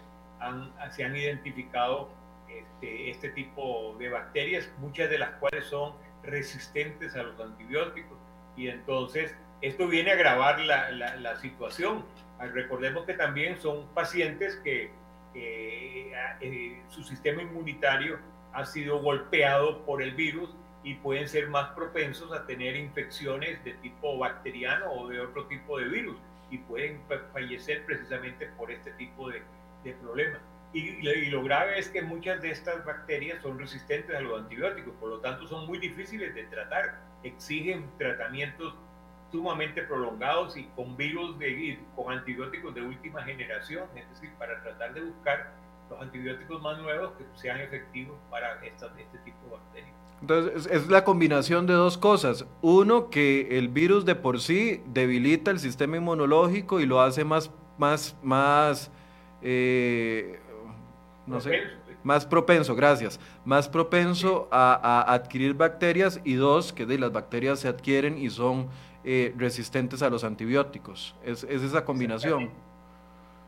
se 0.92 1.04
han 1.04 1.16
identificado 1.16 2.10
este, 2.48 3.12
este 3.12 3.30
tipo 3.30 3.96
de 4.00 4.10
bacterias, 4.10 4.72
muchas 4.80 5.10
de 5.10 5.20
las 5.20 5.32
cuales 5.32 5.66
son 5.66 5.94
resistentes 6.24 7.16
a 7.16 7.24
los 7.24 7.40
antibióticos 7.40 8.18
y 8.56 8.68
entonces 8.68 9.36
esto 9.62 9.88
viene 9.88 10.12
a 10.12 10.14
agravar 10.16 10.60
la, 10.62 10.90
la, 10.92 11.36
situación. 11.36 12.04
Recordemos 12.40 13.06
que 13.06 13.14
también 13.14 13.60
son 13.60 13.88
pacientes 13.94 14.56
que 14.64 14.92
eh, 15.36 16.82
su 16.88 17.04
sistema 17.04 17.44
inmunitario 17.44 18.18
ha 18.54 18.66
sido 18.66 19.02
golpeado 19.02 19.86
por 19.86 20.02
el 20.02 20.16
virus 20.16 20.50
y 20.84 20.96
pueden 20.96 21.28
ser 21.28 21.50
más 21.50 21.70
propensos 21.72 22.32
a 22.32 22.48
tener 22.48 22.76
infecciones 22.76 23.64
de 23.64 23.74
tipo 23.74 24.18
bacteriano 24.18 24.92
o 24.94 25.10
de 25.10 25.20
otro 25.20 25.46
tipo 25.46 25.78
de 25.78 25.86
virus 25.90 26.18
y 26.50 26.58
pueden 26.60 27.02
fallecer 27.34 27.86
precisamente 27.86 28.48
por 28.58 28.72
este 28.72 28.92
tipo 28.92 29.30
de, 29.30 29.42
de 29.84 29.94
problemas. 29.94 30.42
Y, 30.72 31.08
y, 31.08 31.30
lo 31.30 31.44
grave 31.44 31.80
es 31.80 31.90
que 31.90 32.02
muchas 32.02 32.42
de 32.42 32.52
estas 32.52 32.86
bacterias 32.86 33.42
son 33.42 33.58
resistentes 33.58 34.16
a 34.16 34.20
los 34.20 34.40
antibióticos, 34.40 34.94
por 35.00 35.10
lo 35.10 35.20
tanto 35.20 35.48
son 35.48 35.66
muy 35.66 35.80
difíciles 35.80 36.36
de 36.36 36.44
tratar, 36.44 37.00
exigen 37.24 37.90
tratamientos 37.98 38.76
sumamente 39.32 39.82
prolongados 39.84 40.58
y 40.58 40.66
con 40.76 40.96
virus, 40.96 41.38
de, 41.40 41.80
con 41.96 42.14
antibióticos 42.14 42.74
de 42.76 42.82
última 42.82 43.24
generación, 43.24 43.86
es 43.96 44.08
decir, 44.10 44.32
para 44.38 44.62
tratar 44.62 44.94
de 44.94 45.02
buscar 45.02 45.52
los 45.90 46.02
antibióticos 46.02 46.62
más 46.62 46.78
nuevos 46.80 47.14
que 47.18 47.26
sean 47.36 47.60
efectivos 47.60 48.18
para 48.30 48.64
esta, 48.64 48.88
este 48.98 49.18
tipo 49.20 49.38
de 49.46 49.52
bacterias. 49.52 50.09
Entonces, 50.22 50.68
es 50.72 50.88
la 50.90 51.04
combinación 51.04 51.66
de 51.66 51.74
dos 51.74 51.98
cosas. 51.98 52.46
Uno, 52.62 53.10
que 53.10 53.58
el 53.58 53.70
virus 53.70 54.06
de 54.06 54.16
por 54.16 54.42
sí 54.42 54.82
debilita 54.88 55.52
el 55.52 55.60
sistema 55.60 55.98
inmunológico 55.98 56.80
y 56.80 56.86
lo 56.86 57.02
hace 57.02 57.24
más, 57.24 57.52
más, 57.78 58.16
más, 58.22 58.92
eh, 59.42 60.40
no 61.26 61.40
sé, 61.40 61.62
más 62.04 62.26
propenso, 62.26 62.76
gracias, 62.76 63.20
más 63.46 63.70
propenso 63.70 64.48
a, 64.52 64.74
a, 64.74 65.14
adquirir 65.14 65.54
bacterias 65.54 66.20
y 66.24 66.36
dos, 66.36 66.74
que 66.74 66.86
de 66.86 66.98
las 66.98 67.12
bacterias 67.12 67.60
se 67.60 67.68
adquieren 67.68 68.18
y 68.18 68.30
son 68.30 68.70
eh, 69.04 69.34
resistentes 69.38 70.02
a 70.02 70.10
los 70.10 70.24
antibióticos. 70.24 71.16
Es, 71.24 71.44
es 71.46 71.62
esa 71.64 71.86
combinación. 71.86 72.52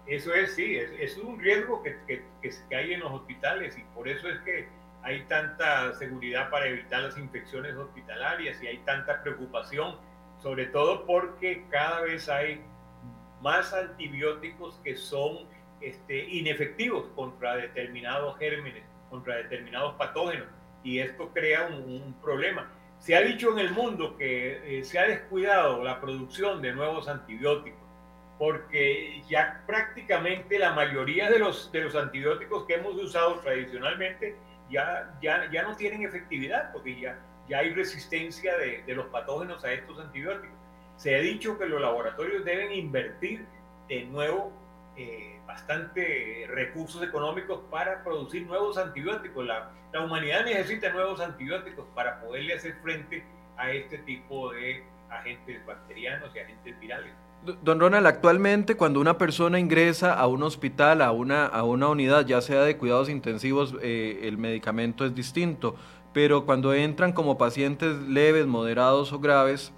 Eso 0.08 0.34
es, 0.34 0.56
sí, 0.56 0.76
es, 0.76 0.92
es 1.00 1.18
un 1.18 1.40
riesgo 1.40 1.84
que, 1.84 1.98
que, 2.08 2.24
que, 2.42 2.76
hay 2.76 2.94
en 2.94 3.02
los 3.02 3.12
hospitales 3.12 3.78
y 3.78 3.84
por 3.96 4.08
eso 4.08 4.30
es 4.30 4.40
que 4.42 4.68
hay 5.04 5.24
tanta 5.24 5.94
seguridad 5.94 6.50
para 6.50 6.68
evitar 6.68 7.02
las 7.02 7.18
infecciones 7.18 7.76
hospitalarias 7.76 8.62
y 8.62 8.68
hay 8.68 8.78
tanta 8.80 9.22
preocupación, 9.24 9.96
sobre 10.42 10.68
todo 10.68 11.06
porque 11.06 11.66
cada 11.70 12.02
vez 12.02 12.30
hay 12.30 12.62
más 13.42 13.74
antibióticos 13.74 14.80
que 14.84 14.96
son 14.96 15.40
este, 15.82 16.26
inefectivos 16.30 17.08
contra 17.16 17.56
determinados 17.56 18.38
gérmenes, 18.38 18.84
contra 19.10 19.38
determinados 19.38 19.96
patógenos, 19.96 20.48
y 20.84 21.00
esto 21.00 21.30
crea 21.34 21.68
un, 21.68 22.16
problema. 22.22 22.72
Se 23.00 23.16
ha 23.16 23.22
dicho 23.22 23.52
en 23.52 23.60
el 23.60 23.72
mundo 23.72 24.16
que 24.16 24.80
eh, 24.80 24.84
se 24.84 25.00
ha 25.00 25.08
descuidado 25.08 25.84
la 25.84 26.00
producción 26.00 26.62
de 26.62 26.74
nuevos 26.74 27.08
antibióticos, 27.08 27.80
porque 28.38 29.24
ya 29.28 29.64
prácticamente 29.66 30.60
la 30.60 30.74
mayoría 30.74 31.30
de 31.30 31.40
los, 31.40 31.72
de 31.72 31.82
los 31.82 31.96
antibióticos 31.96 32.66
que 32.66 32.76
hemos 32.76 32.96
usado 32.96 33.40
tradicionalmente 33.40 34.36
ya, 34.72 35.14
ya, 35.22 35.50
ya 35.52 35.64
no 35.64 35.76
tienen 35.76 36.04
efectividad, 36.04 36.72
porque 36.72 37.00
ya, 37.00 37.20
ya 37.48 37.60
hay 37.60 37.74
resistencia 37.74 38.58
de, 38.58 38.84
de 38.84 38.96
los 38.96 39.08
patógenos 39.08 39.64
a 39.64 39.72
estos 39.72 40.00
antibióticos. 40.00 40.58
Se 40.96 41.16
ha 41.16 41.20
dicho 41.20 41.58
que 41.58 41.66
los 41.66 41.82
laboratorios 41.82 42.46
deben 42.46 42.72
invertir 42.72 43.46
de 43.88 44.06
nuevo 44.06 44.54
eh, 44.96 45.40
bastante 45.48 46.46
recursos 46.50 47.02
económicos 47.02 47.62
para 47.70 48.04
producir 48.04 48.46
nuevos 48.46 48.78
antibióticos. 48.78 49.46
La, 49.46 49.72
la, 49.92 50.02
humanidad 50.02 50.46
necesita 50.46 50.90
nuevos 50.90 51.20
antibióticos 51.20 51.86
para 51.96 52.22
poderle 52.22 52.54
hacer 52.54 52.76
frente 52.82 53.24
a 53.58 53.72
este 53.72 53.98
tipo 54.00 54.52
de 54.52 54.84
agentes 55.10 55.66
bacterianos 55.66 56.36
y 56.36 56.40
agentes 56.40 56.80
virales. 56.80 57.14
Don 57.64 57.80
Ronald, 57.80 58.06
actualmente 58.06 58.76
cuando 58.76 59.00
una 59.00 59.18
persona 59.18 59.60
ingresa 59.60 60.14
a 60.14 60.28
un 60.28 60.44
hospital, 60.44 61.02
a 61.02 61.12
una, 61.12 61.48
a 61.48 61.64
una 61.64 61.88
unidad, 61.88 62.28
ya 62.28 62.40
sea 62.40 62.62
de 62.62 62.78
cuidados 62.78 63.10
intensivos, 63.10 63.76
eh, 63.82 64.20
el 64.24 64.38
medicamento 64.38 65.06
es 65.06 65.16
distinto, 65.16 65.76
pero 66.14 66.46
cuando 66.46 66.74
entran 66.74 67.14
como 67.14 67.40
pacientes 67.40 67.98
leves, 68.04 68.46
moderados 68.46 69.12
o 69.12 69.20
graves, 69.20 69.74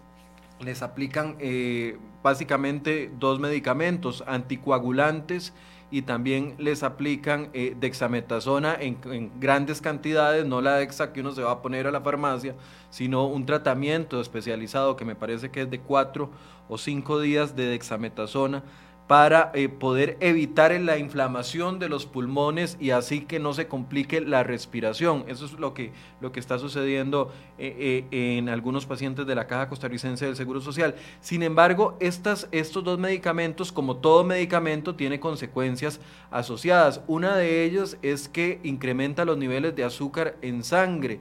les 0.59 0.81
aplican 0.81 1.37
eh, 1.39 1.97
básicamente 2.21 3.09
dos 3.17 3.39
medicamentos, 3.39 4.25
anticoagulantes 4.27 5.53
y 5.93 6.01
también 6.01 6.55
les 6.57 6.81
aplican 6.81 7.51
eh, 7.53 7.75
dexametasona 7.79 8.75
en, 8.79 8.97
grandes 9.39 9.79
cantidades, 9.79 10.43
no 10.43 10.59
la 10.59 10.77
dexa 10.77 11.13
que 11.13 11.19
uno 11.21 11.33
se 11.33 11.43
va 11.43 11.51
a 11.51 11.61
poner 11.61 11.85
a 11.85 11.91
la 11.91 12.01
farmacia, 12.01 12.55
sino 12.89 13.27
un 13.27 13.45
tratamiento 13.45 14.19
especializado 14.19 14.95
que 14.95 15.05
me 15.05 15.13
parece 15.13 15.51
que 15.51 15.61
es 15.61 15.69
de 15.69 15.79
cuatro 15.79 16.31
o 16.67 16.79
cinco 16.79 17.19
días 17.19 17.55
de 17.55 17.67
dexametasona 17.67 18.63
para 19.07 19.51
eh, 19.53 19.67
poder 19.67 20.17
evitar 20.21 20.71
la 20.79 20.97
inflamación 20.97 21.77
de 21.77 21.89
los 21.89 22.05
pulmones 22.05 22.77
y 22.79 22.91
así 22.91 23.21
que 23.21 23.37
no 23.37 23.53
se 23.53 23.67
complique 23.67 24.21
la 24.21 24.43
respiración. 24.43 25.25
Eso 25.27 25.45
es 25.45 25.53
lo 25.53 25.73
que, 25.73 25.91
lo 26.21 26.31
que 26.31 26.39
está 26.39 26.57
sucediendo 26.57 27.31
eh, 27.57 28.05
eh, 28.11 28.37
en 28.37 28.47
algunos 28.47 28.85
pacientes 28.85 29.27
de 29.27 29.35
la 29.35 29.45
Caja 29.45 29.67
Costarricense 29.67 30.25
del 30.25 30.37
Seguro 30.37 30.61
Social. 30.61 30.95
Sin 31.19 31.43
embargo, 31.43 31.97
estas, 31.99 32.47
estos 32.51 32.83
dos 32.83 32.97
medicamentos, 32.97 33.73
como 33.73 33.97
todo 33.97 34.23
medicamento, 34.23 34.95
tiene 34.95 35.19
consecuencias 35.19 35.99
asociadas. 36.31 37.01
Una 37.07 37.35
de 37.35 37.65
ellas 37.65 37.97
es 38.01 38.29
que 38.29 38.61
incrementa 38.63 39.25
los 39.25 39.37
niveles 39.37 39.75
de 39.75 39.83
azúcar 39.83 40.37
en 40.41 40.63
sangre. 40.63 41.19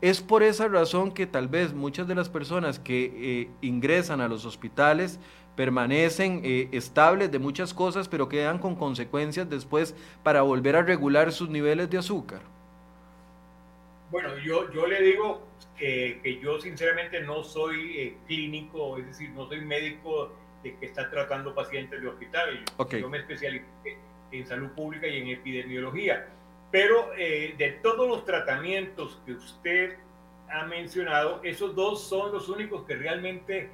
Es 0.00 0.20
por 0.22 0.42
esa 0.42 0.66
razón 0.66 1.12
que 1.12 1.26
tal 1.26 1.46
vez 1.46 1.74
muchas 1.74 2.08
de 2.08 2.14
las 2.14 2.30
personas 2.30 2.78
que 2.78 3.50
ingresan 3.60 4.22
a 4.22 4.28
los 4.28 4.46
hospitales 4.46 5.20
permanecen 5.60 6.40
eh, 6.42 6.70
estables 6.72 7.30
de 7.30 7.38
muchas 7.38 7.74
cosas, 7.74 8.08
pero 8.08 8.30
quedan 8.30 8.58
con 8.58 8.76
consecuencias 8.76 9.46
después 9.50 9.94
para 10.22 10.40
volver 10.40 10.74
a 10.74 10.82
regular 10.82 11.32
sus 11.32 11.50
niveles 11.50 11.90
de 11.90 11.98
azúcar? 11.98 12.40
Bueno, 14.10 14.38
yo, 14.38 14.72
yo 14.72 14.86
le 14.86 15.02
digo 15.02 15.42
que 15.76 16.40
yo 16.42 16.58
sinceramente 16.62 17.20
no 17.20 17.44
soy 17.44 17.98
eh, 17.98 18.16
clínico, 18.26 18.96
es 18.96 19.08
decir, 19.08 19.28
no 19.32 19.46
soy 19.48 19.60
médico 19.60 20.32
de 20.62 20.74
que 20.78 20.86
está 20.86 21.10
tratando 21.10 21.54
pacientes 21.54 22.00
de 22.00 22.08
hospital. 22.08 22.64
Yo 22.98 23.10
me 23.10 23.18
especialicé 23.18 23.98
en 24.32 24.46
salud 24.46 24.70
pública 24.70 25.08
y 25.08 25.18
en 25.18 25.28
epidemiología. 25.28 26.26
Pero 26.70 27.12
eh, 27.18 27.54
de 27.58 27.72
todos 27.82 28.08
los 28.08 28.24
tratamientos 28.24 29.20
que 29.26 29.32
usted 29.32 29.98
ha 30.48 30.64
mencionado, 30.64 31.42
esos 31.44 31.74
dos 31.74 32.02
son 32.02 32.32
los 32.32 32.48
únicos 32.48 32.86
que 32.86 32.96
realmente 32.96 33.68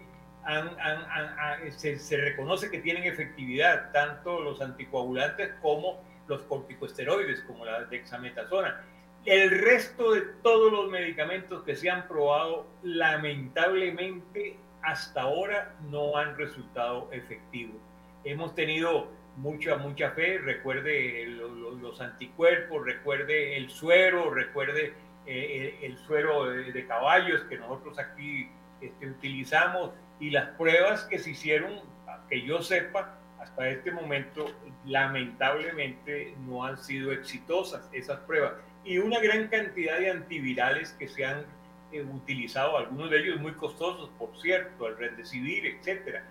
se, 1.76 2.16
reconoce 2.16 2.70
que 2.70 2.78
tienen 2.78 3.04
efectividad 3.04 3.90
tanto 3.92 4.40
los 4.40 4.60
anticoagulantes 4.60 5.52
como 5.60 6.02
los 6.28 6.42
corticosteroides, 6.42 7.40
como 7.42 7.64
la 7.64 7.84
dexametasona. 7.84 8.82
El 9.24 9.50
resto 9.50 10.12
de 10.12 10.20
todos 10.42 10.72
los 10.72 10.88
medicamentos 10.88 11.62
que 11.64 11.74
se 11.74 11.90
han 11.90 12.06
probado, 12.06 12.66
lamentablemente, 12.82 14.56
hasta 14.82 15.22
ahora 15.22 15.74
no 15.90 16.16
han 16.16 16.36
resultado 16.36 17.08
efectivos. 17.10 17.76
Hemos 18.24 18.54
tenido 18.54 19.08
mucha, 19.36 19.76
mucha 19.76 20.10
fe, 20.12 20.38
recuerde 20.38 21.26
los, 21.26 22.00
anticuerpos, 22.00 22.84
recuerde 22.84 23.56
el 23.56 23.70
suero, 23.70 24.30
recuerde 24.30 24.94
eh, 25.26 25.78
el, 25.82 25.98
suero 25.98 26.44
de, 26.50 26.86
caballos 26.86 27.42
que 27.48 27.58
nosotros 27.58 27.98
aquí 27.98 28.48
este, 28.80 29.08
utilizamos, 29.08 29.90
y 30.20 30.30
las 30.30 30.48
pruebas 30.50 31.04
que 31.04 31.18
se 31.18 31.30
hicieron, 31.30 31.80
que 32.28 32.42
yo 32.42 32.62
sepa, 32.62 33.18
hasta 33.38 33.68
este 33.68 33.92
momento, 33.92 34.46
lamentablemente 34.84 36.34
no 36.46 36.64
han 36.64 36.78
sido 36.78 37.12
exitosas 37.12 37.88
esas 37.92 38.18
pruebas. 38.20 38.54
Y 38.84 38.98
una 38.98 39.20
gran 39.20 39.48
cantidad 39.48 39.98
de 39.98 40.10
antivirales 40.10 40.92
que 40.92 41.08
se 41.08 41.24
han 41.24 41.44
eh, 41.92 42.02
utilizado, 42.02 42.78
algunos 42.78 43.10
de 43.10 43.18
ellos 43.18 43.40
muy 43.40 43.52
costosos, 43.52 44.10
por 44.18 44.36
cierto, 44.40 44.88
el 44.88 44.96
Remdesivir, 44.96 45.66
etcétera. 45.66 46.24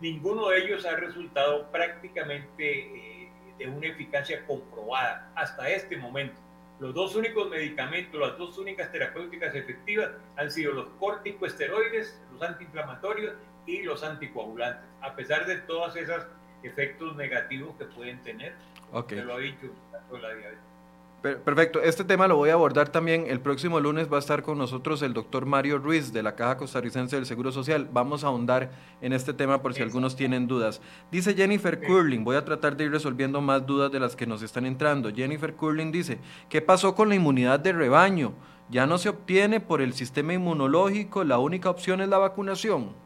Ninguno 0.00 0.48
de 0.48 0.58
ellos 0.58 0.84
ha 0.84 0.96
resultado 0.96 1.70
prácticamente 1.70 3.22
eh, 3.24 3.32
de 3.58 3.66
una 3.66 3.86
eficacia 3.86 4.44
comprobada 4.46 5.30
hasta 5.34 5.68
este 5.70 5.96
momento. 5.96 6.40
Los 6.82 6.94
dos 6.94 7.14
únicos 7.14 7.48
medicamentos, 7.48 8.20
las 8.20 8.36
dos 8.36 8.58
únicas 8.58 8.90
terapéuticas 8.90 9.54
efectivas 9.54 10.10
han 10.36 10.50
sido 10.50 10.72
los 10.72 10.88
corticosteroides, 10.98 12.20
los 12.32 12.42
antiinflamatorios 12.42 13.34
y 13.66 13.82
los 13.84 14.02
anticoagulantes, 14.02 14.84
a 15.00 15.14
pesar 15.14 15.46
de 15.46 15.58
todos 15.58 15.94
esos 15.94 16.26
efectos 16.64 17.14
negativos 17.14 17.76
que 17.76 17.84
pueden 17.84 18.20
tener. 18.22 18.56
Okay. 18.90 19.20
lo 19.20 19.34
ha 19.34 19.38
dicho, 19.38 19.68
la 20.10 20.34
diabetes. 20.34 20.71
Perfecto, 21.22 21.80
este 21.80 22.02
tema 22.02 22.26
lo 22.26 22.34
voy 22.34 22.50
a 22.50 22.54
abordar 22.54 22.88
también. 22.88 23.26
El 23.28 23.38
próximo 23.38 23.78
lunes 23.78 24.12
va 24.12 24.16
a 24.16 24.18
estar 24.18 24.42
con 24.42 24.58
nosotros 24.58 25.02
el 25.02 25.14
doctor 25.14 25.46
Mario 25.46 25.78
Ruiz 25.78 26.12
de 26.12 26.20
la 26.20 26.34
Caja 26.34 26.56
Costarricense 26.56 27.14
del 27.14 27.26
Seguro 27.26 27.52
Social. 27.52 27.88
Vamos 27.92 28.24
a 28.24 28.26
ahondar 28.26 28.72
en 29.00 29.12
este 29.12 29.32
tema 29.32 29.62
por 29.62 29.72
si 29.72 29.82
algunos 29.82 30.16
tienen 30.16 30.48
dudas. 30.48 30.80
Dice 31.12 31.34
Jennifer 31.34 31.80
Curling, 31.80 32.24
voy 32.24 32.34
a 32.34 32.44
tratar 32.44 32.76
de 32.76 32.86
ir 32.86 32.90
resolviendo 32.90 33.40
más 33.40 33.64
dudas 33.64 33.92
de 33.92 34.00
las 34.00 34.16
que 34.16 34.26
nos 34.26 34.42
están 34.42 34.66
entrando. 34.66 35.14
Jennifer 35.14 35.54
Curling 35.54 35.92
dice, 35.92 36.18
¿qué 36.48 36.60
pasó 36.60 36.96
con 36.96 37.08
la 37.08 37.14
inmunidad 37.14 37.60
de 37.60 37.72
rebaño? 37.72 38.32
¿Ya 38.68 38.88
no 38.88 38.98
se 38.98 39.08
obtiene 39.08 39.60
por 39.60 39.80
el 39.80 39.92
sistema 39.92 40.32
inmunológico? 40.32 41.22
¿La 41.22 41.38
única 41.38 41.70
opción 41.70 42.00
es 42.00 42.08
la 42.08 42.18
vacunación? 42.18 42.96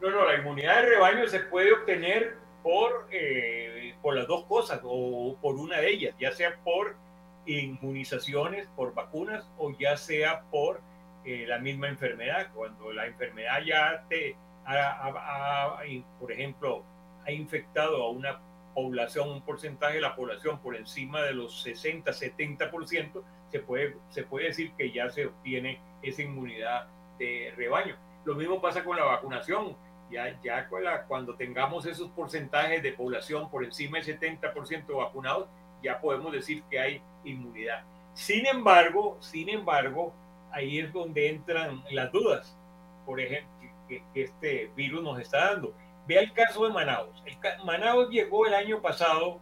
No, 0.00 0.10
no, 0.10 0.24
la 0.24 0.38
inmunidad 0.38 0.76
de 0.76 0.88
rebaño 0.88 1.28
se 1.28 1.40
puede 1.40 1.74
obtener 1.74 2.42
por, 2.64 3.08
eh, 3.10 3.94
por 4.00 4.16
las 4.16 4.26
dos 4.26 4.46
cosas 4.46 4.80
o 4.82 5.36
por 5.42 5.56
una 5.56 5.80
de 5.80 5.90
ellas, 5.90 6.14
ya 6.18 6.32
sea 6.32 6.56
por 6.64 6.96
inmunizaciones, 7.44 8.66
por 8.74 8.94
vacunas 8.94 9.46
o 9.58 9.70
ya 9.78 9.98
sea 9.98 10.44
por 10.50 10.80
eh, 11.26 11.44
la 11.46 11.58
misma 11.58 11.88
enfermedad. 11.88 12.48
Cuando 12.54 12.90
la 12.90 13.06
enfermedad 13.06 13.62
ya 13.66 14.04
te, 14.08 14.34
ha, 14.64 15.76
por 16.18 16.32
ejemplo, 16.32 16.82
ha 17.26 17.30
infectado 17.30 18.02
a 18.02 18.10
una 18.10 18.40
población, 18.74 19.28
un 19.28 19.42
porcentaje 19.42 19.96
de 19.96 20.00
la 20.00 20.16
población 20.16 20.58
por 20.60 20.74
encima 20.74 21.20
de 21.20 21.34
los 21.34 21.62
60, 21.62 22.10
70%, 22.12 23.22
se 23.52 23.60
puede, 23.60 23.98
se 24.08 24.22
puede 24.22 24.46
decir 24.46 24.72
que 24.72 24.90
ya 24.90 25.10
se 25.10 25.26
obtiene 25.26 25.80
esa 26.02 26.22
inmunidad 26.22 26.88
de 27.18 27.52
rebaño. 27.58 27.96
Lo 28.24 28.34
mismo 28.34 28.62
pasa 28.62 28.82
con 28.82 28.96
la 28.96 29.04
vacunación 29.04 29.76
ya, 30.14 30.38
ya 30.42 30.68
cuando 31.08 31.34
tengamos 31.34 31.86
esos 31.86 32.08
porcentajes 32.10 32.82
de 32.82 32.92
población 32.92 33.50
por 33.50 33.64
encima 33.64 33.98
del 33.98 34.18
70% 34.18 34.96
vacunados, 34.96 35.48
ya 35.82 36.00
podemos 36.00 36.32
decir 36.32 36.62
que 36.70 36.78
hay 36.78 37.02
inmunidad. 37.24 37.82
Sin 38.14 38.46
embargo, 38.46 39.18
sin 39.20 39.48
embargo, 39.48 40.14
ahí 40.52 40.78
es 40.78 40.92
donde 40.92 41.28
entran 41.28 41.82
las 41.90 42.12
dudas, 42.12 42.56
por 43.04 43.20
ejemplo, 43.20 43.50
que, 43.88 44.02
este 44.14 44.70
virus 44.76 45.02
nos 45.02 45.18
está 45.18 45.50
dando. 45.50 45.74
Vea 46.06 46.20
el 46.20 46.32
caso 46.32 46.64
de 46.64 46.72
Manaus. 46.72 47.22
El, 47.26 47.36
Manaus 47.64 48.08
llegó 48.08 48.46
el 48.46 48.54
año 48.54 48.80
pasado, 48.80 49.40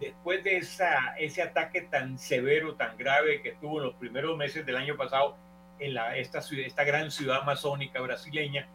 después 0.00 0.44
de 0.44 0.58
esa, 0.58 1.16
ese 1.18 1.40
ataque 1.40 1.82
tan 1.82 2.18
severo, 2.18 2.74
tan 2.74 2.96
grave 2.98 3.40
que 3.40 3.52
tuvo 3.52 3.78
en 3.78 3.86
los 3.86 3.94
primeros 3.94 4.36
meses 4.36 4.66
del 4.66 4.76
año 4.76 4.96
pasado 4.96 5.36
en 5.78 5.94
la, 5.94 6.16
esta, 6.16 6.40
esta 6.40 6.84
gran 6.84 7.10
ciudad 7.10 7.38
amazónica 7.38 8.00
brasileña, 8.00 8.68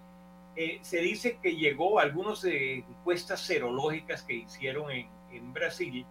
eh, 0.55 0.79
se 0.81 0.99
dice 0.99 1.39
que 1.41 1.55
llegó 1.55 1.99
a 1.99 2.03
algunas 2.03 2.43
encuestas 2.43 3.41
serológicas 3.41 4.23
que 4.23 4.33
hicieron 4.35 4.91
en, 4.91 5.07
en, 5.31 5.51
Brasil, 5.53 6.05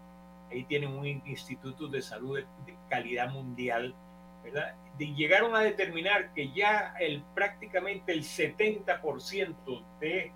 ahí 0.51 0.64
tienen 0.64 0.90
un 0.90 1.07
instituto 1.07 1.86
de 1.86 2.03
salud 2.03 2.38
de, 2.66 2.76
calidad 2.88 3.30
mundial, 3.30 3.95
¿verdad? 4.43 4.74
llegaron 4.99 5.55
a 5.55 5.61
determinar 5.61 6.32
que 6.34 6.53
ya 6.53 6.95
el, 7.01 7.22
prácticamente 7.34 8.12
el 8.12 8.22
70% 8.22 9.82
de 10.01 10.32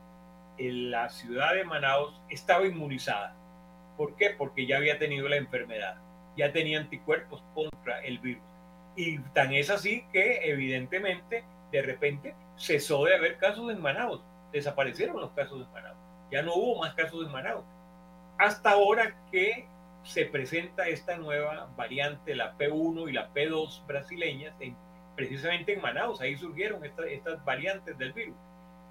la 0.58 1.08
ciudad 1.08 1.54
de 1.54 1.64
Manaus 1.64 2.20
estaba 2.28 2.66
inmunizada. 2.66 3.34
¿Por 3.96 4.16
qué? 4.16 4.30
Porque 4.30 4.66
ya 4.66 4.78
había 4.78 4.98
tenido 4.98 5.28
la 5.28 5.36
enfermedad, 5.36 5.96
ya 6.36 6.52
tenía 6.52 6.80
anticuerpos 6.80 7.42
contra 7.54 8.00
el 8.02 8.18
virus. 8.18 8.42
Y 8.96 9.18
tan 9.34 9.52
es 9.52 9.70
así 9.70 10.04
que 10.12 10.50
evidentemente 10.50 11.44
de 11.70 11.82
repente 11.82 12.34
cesó 12.56 13.04
de 13.04 13.14
haber 13.14 13.38
casos 13.38 13.70
en 13.70 13.80
Manaus, 13.80 14.20
desaparecieron 14.52 15.20
los 15.20 15.30
casos 15.32 15.66
en 15.66 15.72
Manaus, 15.72 15.96
ya 16.30 16.42
no 16.42 16.54
hubo 16.54 16.80
más 16.80 16.94
casos 16.94 17.24
en 17.24 17.32
Manaus. 17.32 17.64
Hasta 18.38 18.70
ahora 18.72 19.16
que 19.30 19.66
se 20.02 20.26
presenta 20.26 20.88
esta 20.88 21.16
nueva 21.16 21.68
variante, 21.76 22.34
la 22.34 22.56
P1 22.56 23.08
y 23.08 23.12
la 23.12 23.32
P2 23.32 23.86
brasileñas, 23.86 24.54
precisamente 25.14 25.72
en 25.72 25.80
Manaus, 25.80 26.20
ahí 26.20 26.36
surgieron 26.36 26.84
estas 26.84 27.44
variantes 27.44 27.96
del 27.98 28.12
virus 28.12 28.36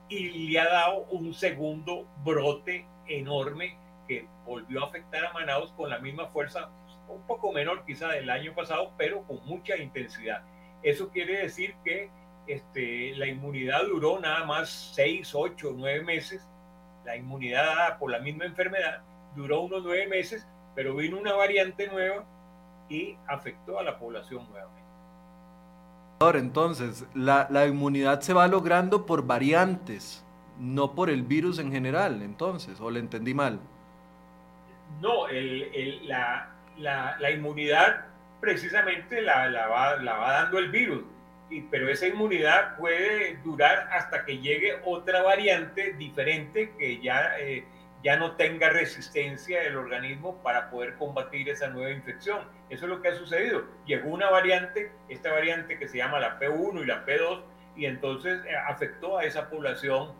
y 0.09 0.49
le 0.49 0.59
ha 0.59 0.65
dado 0.65 1.05
un 1.11 1.33
segundo 1.33 2.05
brote 2.23 2.85
enorme 3.07 3.77
que 4.07 4.27
volvió 4.45 4.83
a 4.83 4.87
afectar 4.87 5.25
a 5.25 5.33
Manaus 5.33 5.71
con 5.71 5.89
la 5.89 5.99
misma 5.99 6.27
fuerza, 6.27 6.69
un 7.07 7.21
poco 7.25 7.51
menor 7.51 7.85
quizá 7.85 8.09
del 8.09 8.29
año 8.29 8.53
pasado, 8.53 8.91
pero 8.97 9.23
con 9.23 9.43
mucha 9.45 9.77
intensidad. 9.77 10.43
Eso 10.83 11.09
quiere 11.09 11.39
decir 11.39 11.75
que 11.83 12.09
este, 12.47 13.15
la 13.15 13.27
inmunidad 13.27 13.85
duró 13.87 14.19
nada 14.19 14.45
más 14.45 14.91
6, 14.95 15.33
8, 15.33 15.73
9 15.75 16.03
meses. 16.03 16.47
La 17.03 17.15
inmunidad 17.15 17.65
dada 17.65 17.97
por 17.99 18.11
la 18.11 18.19
misma 18.19 18.45
enfermedad 18.45 19.01
duró 19.35 19.61
unos 19.61 19.83
9 19.83 20.07
meses, 20.07 20.47
pero 20.73 20.95
vino 20.95 21.17
una 21.17 21.33
variante 21.33 21.87
nueva 21.87 22.25
y 22.89 23.17
afectó 23.27 23.79
a 23.79 23.83
la 23.83 23.97
población 23.97 24.47
nuevamente. 24.49 24.85
Entonces, 26.33 27.05
la, 27.13 27.47
la, 27.49 27.67
inmunidad 27.67 28.21
se 28.21 28.33
va 28.33 28.47
logrando 28.47 29.05
por 29.05 29.27
variantes, 29.27 30.25
no 30.57 30.95
por 30.95 31.09
el 31.09 31.23
virus 31.23 31.59
en 31.59 31.71
general, 31.71 32.21
entonces, 32.21 32.79
o 32.79 32.89
le 32.89 32.99
entendí 32.99 33.33
mal. 33.33 33.59
No, 35.01 35.27
el, 35.27 35.63
el, 35.73 36.07
la, 36.07 36.49
la, 36.77 37.17
la, 37.19 37.31
inmunidad 37.31 38.05
precisamente 38.39 39.21
la, 39.21 39.49
va, 39.67 39.97
la, 39.97 40.13
va, 40.13 40.31
dando 40.41 40.57
el 40.57 40.71
virus, 40.71 41.03
y, 41.49 41.61
pero 41.61 41.89
esa 41.89 42.07
inmunidad 42.07 42.77
puede 42.77 43.37
durar 43.43 43.87
hasta 43.91 44.25
que 44.25 44.39
llegue 44.39 44.79
otra 44.83 45.21
variante 45.21 45.93
diferente 45.93 46.73
que 46.77 46.99
ya 47.01 47.37
eh, 47.39 47.65
ya 48.05 48.17
no 48.17 48.35
tenga 48.35 48.69
resistencia 48.69 49.63
el 49.63 49.77
organismo 49.77 50.37
para 50.43 50.69
poder 50.69 50.93
combatir 50.93 51.49
esa 51.49 51.69
nueva 51.69 51.89
infección. 51.89 52.47
Eso 52.69 52.85
es 52.85 52.89
lo 52.89 53.01
que 53.01 53.07
ha 53.07 53.15
sucedido. 53.15 53.65
Llegó 53.87 54.09
una 54.09 54.29
variante, 54.29 54.91
esta 55.09 55.31
variante 55.31 55.79
que 55.79 55.87
se 55.87 55.97
llama 55.97 56.19
la 56.19 56.39
P1 56.39 56.83
y 56.83 56.85
la 56.85 57.03
P2, 57.03 57.41
y 57.75 57.87
entonces 57.87 58.45
eh, 58.45 58.55
afectó 58.55 59.17
a 59.17 59.23
esa 59.23 59.49
población 59.49 60.13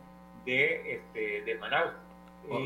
de, 0.46 0.96
este, 0.96 1.44
de 1.44 1.56
Manaus. 1.60 1.94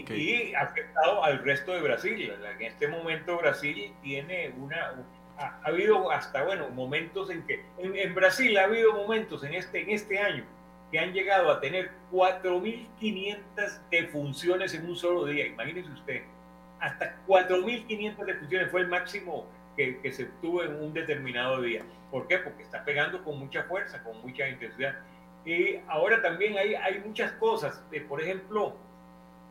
Y, 0.09 0.53
ha 0.53 0.61
afectado 0.61 1.21
al 1.21 1.43
resto 1.43 1.73
de 1.73 1.81
Brasil. 1.81 2.33
En 2.57 2.61
este 2.61 2.87
momento 2.87 3.37
Brasil 3.37 3.93
tiene 4.01 4.53
una... 4.57 5.03
Ha, 5.39 5.59
habido 5.63 6.11
hasta, 6.11 6.43
bueno, 6.43 6.69
momentos 6.69 7.29
en 7.29 7.47
que... 7.47 7.65
En, 7.77 7.95
en 7.95 8.13
Brasil 8.13 8.55
ha 8.57 8.65
habido 8.65 8.93
momentos 8.93 9.43
en 9.43 9.53
este, 9.55 9.81
en 9.81 9.89
este 9.89 10.19
año 10.19 10.43
que 10.91 10.99
han 10.99 11.13
llegado 11.13 11.51
a 11.51 11.59
tener 11.59 11.91
4.500 12.11 13.39
defunciones 13.89 14.73
en 14.73 14.85
un 14.85 14.95
solo 14.95 15.25
día. 15.25 15.47
Imagínense 15.47 15.91
usted, 15.91 16.23
hasta 16.79 17.15
4.500 17.27 18.25
defunciones 18.25 18.71
fue 18.71 18.81
el 18.81 18.87
máximo 18.87 19.45
que, 19.75 19.99
que, 19.99 20.11
se 20.11 20.23
obtuvo 20.23 20.63
en 20.63 20.75
un 20.75 20.93
determinado 20.93 21.61
día. 21.61 21.83
¿Por 22.11 22.27
qué? 22.27 22.39
Porque 22.39 22.63
está 22.63 22.83
pegando 22.83 23.23
con 23.23 23.37
mucha 23.37 23.63
fuerza, 23.63 24.03
con 24.03 24.19
mucha 24.21 24.47
intensidad. 24.47 24.95
Y 25.45 25.77
ahora 25.87 26.21
también 26.21 26.57
hay, 26.57 26.75
hay 26.75 26.99
muchas 26.99 27.31
cosas, 27.33 27.83
eh, 27.91 28.01
por 28.01 28.21
ejemplo, 28.21 28.75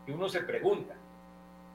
que 0.04 0.12
uno 0.12 0.28
se 0.28 0.40
pregunta, 0.40 0.94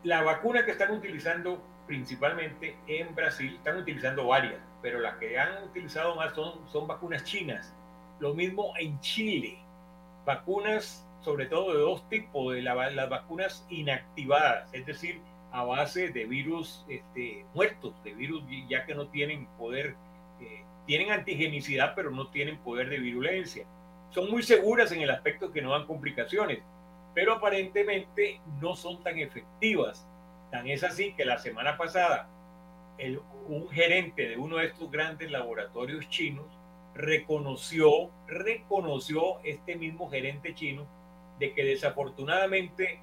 la 0.04 0.22
vacuna 0.22 0.66
que 0.66 0.72
están 0.72 0.92
utilizando 0.92 1.62
principalmente 1.88 2.76
en 2.88 3.14
Brasil, 3.16 3.56
están 3.56 3.78
utilizando 3.78 4.28
varias, 4.28 4.60
pero 4.82 5.00
las 5.00 5.18
que 5.18 5.38
han 5.38 5.64
utilizado 5.64 6.16
más 6.16 6.34
son, 6.34 6.68
son 6.70 6.88
vacunas 6.88 7.24
chinas 7.24 7.74
lo 8.24 8.34
mismo 8.34 8.74
en 8.80 9.00
Chile. 9.02 9.58
Vacunas, 10.26 11.06
sobre 11.22 11.46
todo 11.48 11.74
de 11.74 11.80
dos 11.80 12.08
tipos, 12.10 12.54
de 12.54 12.62
las 12.62 13.10
vacunas 13.10 13.66
inactivadas, 13.70 14.74
es 14.74 14.86
decir, 14.86 15.20
a 15.52 15.64
base 15.66 16.10
de 16.10 16.26
virus 16.26 16.86
este, 16.88 17.46
muertos, 17.54 17.94
de 18.04 18.14
virus 18.14 18.42
ya 18.70 18.86
que 18.86 18.96
no 18.96 19.08
tienen 19.08 19.46
poder, 19.58 19.96
eh, 20.40 20.64
tienen 20.86 21.12
antigenicidad, 21.12 21.94
pero 21.96 22.12
no 22.12 22.28
tienen 22.30 22.58
poder 22.60 22.90
de 22.90 23.00
virulencia. 23.00 23.66
Son 24.12 24.32
muy 24.32 24.42
seguras 24.42 24.92
en 24.94 25.02
el 25.02 25.10
aspecto 25.10 25.52
que 25.52 25.62
no 25.62 25.72
dan 25.72 25.86
complicaciones, 25.86 26.60
pero 27.14 27.34
aparentemente 27.34 28.40
no 28.62 28.76
son 28.76 29.04
tan 29.04 29.20
efectivas. 29.20 30.08
Tan 30.54 30.68
es 30.68 30.84
así 30.84 31.14
que 31.14 31.26
la 31.26 31.40
semana 31.40 31.78
pasada 31.78 32.30
el, 33.00 33.20
un 33.48 33.68
gerente 33.70 34.30
de 34.30 34.38
uno 34.38 34.58
de 34.58 34.68
estos 34.68 34.92
grandes 34.92 35.32
laboratorios 35.32 36.08
chinos 36.10 36.46
reconoció, 36.94 38.12
reconoció 38.28 39.40
este 39.44 39.76
mismo 39.76 40.12
gerente 40.12 40.54
chino 40.54 40.86
de 41.40 41.56
que 41.56 41.64
desafortunadamente 41.64 43.00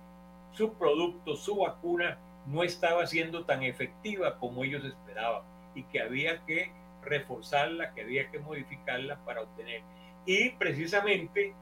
su 0.53 0.75
producto, 0.75 1.35
su 1.35 1.57
vacuna, 1.57 2.19
no 2.47 2.63
estaba 2.63 3.05
siendo 3.09 3.45
tan 3.45 3.65
efectiva 3.65 4.39
como 4.39 4.63
ellos 4.63 4.85
esperaban 4.85 5.43
y 5.75 5.83
que 5.83 6.03
había 6.03 6.47
que 6.47 6.71
reforzarla, 7.03 7.95
que 7.95 8.03
había 8.03 8.31
que 8.31 8.39
modificarla 8.39 9.17
para 9.25 9.43
obtener. 9.43 9.83
Y 10.25 10.51
precisamente 10.51 11.53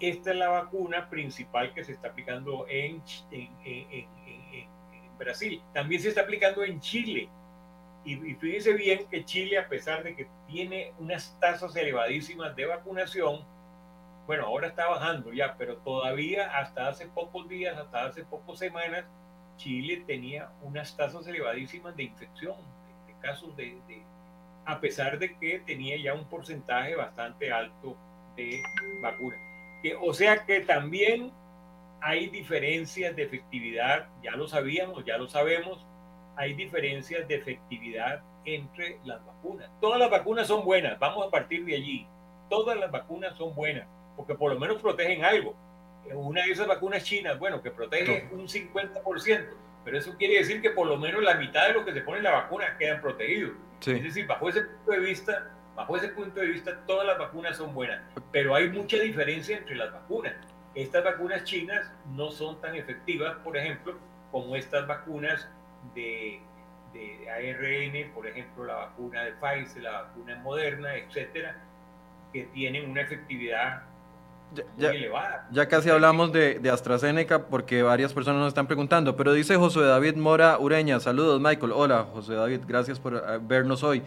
esta 0.00 0.30
es 0.30 0.36
la 0.36 0.48
vacuna 0.48 1.08
principal 1.08 1.72
que 1.72 1.84
se 1.84 1.92
está 1.92 2.08
aplicando 2.08 2.66
en, 2.68 3.02
en, 3.30 4.08
Brasil. 5.20 5.62
También 5.72 6.02
se 6.02 6.08
está 6.08 6.22
aplicando 6.22 6.64
en 6.64 6.80
Chile 6.80 7.28
y, 8.04 8.16
fíjese 8.34 8.72
bien 8.72 9.06
que 9.10 9.24
Chile, 9.24 9.58
a 9.58 9.68
pesar 9.68 10.02
de 10.02 10.16
que 10.16 10.26
tiene 10.48 10.92
unas 10.98 11.38
tasas 11.38 11.76
elevadísimas 11.76 12.56
de 12.56 12.66
vacunación, 12.66 13.44
bueno, 14.26 14.46
ahora 14.46 14.68
está 14.68 14.88
bajando 14.88 15.32
ya, 15.32 15.54
pero 15.58 15.76
todavía 15.78 16.56
hasta 16.56 16.88
hace 16.88 17.06
pocos 17.06 17.48
días, 17.48 17.76
hasta 17.76 18.06
hace 18.06 18.24
pocas 18.24 18.58
semanas, 18.58 19.04
Chile 19.56 20.02
tenía 20.06 20.50
unas 20.62 20.96
tasas 20.96 21.26
elevadísimas 21.26 21.94
de 21.94 22.04
infección, 22.04 22.56
de, 23.06 23.14
casos 23.20 23.54
de, 23.56 23.78
a 24.64 24.80
pesar 24.80 25.18
de 25.18 25.36
que 25.36 25.58
tenía 25.60 25.96
ya 26.02 26.14
un 26.14 26.24
porcentaje 26.24 26.96
bastante 26.96 27.52
alto 27.52 27.96
de 28.36 28.62
vacuna. 29.02 29.36
Que, 29.82 29.94
o 29.94 30.14
sea 30.14 30.46
que 30.46 30.60
también 30.60 31.32
hay 32.00 32.28
diferencias 32.28 33.14
de 33.14 33.22
efectividad, 33.22 34.08
ya 34.22 34.32
lo 34.32 34.48
sabíamos, 34.48 35.04
ya 35.04 35.18
lo 35.18 35.28
sabemos, 35.28 35.84
hay 36.36 36.54
diferencias 36.54 37.26
de 37.28 37.34
efectividad 37.34 38.22
entre 38.44 38.98
las 39.04 39.24
vacunas. 39.24 39.70
Todas 39.80 39.98
las 39.98 40.10
vacunas 40.10 40.46
son 40.46 40.64
buenas, 40.64 40.98
vamos 40.98 41.26
a 41.26 41.30
partir 41.30 41.64
de 41.64 41.74
allí. 41.74 42.06
Todas 42.48 42.78
las 42.78 42.90
vacunas 42.90 43.36
son 43.36 43.54
buenas, 43.54 43.86
porque 44.16 44.34
por 44.34 44.52
lo 44.52 44.58
menos 44.58 44.80
protegen 44.80 45.24
algo. 45.24 45.54
Una 46.14 46.44
de 46.44 46.52
esas 46.52 46.66
vacunas 46.66 47.04
chinas, 47.04 47.38
bueno, 47.38 47.62
que 47.62 47.70
protege 47.70 48.28
un 48.32 48.48
50%, 48.48 49.48
pero 49.84 49.98
eso 49.98 50.16
quiere 50.16 50.38
decir 50.38 50.62
que 50.62 50.70
por 50.70 50.86
lo 50.86 50.96
menos 50.96 51.22
la 51.22 51.34
mitad 51.34 51.68
de 51.68 51.74
lo 51.74 51.84
que 51.84 51.92
se 51.92 52.00
pone 52.00 52.18
en 52.18 52.24
la 52.24 52.32
vacuna 52.32 52.76
quedan 52.78 53.00
protegidos. 53.00 53.52
Es 53.86 54.02
decir, 54.02 54.26
bajo 54.26 54.48
ese 54.48 54.62
punto 54.62 54.92
de 54.92 55.00
vista, 55.00 55.50
bajo 55.76 55.96
ese 55.96 56.08
punto 56.08 56.40
de 56.40 56.46
vista, 56.46 56.80
todas 56.86 57.06
las 57.06 57.18
vacunas 57.18 57.56
son 57.56 57.74
buenas, 57.74 58.02
pero 58.32 58.54
hay 58.54 58.68
mucha 58.70 58.96
diferencia 58.98 59.58
entre 59.58 59.76
las 59.76 59.92
vacunas. 59.92 60.34
Estas 60.74 61.02
vacunas 61.04 61.44
chinas 61.44 61.90
no 62.14 62.30
son 62.30 62.60
tan 62.60 62.74
efectivas, 62.74 63.36
por 63.42 63.56
ejemplo, 63.56 63.94
como 64.30 64.54
estas 64.54 64.86
vacunas 64.86 65.48
de, 65.94 66.40
de 66.92 67.30
ARN, 67.30 68.12
por 68.14 68.26
ejemplo, 68.26 68.64
la 68.64 68.74
vacuna 68.74 69.22
de 69.22 69.32
Pfizer, 69.32 69.82
la 69.82 70.02
vacuna 70.02 70.36
Moderna, 70.36 70.94
etcétera, 70.94 71.56
que 72.32 72.44
tienen 72.44 72.88
una 72.88 73.00
efectividad 73.00 73.82
ya, 74.76 74.90
elevada. 74.90 75.48
Ya 75.52 75.68
casi 75.68 75.90
hablamos 75.90 76.32
de, 76.32 76.58
de, 76.58 76.70
AstraZeneca 76.70 77.46
porque 77.46 77.82
varias 77.82 78.12
personas 78.12 78.40
nos 78.40 78.48
están 78.48 78.66
preguntando, 78.66 79.16
pero 79.16 79.32
dice 79.32 79.56
José 79.56 79.80
David 79.80 80.16
Mora 80.16 80.58
Ureña, 80.58 81.00
saludos 81.00 81.40
Michael, 81.40 81.72
hola 81.72 82.06
José 82.12 82.34
David, 82.34 82.60
gracias 82.66 82.98
por 82.98 83.14
eh, 83.14 83.38
vernos 83.42 83.82
hoy. 83.82 84.02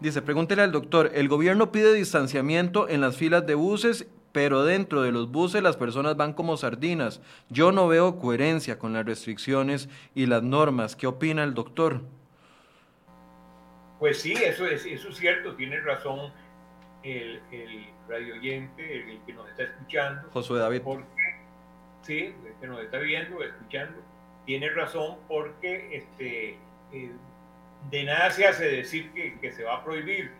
Dice, 0.00 0.22
pregúntele 0.22 0.62
al 0.62 0.70
doctor, 0.70 1.10
el 1.12 1.28
gobierno 1.28 1.72
pide 1.72 1.92
distanciamiento 1.92 2.88
en 2.88 3.00
las 3.00 3.16
filas 3.16 3.44
de 3.46 3.56
buses 3.56 4.06
pero 4.32 4.64
dentro 4.64 5.02
de 5.02 5.12
los 5.12 5.30
buses 5.30 5.62
las 5.62 5.76
personas 5.76 6.16
van 6.16 6.32
como 6.32 6.56
sardinas. 6.56 7.20
Yo 7.48 7.72
no 7.72 7.88
veo 7.88 8.18
coherencia 8.18 8.78
con 8.78 8.92
las 8.92 9.06
restricciones 9.06 9.88
y 10.14 10.26
las 10.26 10.42
normas. 10.42 10.96
¿Qué 10.96 11.06
opina 11.06 11.44
el 11.44 11.54
doctor? 11.54 12.02
Pues 13.98 14.20
sí, 14.20 14.32
eso 14.32 14.66
es, 14.66 14.86
eso 14.86 15.08
es 15.08 15.16
cierto, 15.16 15.54
tiene 15.56 15.80
razón 15.80 16.32
el, 17.02 17.40
el 17.50 17.86
radio 18.08 18.34
oyente, 18.34 19.12
el 19.12 19.20
que 19.26 19.32
nos 19.32 19.48
está 19.48 19.64
escuchando. 19.64 20.28
Josué 20.32 20.60
David. 20.60 20.82
Porque, 20.82 21.06
sí, 22.02 22.34
el 22.46 22.54
que 22.60 22.66
nos 22.66 22.80
está 22.80 22.98
viendo, 22.98 23.42
escuchando, 23.42 23.98
tiene 24.46 24.70
razón 24.70 25.16
porque 25.26 25.96
este, 25.96 26.58
eh, 26.92 27.12
de 27.90 28.04
nada 28.04 28.30
se 28.30 28.46
hace 28.46 28.64
decir 28.66 29.10
que, 29.12 29.38
que 29.40 29.52
se 29.52 29.64
va 29.64 29.76
a 29.76 29.84
prohibir 29.84 30.30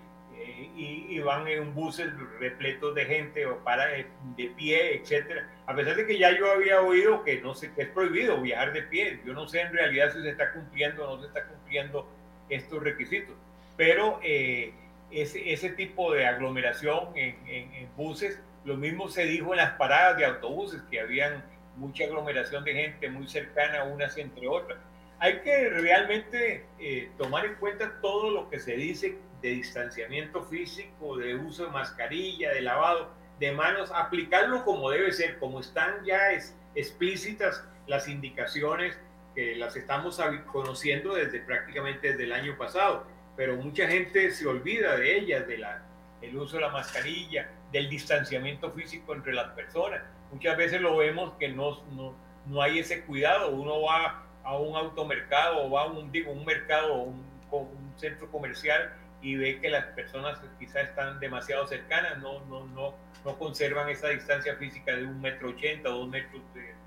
y, 0.76 1.18
van 1.20 1.47
en 1.49 1.74
buses 1.74 2.09
repletos 2.39 2.95
de 2.95 3.05
gente 3.05 3.47
o 3.47 3.59
para 3.64 3.86
de 3.89 4.47
pie, 4.57 4.97
etcétera. 4.97 5.49
A 5.66 5.74
pesar 5.74 5.97
de 5.97 6.07
que 6.07 6.18
ya 6.18 6.36
yo 6.36 6.51
había 6.51 6.80
oído 6.80 7.24
que 7.24 7.41
no 7.41 7.55
sé 7.55 7.72
que 7.72 7.82
es 7.82 7.89
prohibido 7.89 8.41
viajar 8.41 8.72
de 8.72 8.82
pie, 8.82 9.20
yo 9.26 9.32
no 9.32 9.49
sé 9.49 9.61
en 9.61 9.72
realidad 9.72 10.12
si 10.12 10.22
se 10.22 10.30
está 10.30 10.53
cumpliendo 10.53 11.09
o 11.09 11.16
no 11.16 11.22
se 11.22 11.28
está 11.28 11.45
cumpliendo 11.45 12.09
estos 12.49 12.82
requisitos, 12.82 13.34
pero 13.76 14.20
eh, 14.22 14.72
ese, 15.11 15.53
ese, 15.53 15.70
tipo 15.70 16.12
de 16.12 16.26
aglomeración 16.26 17.11
en, 17.14 17.36
en, 17.47 17.89
buses, 17.97 18.41
lo 18.64 18.76
mismo 18.76 19.09
se 19.09 19.24
dijo 19.24 19.53
en 19.53 19.59
las 19.59 19.72
paradas 19.72 20.16
de 20.18 20.24
autobuses, 20.24 20.82
que 20.91 21.01
habían 21.01 21.45
mucha 21.76 22.05
aglomeración 22.05 22.64
de 22.64 22.74
gente 22.74 23.09
muy 23.09 23.28
cercana 23.28 23.84
unas 23.84 24.16
entre 24.16 24.49
otras. 24.49 24.78
Hay 25.20 25.41
que 25.41 25.68
realmente 25.70 26.64
eh, 26.78 27.11
tomar 27.18 27.45
en 27.45 27.55
cuenta 27.57 28.01
todo 28.01 28.30
lo 28.30 28.49
que 28.51 28.61
se 28.61 28.76
dice 28.76 29.16
de 29.43 29.51
distanciamiento 29.51 30.43
físico, 30.43 31.16
de 31.16 31.34
uso 31.34 31.66
de 31.66 31.70
mascarilla, 31.70 32.53
de 32.53 32.61
lavado 32.61 33.11
de 33.39 33.53
manos, 33.53 33.91
aplicarlo 33.95 34.64
como 34.64 34.91
debe 34.91 35.12
ser, 35.12 35.39
como 35.39 35.61
están 35.61 36.05
ya 36.05 36.32
es, 36.32 36.57
explícitas 36.74 37.64
las 37.86 38.09
indicaciones 38.09 38.99
que 39.34 39.57
las 39.57 39.76
estamos 39.76 40.20
conociendo 40.53 41.14
desde 41.14 41.41
prácticamente 41.41 42.11
desde 42.11 42.24
el 42.24 42.32
año 42.32 42.57
pasado, 42.59 43.07
pero 43.36 43.57
mucha 43.57 43.86
gente 43.86 44.30
se 44.32 44.47
olvida 44.47 44.97
de 44.97 45.18
ellas, 45.18 45.47
de 45.47 45.59
la, 45.59 45.82
el 46.20 46.36
uso 46.36 46.57
de 46.57 46.62
la 46.62 46.70
mascarilla, 46.70 47.49
del 47.70 47.89
distanciamiento 47.89 48.70
físico 48.72 49.14
entre 49.14 49.32
las 49.32 49.51
personas. 49.51 50.03
Muchas 50.32 50.57
veces 50.57 50.80
lo 50.80 50.97
vemos 50.97 51.34
que 51.39 51.49
no, 51.49 51.82
no, 51.93 52.16
no 52.47 52.62
hay 52.62 52.80
ese 52.80 53.03
cuidado, 53.05 53.51
uno 53.51 53.82
va 53.82 54.24
a 54.43 54.59
un 54.59 54.76
automercado 54.76 55.64
o 55.64 55.70
va 55.70 55.82
a 55.82 55.86
un, 55.86 56.11
digo, 56.11 56.32
un 56.32 56.45
mercado 56.45 56.95
o 56.95 57.03
un, 57.05 57.24
un 57.51 57.93
centro 57.97 58.30
comercial 58.30 58.93
y 59.21 59.37
ve 59.37 59.61
que 59.61 59.71
las 59.71 59.85
personas 59.87 60.39
quizás 60.59 60.89
están 60.89 61.19
demasiado 61.19 61.66
cercanas, 61.66 62.19
no, 62.19 62.45
no, 62.47 62.66
no, 62.66 62.95
no 63.25 63.39
conservan 63.39 63.89
esa 63.89 64.09
distancia 64.09 64.55
física 64.57 64.95
de 64.95 65.05
un 65.05 65.21
metro 65.21 65.51
ochenta 65.51 65.91
o 65.91 66.01
dos 66.01 66.09
metros 66.09 66.41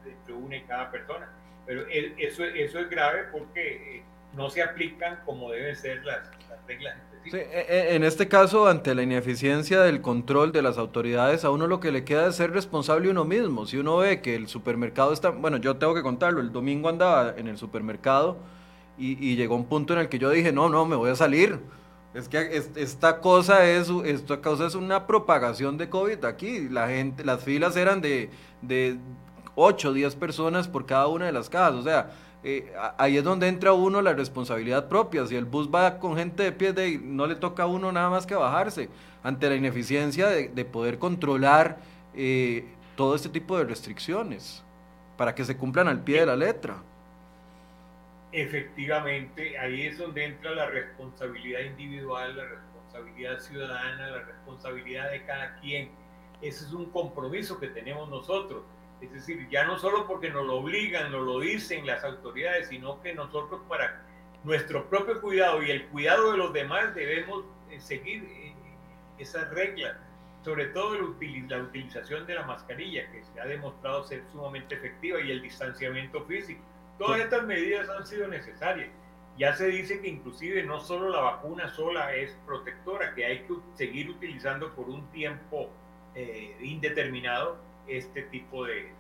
entre 0.06 0.34
una 0.34 0.58
y 0.58 0.62
cada 0.62 0.90
persona. 0.92 1.30
Pero 1.66 1.86
eso, 1.88 2.44
eso 2.44 2.80
es 2.80 2.90
grave 2.90 3.26
porque 3.32 3.98
eh, 3.98 4.04
no 4.36 4.50
se 4.50 4.64
aplican 4.64 5.20
como 5.26 5.52
deben 5.52 5.76
ser 5.76 6.04
las, 6.06 6.30
reglas 6.68 6.96
Sí, 7.24 7.38
e, 7.38 7.66
e, 7.70 7.96
en 7.96 8.04
este 8.04 8.28
caso, 8.28 8.68
ante 8.68 8.96
la 8.96 9.04
ineficiencia 9.04 9.82
del 9.82 10.02
control 10.02 10.52
de 10.52 10.64
las 10.64 10.80
autoridades, 10.80 11.46
a 11.46 11.52
uno 11.52 11.68
lo 11.68 11.80
que 11.80 11.92
le 11.92 12.04
queda 12.04 12.30
es 12.30 12.36
ser 12.36 12.50
responsable 12.52 13.12
uno 13.12 13.26
mismo. 13.26 13.68
Si 13.68 13.78
uno 13.78 13.98
ve 13.98 14.22
que 14.22 14.36
el 14.36 14.48
supermercado 14.48 15.14
está, 15.14 15.30
bueno, 15.30 15.58
yo 15.58 15.76
tengo 15.76 15.94
que 15.94 16.02
contarlo, 16.02 16.42
el 16.42 16.52
domingo 16.52 16.90
andaba 16.90 17.36
en 17.38 17.48
el 17.48 17.60
supermercado 17.60 18.38
y, 18.98 19.24
y 19.24 19.36
llegó 19.36 19.56
un 19.56 19.66
punto 19.66 19.94
en 19.94 20.00
el 20.00 20.10
que 20.10 20.18
yo 20.18 20.32
dije, 20.32 20.52
no, 20.52 20.68
no, 20.68 20.86
me 20.86 20.96
voy 20.96 21.12
a 21.12 21.16
salir 21.16 21.60
es 22.14 22.28
que 22.28 22.62
esta 22.76 23.20
cosa 23.20 23.66
es, 23.70 23.90
esta 24.06 24.40
es 24.66 24.76
una 24.76 25.08
propagación 25.08 25.78
de 25.78 25.90
COVID 25.90 26.26
aquí. 26.26 26.68
La 26.68 26.90
gente, 26.90 27.24
las 27.24 27.44
filas 27.44 27.78
eran 27.78 28.02
de, 28.02 28.30
de 28.62 28.98
8 29.56 29.90
o 29.90 29.94
10 29.94 30.16
personas 30.16 30.68
por 30.68 30.86
cada 30.86 31.08
una 31.08 31.26
de 31.26 31.32
las 31.32 31.50
casas. 31.50 31.76
O 31.76 31.84
sea, 31.84 32.12
eh, 32.44 32.74
ahí 32.98 33.16
es 33.16 33.24
donde 33.24 33.48
entra 33.48 33.72
uno 33.72 34.02
la 34.02 34.14
responsabilidad 34.14 34.90
propia. 34.90 35.26
Si 35.26 35.36
el 35.36 35.46
bus 35.46 35.70
va 35.74 36.00
con 36.00 36.18
gente 36.18 36.44
de 36.44 36.52
pie, 36.52 36.74
de, 36.74 37.00
no 37.02 37.28
le 37.28 37.36
toca 37.36 37.64
a 37.64 37.68
uno 37.68 37.94
nada 37.94 38.10
más 38.10 38.26
que 38.26 38.36
bajarse. 38.36 38.90
Ante 39.24 39.48
la 39.48 39.56
ineficiencia 39.56 40.28
de, 40.28 40.50
de 40.50 40.66
poder 40.66 41.00
controlar 41.00 41.80
eh, 42.14 42.66
todo 42.98 43.16
este 43.16 43.30
tipo 43.30 43.58
de 43.58 43.64
restricciones 43.64 44.64
para 45.16 45.34
que 45.34 45.46
se 45.46 45.56
cumplan 45.56 45.88
al 45.88 46.04
pie 46.04 46.22
de 46.22 46.26
la 46.26 46.36
letra 46.36 46.84
efectivamente 48.32 49.58
ahí 49.58 49.88
es 49.88 49.98
donde 49.98 50.26
entra 50.26 50.52
la 50.52 50.68
responsabilidad 50.68 51.62
individual, 51.62 52.38
la 52.38 52.46
responsabilidad 52.46 53.40
ciudadana, 53.40 54.10
la 54.10 54.24
responsabilidad 54.24 55.12
de 55.12 55.26
cada 55.26 55.56
quien. 55.60 55.92
Ese 56.42 56.66
es 56.66 56.74
un 56.74 56.86
compromiso 56.92 57.60
que 57.60 57.68
tenemos 57.68 58.10
nosotros. 58.10 58.64
Es 59.02 59.12
decir, 59.12 59.48
ya 59.50 59.66
no 59.66 59.80
solo 59.80 60.08
porque 60.08 60.30
nos 60.30 60.46
lo 60.46 60.58
obligan, 60.58 61.12
nos 61.12 61.26
lo 61.26 61.40
dicen 61.40 61.86
las 61.86 62.04
autoridades, 62.04 62.70
sino 62.70 63.02
que 63.02 63.14
nosotros 63.14 63.62
para 63.68 64.02
nuestro 64.44 64.90
propio 64.90 65.20
cuidado 65.22 65.62
y 65.62 65.72
el 65.72 65.88
cuidado 65.88 66.32
de 66.32 66.38
los 66.38 66.54
demás 66.54 66.96
debemos 66.96 67.44
eh, 67.70 67.80
seguir 67.80 68.24
eh, 68.24 68.54
esas 69.18 69.50
reglas. 69.50 69.96
Sobre 70.44 70.68
todo 70.68 70.96
la 70.96 71.58
utilización 71.58 72.26
de 72.26 72.34
la 72.34 72.44
mascarilla, 72.44 73.12
que 73.12 73.24
se 73.24 73.40
ha 73.40 73.46
demostrado 73.46 74.04
ser 74.04 74.24
sumamente 74.32 74.74
efectiva, 74.74 75.22
y 75.22 75.30
el 75.30 75.42
distanciamiento 75.42 76.26
físico 76.26 76.62
Todas 77.02 77.20
estas 77.20 77.48
medidas 77.48 77.90
han 77.90 78.06
sido 78.06 78.28
necesarias. 78.28 78.90
Ya 79.36 79.56
se 79.56 79.66
dice 79.70 80.02
que 80.02 80.08
inclusive 80.08 80.62
no 80.62 80.80
solo 80.80 81.10
la 81.10 81.20
vacuna 81.20 81.68
sola 81.68 82.14
es 82.14 82.38
protectora, 82.46 83.16
que 83.16 83.26
hay 83.26 83.40
que 83.40 83.56
seguir 83.74 84.08
utilizando 84.12 84.70
por 84.76 84.88
un 84.88 85.08
tiempo 85.08 85.72
eh, 86.14 86.56
indeterminado 86.62 87.58
este 87.88 88.22
tipo 88.22 88.66
de, 88.66 88.92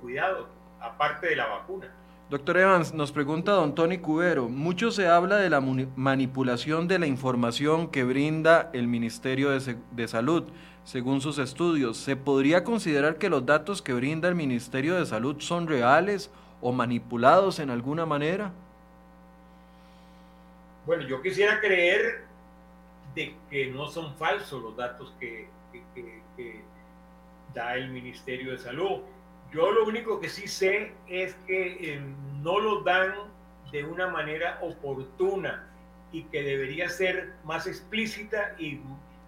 cuidado, 0.00 0.48
aparte 0.80 1.26
de 1.26 1.36
la 1.36 1.46
vacuna. 1.46 1.92
Doctor 2.30 2.56
Evans, 2.56 2.94
nos 2.94 3.12
pregunta 3.12 3.52
don 3.52 3.74
Tony 3.74 3.98
Cubero, 3.98 4.48
mucho 4.48 4.90
se 4.92 5.06
habla 5.06 5.36
de 5.36 5.50
la 5.50 5.60
manipulación 5.60 6.88
de 6.88 6.98
la 6.98 7.06
información 7.06 7.88
que 7.88 8.02
brinda 8.02 8.70
el 8.72 8.88
Ministerio 8.88 9.50
de, 9.50 9.76
de, 9.90 10.08
Salud. 10.08 10.44
Según 10.84 11.20
sus 11.20 11.36
estudios, 11.36 11.98
¿se 11.98 12.16
podría 12.16 12.64
considerar 12.64 13.18
que 13.18 13.28
los 13.28 13.44
datos 13.44 13.82
que 13.82 13.92
brinda 13.92 14.30
el 14.30 14.34
Ministerio 14.34 14.94
de 14.94 15.04
Salud 15.04 15.36
son 15.40 15.68
reales 15.68 16.30
o 16.62 16.72
manipulados 16.72 17.58
en 17.58 17.70
alguna 17.70 18.06
manera? 18.06 18.52
Bueno, 20.86 21.02
yo 21.06 21.20
quisiera 21.20 21.60
creer 21.60 22.24
de 23.14 23.34
que 23.50 23.66
no 23.66 23.88
son 23.88 24.14
falsos 24.16 24.62
los 24.62 24.76
datos 24.76 25.12
que, 25.20 25.48
da 27.52 27.74
el 27.74 27.90
Ministerio 27.90 28.52
de 28.52 28.58
Salud. 28.58 29.02
Yo 29.52 29.70
lo 29.72 29.84
único 29.84 30.18
que 30.20 30.30
sí 30.30 30.48
sé 30.48 30.92
es 31.06 31.34
que 31.46 31.94
eh, 31.94 32.00
no 32.40 32.58
los 32.58 32.82
dan 32.82 33.12
de 33.70 33.84
una 33.84 34.08
manera 34.08 34.58
oportuna 34.62 35.68
y 36.12 36.24
que 36.24 36.42
debería 36.42 36.88
ser 36.88 37.34
más 37.44 37.66
explícita 37.66 38.54
y, 38.58 38.80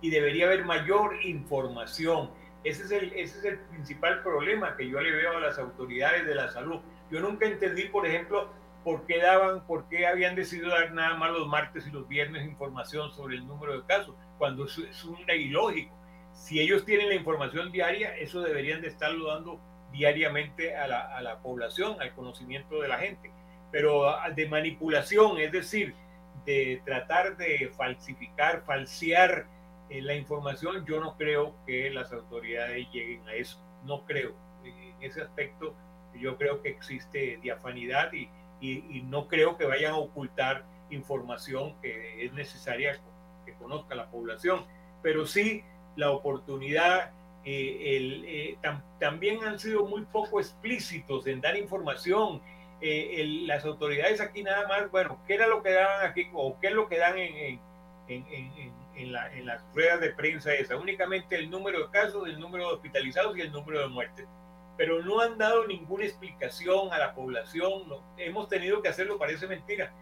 debería 0.02 0.46
haber 0.46 0.64
mayor 0.66 1.16
información. 1.24 2.30
Ese 2.62 2.84
es 2.84 3.44
el 3.44 3.58
principal 3.58 4.22
problema 4.22 4.76
que 4.76 4.88
yo 4.88 5.00
le 5.00 5.10
veo 5.10 5.38
a 5.38 5.40
las 5.40 5.58
autoridades 5.58 6.26
de 6.26 6.34
la 6.34 6.50
salud 6.50 6.80
yo 7.10 7.20
nunca 7.20 7.46
entendí, 7.46 7.84
por 7.84 8.06
ejemplo, 8.06 8.50
por 8.82 9.06
qué 9.06 9.18
daban, 9.18 9.66
por 9.66 9.88
qué 9.88 10.06
habían 10.06 10.34
decidido 10.34 10.68
dar 10.68 10.92
nada 10.92 11.16
más 11.16 11.32
los 11.32 11.46
martes 11.48 11.86
y 11.86 11.90
los 11.90 12.06
viernes 12.06 12.44
información 12.44 13.10
sobre 13.12 13.36
el 13.36 13.46
número 13.46 13.80
de 13.80 13.86
casos, 13.86 14.14
cuando 14.38 14.66
es, 14.66 14.76
es 14.78 15.04
un 15.04 15.18
ilógico. 15.28 15.94
Si 16.32 16.60
ellos 16.60 16.84
tienen 16.84 17.08
la 17.08 17.14
información 17.14 17.72
diaria, 17.72 18.14
eso 18.16 18.42
deberían 18.42 18.82
de 18.82 18.88
estarlo 18.88 19.28
dando 19.32 19.60
diariamente 19.92 20.76
a 20.76 20.86
la, 20.86 21.16
a 21.16 21.22
la 21.22 21.38
población, 21.38 21.96
al 22.00 22.12
conocimiento 22.14 22.80
de 22.80 22.88
la 22.88 22.98
gente. 22.98 23.30
Pero 23.70 24.12
de 24.34 24.48
manipulación, 24.48 25.38
es 25.38 25.52
decir, 25.52 25.94
de 26.44 26.82
tratar 26.84 27.36
de 27.36 27.72
falsificar, 27.76 28.62
falsear 28.64 29.46
eh, 29.88 30.02
la 30.02 30.14
información, 30.14 30.84
yo 30.84 31.00
no 31.00 31.16
creo 31.16 31.54
que 31.66 31.90
las 31.90 32.12
autoridades 32.12 32.86
lleguen 32.92 33.26
a 33.28 33.34
eso. 33.34 33.58
No 33.84 34.04
creo. 34.04 34.34
En 34.64 34.94
ese 35.00 35.22
aspecto 35.22 35.74
yo 36.20 36.36
creo 36.36 36.62
que 36.62 36.68
existe 36.68 37.38
diafanidad 37.42 38.12
y, 38.12 38.28
y, 38.60 39.02
no 39.02 39.28
creo 39.28 39.56
que 39.56 39.66
vayan 39.66 39.92
a 39.92 39.98
ocultar 39.98 40.64
información 40.90 41.74
que 41.82 42.24
es 42.24 42.32
necesaria 42.32 42.98
que 43.44 43.52
conozca 43.54 43.94
la 43.94 44.10
población, 44.10 44.64
pero 45.02 45.26
sí 45.26 45.62
la 45.96 46.10
oportunidad, 46.10 47.12
eh, 47.44 47.96
el, 47.96 48.24
eh, 48.26 48.58
también 48.98 49.44
han 49.44 49.58
sido 49.58 49.84
muy 49.86 50.02
poco 50.06 50.40
explícitos 50.40 51.26
en 51.26 51.40
dar 51.40 51.56
información. 51.56 52.40
Eh, 52.80 53.42
las 53.46 53.64
autoridades 53.64 54.20
aquí 54.20 54.42
nada 54.42 54.66
más, 54.66 54.90
bueno, 54.90 55.18
¿qué 55.26 55.34
era 55.34 55.46
lo 55.46 55.62
que 55.62 55.72
daban 55.72 56.06
aquí 56.06 56.28
o 56.32 56.58
qué 56.60 56.68
es 56.68 56.72
lo 56.72 56.88
que 56.88 56.98
dan 56.98 57.18
en, 57.18 57.60
en, 58.08 58.72
en, 58.96 59.12
la, 59.12 59.32
en 59.32 59.46
las 59.46 59.62
ruedas 59.74 60.00
de 60.00 60.10
prensa 60.10 60.52
esa? 60.54 60.76
Únicamente 60.76 61.36
el 61.36 61.50
número 61.50 61.84
de 61.84 61.90
casos, 61.90 62.26
el 62.26 62.40
número 62.40 62.68
de 62.68 62.74
hospitalizados 62.74 63.36
y 63.36 63.42
el 63.42 63.52
número 63.52 63.80
de 63.80 63.88
muertes 63.88 64.26
pero 64.76 65.02
no 65.02 65.20
han 65.20 65.38
dado 65.38 65.66
ninguna 65.66 66.04
explicación 66.04 66.92
a 66.92 66.98
la 66.98 67.14
población. 67.14 67.84
hemos 68.16 68.48
tenido 68.48 68.82
que 68.82 68.88
hacerlo, 68.88 69.18
parece 69.18 69.46
mentira. 69.46 69.92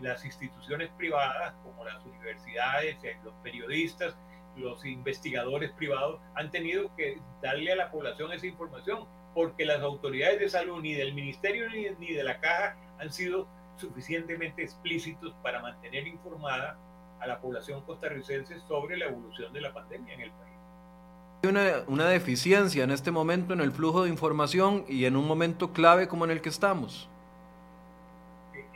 Las 0.00 0.24
instituciones 0.24 0.90
privadas, 0.96 1.54
como 1.62 1.84
las 1.84 2.04
universidades, 2.04 2.96
eh, 3.04 3.16
los 3.22 3.34
periodistas, 3.42 4.16
los 4.56 4.84
investigadores 4.84 5.70
privados, 5.72 6.20
han 6.34 6.50
tenido 6.50 6.94
que 6.96 7.20
darle 7.42 7.72
a 7.72 7.76
la 7.76 7.90
población 7.90 8.32
esa 8.32 8.46
información, 8.46 9.06
porque 9.34 9.64
las 9.64 9.80
autoridades 9.82 10.40
de 10.40 10.48
salud, 10.48 10.80
ni 10.80 10.94
del 10.94 11.14
ministerio 11.14 11.68
ni, 11.70 11.88
ni 11.98 12.12
de 12.12 12.24
la 12.24 12.40
caja, 12.40 12.76
han 12.98 13.12
sido 13.12 13.48
suficientemente 13.76 14.62
explícitos 14.62 15.34
para 15.42 15.60
mantener 15.60 16.06
informada 16.06 16.78
a 17.20 17.26
la 17.26 17.40
población 17.40 17.82
costarricense 17.84 18.60
sobre 18.60 18.96
la 18.96 19.06
evolución 19.06 19.52
de 19.52 19.60
la 19.60 19.72
pandemia 19.72 20.14
en 20.14 20.20
el 20.20 20.30
país 20.32 20.53
una, 21.48 21.82
una 21.86 22.08
deficiencia 22.08 22.84
en 22.84 22.90
este 22.90 23.10
momento 23.10 23.54
en 23.54 23.60
el 23.60 23.72
flujo 23.72 24.04
de 24.04 24.10
información 24.10 24.84
y 24.88 25.04
en 25.04 25.16
un 25.16 25.26
momento 25.26 25.72
clave 25.72 26.08
como 26.08 26.24
en 26.24 26.30
el 26.30 26.40
que 26.40 26.48
estamos. 26.48 27.08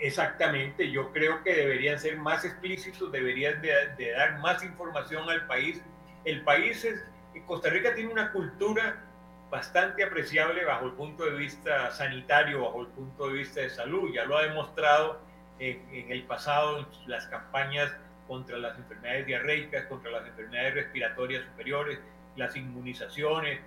Exactamente, 0.01 0.91
yo 0.91 1.13
creo 1.13 1.43
que 1.43 1.55
deberían 1.55 1.99
ser 1.99 2.17
más 2.19 2.45
explícitos, 2.45 3.11
deberían 3.11 3.61
de, 3.61 4.13
dar 4.13 4.39
más 4.39 4.63
información 4.63 5.29
al 5.29 5.47
país. 5.47 5.83
El 6.25 6.43
país 6.43 6.85
es, 6.85 7.05
Costa 7.47 7.69
Rica 7.71 7.95
tiene 7.95 8.13
una 8.13 8.31
cultura 8.31 9.05
bastante 9.51 10.05
apreciable 10.05 10.65
bajo 10.65 10.87
el 10.87 10.93
punto 10.93 11.25
de 11.25 11.33
vista 11.33 11.91
sanitario, 11.91 12.63
bajo 12.63 12.83
el 12.83 12.89
punto 12.89 13.29
de 13.29 13.35
vista 13.35 13.61
de 13.61 13.71
salud. 13.71 14.13
Ya 14.13 14.25
lo 14.25 14.39
ha 14.39 14.43
demostrado 14.43 15.21
en, 15.59 15.83
en 15.93 16.13
el 16.13 16.23
pasado 16.25 16.79
en 16.79 16.87
las 17.07 17.27
campañas 17.27 17.93
contra 18.29 18.57
las 18.59 18.79
enfermedades 18.79 19.27
diarreicas, 19.27 19.87
contra 19.87 20.13
las 20.13 20.27
enfermedades 20.27 20.75
respiratorias 20.75 21.45
superiores, 21.45 21.99
las 22.39 22.57
inmunizaciones, 22.57 23.61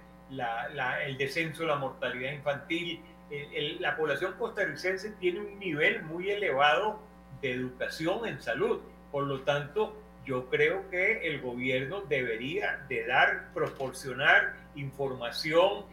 el 1.06 1.18
descenso 1.18 1.64
de 1.64 1.68
la 1.70 1.76
mortalidad 1.76 2.32
infantil. 2.32 3.02
la 3.80 3.96
población 3.96 4.34
costarricense 4.38 5.12
tiene 5.20 5.40
un 5.42 5.60
nivel 5.60 6.04
muy 6.04 6.32
elevado 6.32 7.00
de 7.42 7.52
educación 7.52 8.26
en 8.28 8.42
salud. 8.42 8.82
Por 9.12 9.26
lo 9.26 9.42
tanto, 9.42 9.96
yo 10.26 10.50
creo 10.50 10.90
que 10.90 11.28
el 11.28 11.42
gobierno 11.42 12.02
debería 12.02 12.86
de 12.88 13.06
dar, 13.06 13.52
proporcionar 13.54 14.54
información 14.76 15.86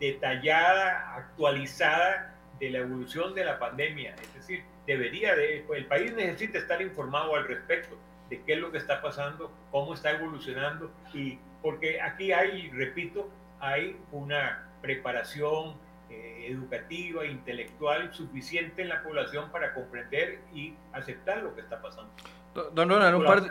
detallada, 0.00 1.14
actualizada 1.16 2.34
de 2.58 2.70
la 2.70 2.78
evolución 2.78 3.34
de 3.34 3.44
la 3.44 3.58
pandemia. 3.58 4.14
Es 4.22 4.34
decir, 4.34 4.64
debería 4.86 5.34
de, 5.34 5.64
el 5.74 5.86
país 5.86 6.12
necesita 6.14 6.58
estar 6.58 6.80
informado 6.80 7.34
al 7.34 7.46
respecto 7.46 7.96
de 8.30 8.42
qué 8.42 8.54
es 8.54 8.58
lo 8.58 8.72
que 8.72 8.78
está 8.78 9.02
pasando, 9.02 9.52
cómo 9.70 9.94
está 9.94 10.12
evolucionando 10.12 10.90
y 11.12 11.38
porque 11.64 11.98
aquí 11.98 12.30
hay, 12.30 12.68
repito, 12.72 13.30
hay 13.58 13.96
una 14.12 14.68
preparación 14.82 15.72
eh, 16.10 16.48
educativa, 16.50 17.24
intelectual 17.24 18.12
suficiente 18.12 18.82
en 18.82 18.90
la 18.90 19.02
población 19.02 19.50
para 19.50 19.72
comprender 19.72 20.40
y 20.52 20.74
aceptar 20.92 21.42
lo 21.42 21.54
que 21.54 21.62
está 21.62 21.80
pasando. 21.80 22.12
Don 22.74 22.86
Ronald, 22.86 23.16
un 23.16 23.24
par 23.24 23.42
de... 23.42 23.48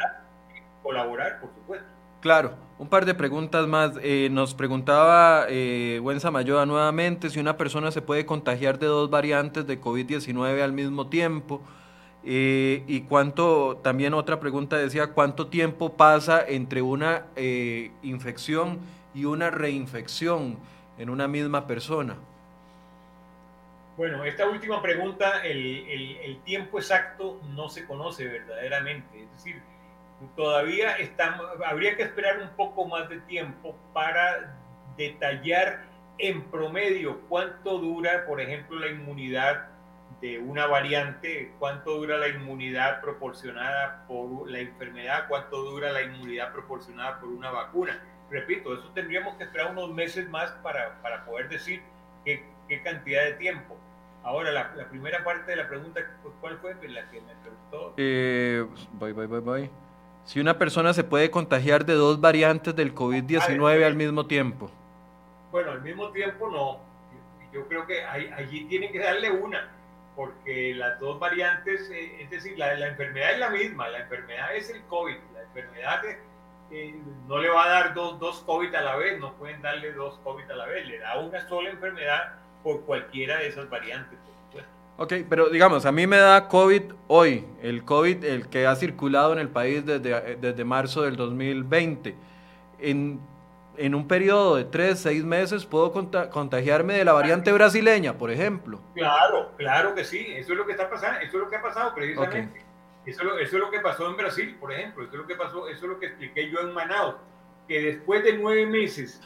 Colaborar, 0.83 1.39
por 1.41 1.49
supuesto. 1.55 1.87
Claro, 2.21 2.53
un 2.77 2.87
par 2.87 3.05
de 3.05 3.15
preguntas 3.15 3.65
más. 3.65 3.93
Eh, 4.03 4.29
nos 4.29 4.53
preguntaba 4.53 5.47
eh, 5.49 5.99
Buen 6.03 6.19
Samayoa 6.19 6.67
nuevamente 6.67 7.31
si 7.31 7.39
una 7.39 7.57
persona 7.57 7.89
se 7.89 8.03
puede 8.03 8.27
contagiar 8.27 8.77
de 8.77 8.85
dos 8.85 9.09
variantes 9.09 9.65
de 9.65 9.81
COVID-19 9.81 10.61
al 10.61 10.71
mismo 10.71 11.09
tiempo. 11.09 11.63
Eh, 12.25 12.83
y 12.87 13.01
cuánto, 13.01 13.77
también 13.83 14.13
otra 14.13 14.39
pregunta 14.39 14.77
decía, 14.77 15.07
¿cuánto 15.07 15.47
tiempo 15.47 15.93
pasa 15.93 16.43
entre 16.47 16.81
una 16.81 17.25
eh, 17.35 17.91
infección 18.01 18.79
y 19.13 19.25
una 19.25 19.49
reinfección 19.49 20.57
en 20.97 21.09
una 21.09 21.27
misma 21.27 21.67
persona? 21.67 22.15
Bueno, 23.97 24.23
esta 24.23 24.49
última 24.49 24.81
pregunta, 24.81 25.43
el, 25.43 26.39
tiempo 26.45 26.79
exacto 26.79 27.39
no 27.53 27.69
se 27.69 27.85
conoce 27.85 28.25
verdaderamente. 28.25 29.23
Es 29.23 29.31
decir, 29.33 29.61
todavía 30.35 30.95
estamos, 30.97 31.45
habría 31.65 31.95
que 31.95 32.03
esperar 32.03 32.39
un 32.39 32.49
poco 32.55 32.87
más 32.87 33.07
de 33.09 33.19
tiempo 33.19 33.75
para 33.93 34.57
detallar 34.97 35.83
en 36.17 36.41
promedio 36.43 37.19
cuánto 37.27 37.77
dura, 37.77 38.25
por 38.25 38.39
ejemplo, 38.39 38.79
la 38.79 38.87
inmunidad 38.87 39.67
de 40.23 40.39
una 40.39 40.67
variante, 40.67 41.51
cuánto 41.59 41.97
dura 41.97 42.17
la 42.17 42.29
inmunidad 42.29 43.01
proporcionada 43.01 44.05
por 44.07 44.49
la 44.49 44.59
enfermedad, 44.59 45.25
cuánto 45.27 45.61
dura 45.63 45.91
la 45.91 46.01
inmunidad 46.01 46.53
proporcionada 46.53 47.19
por 47.19 47.27
una 47.27 47.51
vacuna. 47.51 48.01
Repito, 48.31 48.73
eso 48.73 48.89
tendríamos 48.93 49.35
que 49.35 49.43
esperar 49.43 49.73
unos 49.73 49.93
meses 49.93 50.29
más 50.29 50.49
para, 50.63 51.01
para 51.01 51.25
poder 51.25 51.49
decir 51.49 51.81
qué, 52.23 52.41
qué, 52.69 52.81
cantidad 52.81 53.25
de 53.25 53.33
tiempo. 53.33 53.75
Ahora, 54.23 54.53
la, 54.53 54.73
la, 54.77 54.87
primera 54.87 55.25
parte 55.25 55.51
de 55.51 55.57
la 55.57 55.67
pregunta, 55.67 55.99
¿cuál 56.39 56.57
fue 56.59 56.73
la 56.87 57.09
que 57.09 57.19
me 57.19 57.33
preguntó? 57.41 57.93
Eh, 57.97 58.65
voy, 58.93 59.11
voy, 59.11 59.25
voy, 59.25 59.41
voy. 59.41 59.69
Si 60.23 60.39
una 60.39 60.57
persona 60.57 60.93
se 60.93 61.03
puede 61.03 61.29
contagiar 61.31 61.83
de 61.83 61.95
dos 61.95 62.21
variantes 62.21 62.73
del 62.73 62.95
COVID-19 62.95 63.85
al 63.85 63.95
mismo 63.95 64.25
tiempo. 64.25 64.71
Bueno, 65.51 65.71
al 65.71 65.81
mismo 65.81 66.11
tiempo 66.11 66.49
no. 66.49 66.79
Yo 67.51 67.67
creo 67.67 67.85
que 67.85 68.05
allí 68.05 68.63
tienen 68.69 68.89
que 68.93 68.99
darle 68.99 69.29
una 69.29 69.69
porque 70.15 70.73
las 70.75 70.99
dos 70.99 71.19
variantes, 71.19 71.89
eh, 71.89 72.21
es 72.21 72.29
decir, 72.29 72.57
la, 72.57 72.75
la, 72.75 72.87
enfermedad 72.87 73.33
es 73.33 73.39
la 73.39 73.49
misma, 73.49 73.89
la 73.89 73.99
enfermedad 73.99 74.55
es 74.55 74.69
el 74.69 74.81
COVID, 74.83 75.15
la 75.33 75.41
enfermedad 75.43 76.01
eh, 76.71 76.95
no 77.27 77.37
le 77.39 77.49
va 77.49 77.65
a 77.65 77.69
dar 77.69 77.93
dos, 77.93 78.19
dos 78.19 78.43
COVID 78.45 78.73
a 78.75 78.81
la 78.81 78.95
vez, 78.95 79.19
no 79.19 79.33
pueden 79.35 79.61
darle 79.61 79.91
dos 79.93 80.19
COVID 80.23 80.49
a 80.49 80.55
la 80.55 80.65
vez, 80.65 80.87
le 80.87 80.99
da 80.99 81.19
una 81.19 81.47
sola 81.47 81.69
enfermedad 81.69 82.35
por 82.63 82.81
cualquiera 82.85 83.37
de 83.37 83.47
esas 83.47 83.69
variantes. 83.69 84.19
Ok, 84.95 85.13
pero 85.27 85.49
digamos, 85.49 85.87
a 85.87 85.91
mí 85.91 86.05
me 86.05 86.17
da 86.17 86.47
COVID 86.47 86.83
hoy, 87.07 87.45
el 87.63 87.83
COVID, 87.83 88.23
el 88.25 88.47
que 88.47 88.67
ha 88.67 88.75
circulado 88.75 89.33
en 89.33 89.39
el 89.39 89.49
país 89.49 89.83
desde, 89.83 90.35
desde 90.35 90.63
marzo 90.63 91.01
del 91.01 91.15
2020. 91.15 92.15
En 92.77 93.19
en 93.77 93.95
un 93.95 94.07
periodo 94.07 94.55
de 94.55 94.65
tres, 94.65 94.99
seis 94.99 95.23
meses 95.23 95.65
puedo 95.65 95.91
contagiarme 95.91 96.93
de 96.93 97.05
la 97.05 97.13
variante 97.13 97.51
brasileña, 97.51 98.17
por 98.17 98.31
ejemplo. 98.31 98.81
Claro, 98.93 99.51
claro 99.57 99.95
que 99.95 100.03
sí, 100.03 100.25
eso 100.29 100.53
es 100.53 100.57
lo 100.57 100.65
que 100.65 100.73
está 100.73 100.89
pasando, 100.89 101.19
eso 101.19 101.37
es 101.37 101.43
lo 101.43 101.49
que 101.49 101.55
ha 101.55 101.61
pasado 101.61 101.93
precisamente. 101.93 102.61
Eso, 103.05 103.37
eso, 103.37 103.57
es 103.57 103.61
lo 103.61 103.69
que 103.69 103.79
pasó 103.79 104.09
en 104.09 104.15
Brasil, 104.15 104.55
por 104.59 104.71
ejemplo, 104.71 105.03
eso 105.03 105.13
es 105.13 105.19
lo 105.19 105.27
que 105.27 105.35
pasó, 105.35 105.67
eso 105.67 105.85
es 105.85 105.91
lo 105.91 105.99
que 105.99 106.07
expliqué 106.07 106.49
yo 106.49 106.59
en 106.61 106.73
Manaus, 106.73 107.15
que 107.67 107.81
después 107.81 108.23
de 108.23 108.37
nueve 108.37 108.65
meses 108.65 109.21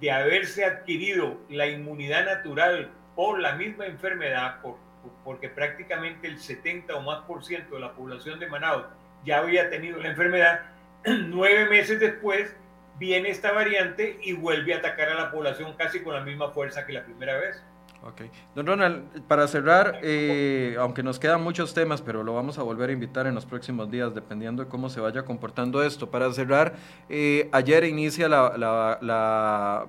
de 0.00 0.10
haberse 0.10 0.64
adquirido 0.64 1.36
la 1.50 1.66
inmunidad 1.66 2.24
natural 2.24 2.90
por 3.14 3.38
la 3.38 3.56
misma 3.56 3.86
enfermedad, 3.86 4.62
por, 4.62 4.76
porque 5.24 5.48
prácticamente 5.50 6.28
el 6.28 6.38
70 6.38 6.94
o 6.96 7.02
más 7.02 7.24
por 7.24 7.44
ciento 7.44 7.74
de 7.74 7.82
la 7.82 7.92
población 7.92 8.38
de 8.38 8.46
Manaus 8.46 8.84
ya 9.24 9.38
había 9.38 9.68
tenido 9.68 9.98
la 9.98 10.08
enfermedad, 10.08 10.62
nueve 11.04 11.68
meses 11.68 12.00
después 12.00 12.56
viene 13.00 13.30
esta 13.30 13.50
variante 13.50 14.18
y 14.22 14.34
vuelve 14.34 14.74
a 14.74 14.76
atacar 14.76 15.08
a 15.08 15.14
la 15.14 15.30
población 15.32 15.74
casi 15.76 16.00
con 16.00 16.14
la 16.14 16.20
misma 16.20 16.50
fuerza 16.50 16.86
que 16.86 16.92
la 16.92 17.02
primera 17.02 17.38
vez. 17.38 17.60
Ok. 18.02 18.22
Don 18.54 18.66
Ronald, 18.66 19.22
para 19.26 19.48
cerrar, 19.48 20.00
eh, 20.02 20.76
aunque 20.78 21.02
nos 21.02 21.18
quedan 21.18 21.42
muchos 21.42 21.74
temas, 21.74 22.02
pero 22.02 22.22
lo 22.22 22.34
vamos 22.34 22.58
a 22.58 22.62
volver 22.62 22.90
a 22.90 22.92
invitar 22.92 23.26
en 23.26 23.34
los 23.34 23.46
próximos 23.46 23.90
días, 23.90 24.14
dependiendo 24.14 24.62
de 24.62 24.68
cómo 24.68 24.90
se 24.90 25.00
vaya 25.00 25.24
comportando 25.24 25.82
esto. 25.82 26.10
Para 26.10 26.30
cerrar, 26.32 26.74
eh, 27.08 27.48
ayer 27.52 27.84
inicia 27.84 28.28
la, 28.28 29.86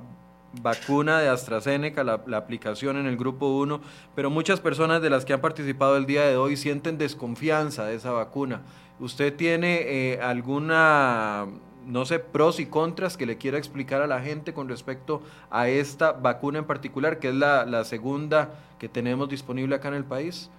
vacuna 0.62 1.20
de 1.20 1.30
AstraZeneca, 1.30 2.04
la, 2.04 2.22
la, 2.28 2.36
aplicación 2.36 2.98
en 2.98 3.06
el 3.06 3.16
grupo 3.16 3.58
1, 3.60 3.80
pero 4.16 4.30
muchas 4.30 4.60
personas 4.60 5.02
de 5.02 5.10
las 5.10 5.24
que 5.24 5.32
han 5.32 5.40
participado 5.40 5.96
el 5.96 6.06
día 6.06 6.24
de 6.24 6.36
hoy 6.36 6.58
sienten 6.58 6.98
desconfianza 6.98 7.86
de 7.86 7.96
esa 7.96 8.12
vacuna. 8.12 8.62
¿Usted 9.00 9.34
tiene 9.34 9.80
eh, 9.86 10.20
alguna 10.22 11.48
no 11.86 12.06
sé, 12.06 12.20
pros 12.20 12.60
y 12.60 12.68
contras 12.68 13.18
que 13.18 13.26
le 13.26 13.38
quiera 13.38 13.58
explicar 13.58 14.02
a 14.02 14.08
la 14.08 14.22
gente 14.22 14.54
con 14.54 14.70
respecto 14.70 15.22
a 15.50 15.68
esta 15.68 16.12
vacuna 16.12 16.60
en 16.60 16.66
particular, 16.66 17.20
que 17.20 17.30
es 17.30 17.36
la, 17.36 17.84
segunda 17.84 18.50
que 18.80 18.88
tenemos 18.88 19.30
disponible 19.30 19.76
acá 19.76 19.88
en 19.90 19.96
el 19.96 20.06
país? 20.06 20.50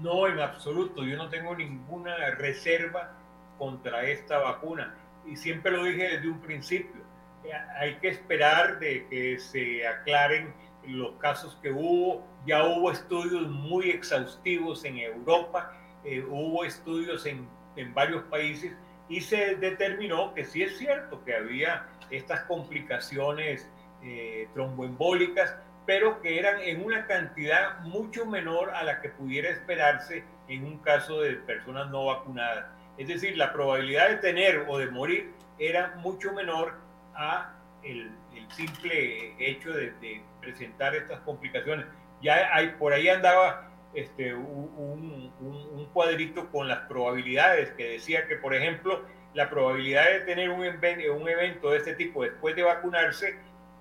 No, 0.00 0.26
en 0.26 0.40
absoluto. 0.40 1.04
Yo 1.04 1.16
no 1.16 1.28
tengo 1.28 1.54
ninguna 1.54 2.16
reserva 2.38 3.12
contra 3.58 4.04
esta 4.04 4.38
vacuna. 4.38 4.94
Y 5.26 5.36
siempre 5.36 5.72
lo 5.72 5.84
dije 5.84 6.16
desde 6.16 6.28
un 6.28 6.40
principio. 6.40 7.02
Eh, 7.44 7.52
hay 7.78 7.96
que 7.96 8.08
esperar 8.08 8.78
de 8.78 9.06
que 9.08 9.38
se 9.38 9.86
aclaren 9.86 10.52
los 10.86 11.12
casos 11.16 11.58
que 11.62 11.70
hubo. 11.70 12.26
Ya 12.46 12.64
hubo 12.64 12.90
estudios 12.90 13.48
muy 13.48 13.90
exhaustivos 13.90 14.84
en 14.84 14.98
Europa, 14.98 15.72
eh, 16.04 16.22
hubo 16.28 16.64
estudios 16.64 17.24
en, 17.24 17.48
en 17.76 17.94
varios 17.94 18.22
países 18.24 18.74
y 19.08 19.20
se 19.20 19.56
determinó 19.56 20.34
que 20.34 20.44
sí 20.44 20.62
es 20.62 20.78
cierto 20.78 21.22
que 21.24 21.34
había 21.34 21.86
estas 22.10 22.40
complicaciones 22.42 23.68
eh, 24.02 24.48
tromboembólicas, 24.54 25.56
pero 25.86 26.20
que 26.22 26.38
eran 26.38 26.60
en 26.60 26.84
una 26.84 27.06
cantidad 27.06 27.80
mucho 27.80 28.24
menor 28.24 28.70
a 28.70 28.84
la 28.84 29.00
que 29.00 29.10
pudiera 29.10 29.50
esperarse 29.50 30.24
en 30.48 30.64
un 30.64 30.78
caso 30.78 31.20
de 31.20 31.34
personas 31.34 31.90
no 31.90 32.06
vacunadas. 32.06 32.66
Es 32.96 33.08
decir, 33.08 33.36
la 33.36 33.52
probabilidad 33.52 34.08
de 34.08 34.16
tener 34.16 34.64
o 34.68 34.78
de 34.78 34.86
morir 34.90 35.32
era 35.58 35.94
mucho 35.96 36.32
menor 36.32 36.74
a 37.14 37.52
el, 37.82 38.10
simple 38.50 39.34
hecho 39.38 39.72
de, 39.72 39.90
de, 40.00 40.22
presentar 40.40 40.94
estas 40.94 41.20
complicaciones. 41.20 41.86
Ya 42.20 42.54
hay, 42.54 42.68
por 42.78 42.92
ahí 42.92 43.08
andaba 43.08 43.70
este, 43.94 44.34
un, 44.34 45.32
un, 45.40 45.86
cuadrito 45.92 46.50
con 46.50 46.66
las 46.68 46.80
probabilidades 46.88 47.70
que 47.72 47.90
decía 47.90 48.26
que, 48.26 48.36
por 48.36 48.54
ejemplo, 48.54 49.02
la 49.34 49.48
probabilidad 49.48 50.04
de 50.10 50.20
tener 50.20 50.50
un, 50.50 50.60
un 50.60 51.28
evento 51.28 51.70
de 51.70 51.78
este 51.78 51.94
tipo 51.94 52.22
después 52.24 52.56
de 52.56 52.62
vacunarse 52.62 53.38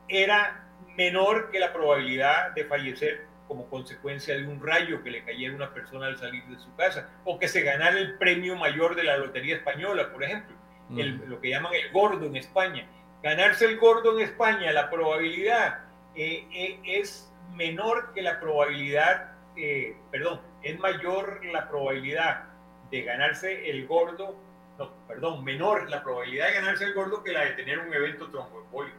era 0.08 0.68
menor 0.96 1.50
que 1.52 1.60
la 1.60 1.74
probabilidad 1.74 2.52
de 2.52 2.66
fallecer 2.66 3.26
como 3.48 3.70
consecuencia 3.70 4.36
de 4.36 4.48
un 4.48 4.66
rayo 4.66 5.04
que 5.04 5.12
le 5.12 5.24
cayera 5.24 5.54
a 5.54 5.56
una 5.56 5.74
persona 5.74 6.08
al 6.08 6.18
salir 6.18 6.44
de 6.46 6.58
su 6.58 6.74
casa, 6.76 7.10
o 7.24 7.38
que 7.38 7.48
se 7.48 7.62
ganara 7.62 7.98
el 7.98 8.18
premio 8.18 8.56
mayor 8.56 8.96
de 8.96 9.04
la 9.04 9.18
Lotería 9.18 9.56
Española, 9.56 10.12
por 10.12 10.24
ejemplo, 10.24 10.56
lo 10.90 11.42
que 11.42 11.50
llaman 11.50 11.74
el 11.74 11.92
gordo 11.92 12.26
en 12.26 12.36
España. 12.36 12.88
Ganarse 13.22 13.66
el 13.66 13.78
gordo 13.78 14.18
en 14.18 14.24
España, 14.24 14.72
la 14.72 14.90
probabilidad 14.90 15.80
eh, 16.16 16.48
eh, 16.54 16.80
es 16.84 17.32
menor 17.54 18.14
que 18.14 18.22
la 18.22 18.40
probabilidad 18.40 19.33
eh, 19.56 19.96
perdón, 20.12 20.42
es 20.62 20.80
mayor 20.80 21.44
la 21.46 21.68
probabilidad 21.70 22.46
de 22.90 23.02
ganarse 23.04 23.70
el 23.70 23.88
gordo, 23.88 24.36
no, 24.78 24.92
perdón, 25.08 25.44
menor 25.44 25.90
la 25.90 26.04
probabilidad 26.04 26.48
de 26.48 26.54
ganarse 26.54 26.84
el 26.86 26.94
gordo 26.94 27.24
que 27.24 27.32
la 27.32 27.46
de 27.46 27.52
tener 27.52 27.80
un 27.80 27.94
evento 27.94 28.30
tromboembólico. 28.30 28.98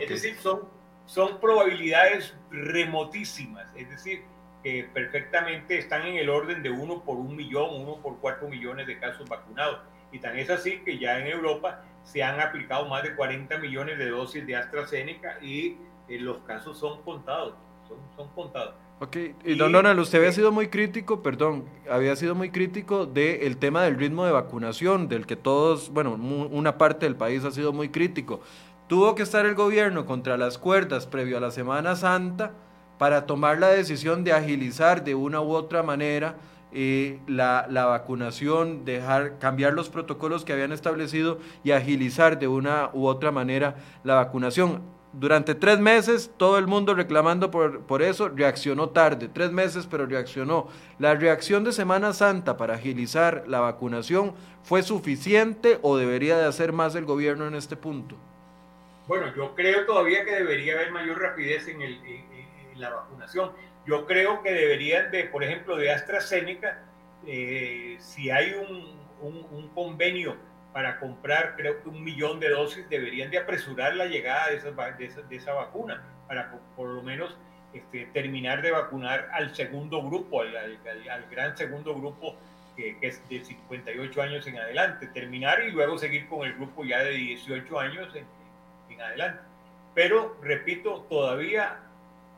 Es 0.00 0.08
decir, 0.08 0.36
son, 0.36 0.68
son 1.06 1.40
probabilidades 1.40 2.36
remotísimas, 2.50 3.66
es 3.74 3.88
decir, 3.88 4.24
que 4.62 4.88
perfectamente 4.92 5.78
están 5.78 6.06
en 6.06 6.16
el 6.16 6.28
orden 6.28 6.62
de 6.62 6.70
uno 6.70 7.02
por 7.04 7.16
un 7.16 7.36
millón, 7.36 7.68
uno 7.72 7.96
por 8.02 8.18
cuatro 8.18 8.48
millones 8.48 8.86
de 8.86 8.98
casos 8.98 9.28
vacunados. 9.28 9.80
Y 10.10 10.18
tan 10.18 10.38
es 10.38 10.50
así 10.50 10.80
que 10.84 10.98
ya 10.98 11.18
en 11.18 11.26
Europa 11.26 11.82
se 12.02 12.22
han 12.22 12.40
aplicado 12.40 12.86
más 12.88 13.02
de 13.02 13.14
40 13.14 13.58
millones 13.58 13.98
de 13.98 14.08
dosis 14.08 14.46
de 14.46 14.56
AstraZeneca 14.56 15.38
y 15.40 15.76
eh, 16.08 16.18
los 16.18 16.38
casos 16.42 16.78
son 16.78 17.02
contados, 17.02 17.54
son, 17.86 17.98
son 18.16 18.28
contados. 18.34 18.74
Ok, 19.00 19.16
y 19.44 19.54
don 19.54 19.76
usted 20.00 20.18
había 20.18 20.32
sido 20.32 20.50
muy 20.50 20.66
crítico, 20.66 21.22
perdón, 21.22 21.66
había 21.88 22.16
sido 22.16 22.34
muy 22.34 22.50
crítico 22.50 23.06
del 23.06 23.56
tema 23.56 23.84
del 23.84 23.96
ritmo 23.96 24.24
de 24.24 24.32
vacunación, 24.32 25.08
del 25.08 25.24
que 25.24 25.36
todos, 25.36 25.90
bueno, 25.90 26.14
una 26.14 26.78
parte 26.78 27.06
del 27.06 27.14
país 27.14 27.44
ha 27.44 27.52
sido 27.52 27.72
muy 27.72 27.90
crítico. 27.90 28.40
Tuvo 28.88 29.14
que 29.14 29.22
estar 29.22 29.46
el 29.46 29.54
gobierno 29.54 30.04
contra 30.04 30.36
las 30.36 30.58
cuerdas 30.58 31.06
previo 31.06 31.36
a 31.36 31.40
la 31.40 31.52
Semana 31.52 31.94
Santa 31.94 32.54
para 32.98 33.24
tomar 33.24 33.60
la 33.60 33.68
decisión 33.68 34.24
de 34.24 34.32
agilizar 34.32 35.04
de 35.04 35.14
una 35.14 35.40
u 35.40 35.52
otra 35.52 35.84
manera 35.84 36.34
eh, 36.72 37.20
la, 37.28 37.68
la, 37.70 37.84
vacunación, 37.84 38.84
dejar, 38.84 39.38
cambiar 39.38 39.74
los 39.74 39.90
protocolos 39.90 40.44
que 40.44 40.52
habían 40.52 40.72
establecido 40.72 41.38
y 41.62 41.70
agilizar 41.70 42.40
de 42.40 42.48
una 42.48 42.90
u 42.92 43.06
otra 43.06 43.30
manera 43.30 43.76
la 44.02 44.16
vacunación. 44.16 44.97
Durante 45.12 45.54
tres 45.54 45.78
meses 45.78 46.30
todo 46.36 46.58
el 46.58 46.66
mundo 46.66 46.94
reclamando 46.94 47.50
por, 47.50 47.80
por 47.82 48.02
eso, 48.02 48.28
reaccionó 48.28 48.90
tarde, 48.90 49.28
tres 49.32 49.50
meses, 49.50 49.86
pero 49.90 50.06
reaccionó. 50.06 50.68
¿La 50.98 51.14
reacción 51.14 51.64
de 51.64 51.72
Semana 51.72 52.12
Santa 52.12 52.56
para 52.56 52.74
agilizar 52.74 53.44
la 53.46 53.60
vacunación 53.60 54.34
fue 54.62 54.82
suficiente 54.82 55.78
o 55.82 55.96
debería 55.96 56.36
de 56.36 56.44
hacer 56.44 56.72
más 56.72 56.94
el 56.94 57.06
gobierno 57.06 57.46
en 57.46 57.54
este 57.54 57.76
punto? 57.76 58.16
Bueno, 59.06 59.34
yo 59.34 59.54
creo 59.54 59.86
todavía 59.86 60.24
que 60.26 60.32
debería 60.32 60.74
haber 60.74 60.92
mayor 60.92 61.18
rapidez 61.18 61.66
en, 61.66 61.80
el, 61.80 61.98
la 62.76 62.90
vacunación. 62.90 63.52
Yo 63.86 64.06
creo 64.06 64.42
que 64.42 64.52
deberían 64.52 65.10
de, 65.10 65.24
por 65.24 65.42
ejemplo, 65.42 65.76
de 65.76 65.90
AstraZeneca, 65.90 66.84
eh, 67.26 67.96
si 68.00 68.30
hay 68.30 68.52
un, 68.52 68.98
un, 69.22 69.68
convenio 69.74 70.36
para 70.72 70.98
comprar, 70.98 71.56
creo 71.56 71.82
que 71.82 71.88
un 71.88 72.02
millón 72.04 72.40
de 72.40 72.50
dosis, 72.50 72.88
deberían 72.88 73.30
de 73.30 73.38
apresurar 73.38 73.96
la 73.96 74.06
llegada 74.06 74.48
de, 74.48 74.56
esa, 74.56 74.70
de, 75.22 75.36
esa, 75.36 75.52
vacuna, 75.52 76.02
para 76.26 76.52
por, 76.76 76.88
lo 76.88 77.02
menos 77.02 77.36
este, 77.72 78.06
terminar 78.06 78.62
de 78.62 78.70
vacunar 78.70 79.28
al 79.32 79.54
segundo 79.54 80.02
grupo, 80.02 80.42
al, 80.42 80.56
al, 80.56 81.26
gran 81.30 81.56
segundo 81.56 81.94
grupo 81.94 82.36
que, 82.76 82.96
es 83.00 83.26
de 83.28 83.44
58 83.44 84.22
años 84.22 84.46
en 84.46 84.58
adelante, 84.58 85.06
terminar 85.08 85.62
y 85.64 85.72
luego 85.72 85.98
seguir 85.98 86.28
con 86.28 86.46
el 86.46 86.54
grupo 86.54 86.84
ya 86.84 86.98
de 86.98 87.10
18 87.12 87.80
años 87.80 88.14
en 88.88 89.00
adelante. 89.00 89.40
Pero, 89.94 90.36
repito, 90.42 91.06
todavía 91.08 91.80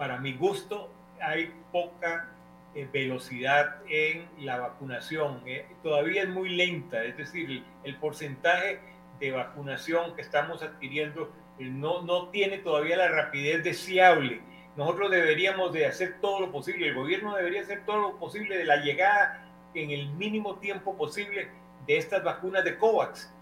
para 0.00 0.16
mi 0.16 0.32
gusto, 0.32 0.90
hay 1.20 1.52
poca 1.70 2.26
eh, 2.72 2.88
velocidad 2.92 3.78
en 3.88 4.28
la 4.38 4.58
vacunación. 4.58 5.42
Eh, 5.44 5.66
todavía 5.82 6.22
es 6.22 6.28
muy 6.28 6.50
lenta, 6.50 7.02
es 7.02 7.16
decir, 7.16 7.64
el, 7.82 7.96
porcentaje 7.96 8.78
de 9.18 9.32
vacunación 9.32 10.14
que 10.14 10.22
estamos 10.22 10.62
adquiriendo 10.62 11.32
eh, 11.58 11.64
no, 11.64 12.02
no 12.02 12.28
tiene 12.28 12.58
todavía 12.58 12.96
la 12.96 13.08
rapidez 13.08 13.64
deseable. 13.64 14.40
Nosotros 14.76 15.10
deberíamos 15.10 15.72
de 15.72 15.86
hacer 15.86 16.20
todo 16.20 16.38
lo 16.38 16.52
posible, 16.52 16.86
el 16.86 16.94
gobierno 16.94 17.34
debería 17.34 17.62
hacer 17.62 17.84
todo 17.84 18.12
lo 18.12 18.18
posible 18.20 18.56
de 18.56 18.64
la 18.64 18.76
llegada 18.76 19.44
en 19.74 19.90
el 19.90 20.08
mínimo 20.10 20.60
tiempo 20.60 20.96
posible 20.96 21.48
de 21.88 21.96
estas 21.96 22.22
vacunas 22.22 22.62
de 22.62 22.78
COVAX. 22.78 23.34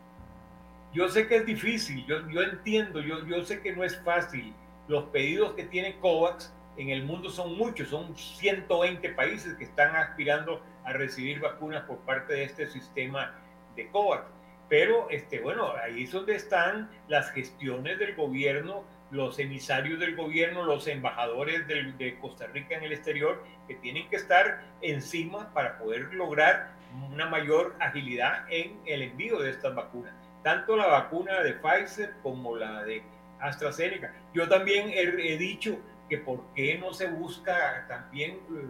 Yo 0.95 1.07
sé 1.11 1.29
que 1.29 1.37
es 1.37 1.45
difícil, 1.45 2.07
yo, 2.07 2.27
yo 2.31 2.41
entiendo, 2.41 3.01
yo, 3.01 3.27
yo 3.27 3.45
sé 3.45 3.61
que 3.61 3.77
no 3.77 3.85
es 3.85 4.01
fácil, 4.03 4.55
los 4.89 5.05
pedidos 5.11 5.53
que 5.53 5.65
tiene 5.65 5.99
COVAX 5.99 6.51
en 6.79 6.91
el 6.91 7.05
mundo 7.05 7.29
son 7.29 7.59
muchos, 7.59 7.89
son 7.89 8.17
120 8.17 9.11
países 9.11 9.55
que 9.55 9.65
están 9.65 9.95
aspirando 9.97 10.63
a 10.85 10.93
recibir 10.93 11.41
vacunas 11.41 11.83
por 11.83 11.99
parte 11.99 12.33
de 12.33 12.45
este 12.45 12.67
sistema 12.67 13.35
de 13.77 13.89
COVAX. 13.91 14.25
Pero, 14.69 15.09
este, 15.11 15.41
bueno, 15.41 15.73
ahí 15.83 16.05
es 16.05 16.13
donde 16.13 16.37
están 16.37 16.91
las 17.09 17.31
gestiones 17.33 17.99
del 17.99 18.15
gobierno, 18.15 18.85
los 19.11 19.39
emisarios 19.39 19.99
del 19.99 20.15
gobierno, 20.15 20.65
los 20.65 20.87
embajadores 20.87 21.67
de 21.67 22.19
Costa 22.21 22.47
Rica 22.47 22.77
en 22.77 22.85
el 22.85 22.93
exterior, 22.93 23.43
que 23.67 23.75
tienen 23.77 24.09
que 24.09 24.17
estar 24.17 24.63
encima 24.83 25.53
para 25.55 25.79
poder 25.79 26.13
lograr 26.15 26.71
una 27.11 27.27
mayor 27.27 27.75
agilidad 27.81 28.45
en 28.51 28.79
el 28.87 29.03
envío 29.03 29.39
de 29.41 29.51
estas 29.51 29.75
vacunas. 29.75 30.15
Tanto 30.43 30.77
la 30.77 30.87
vacuna 30.87 31.41
de 31.41 31.55
Pfizer 31.55 32.15
como 32.23 32.57
la 32.57 32.85
de 32.85 33.03
AstraZeneca. 33.41 34.13
Yo 34.35 34.49
también 34.49 34.91
he, 34.93 35.37
dicho 35.37 35.79
que 36.09 36.19
por 36.19 36.41
qué 36.55 36.79
no 36.79 36.93
se 36.93 37.09
busca 37.09 37.85
también 37.89 38.33
eh, 38.33 38.69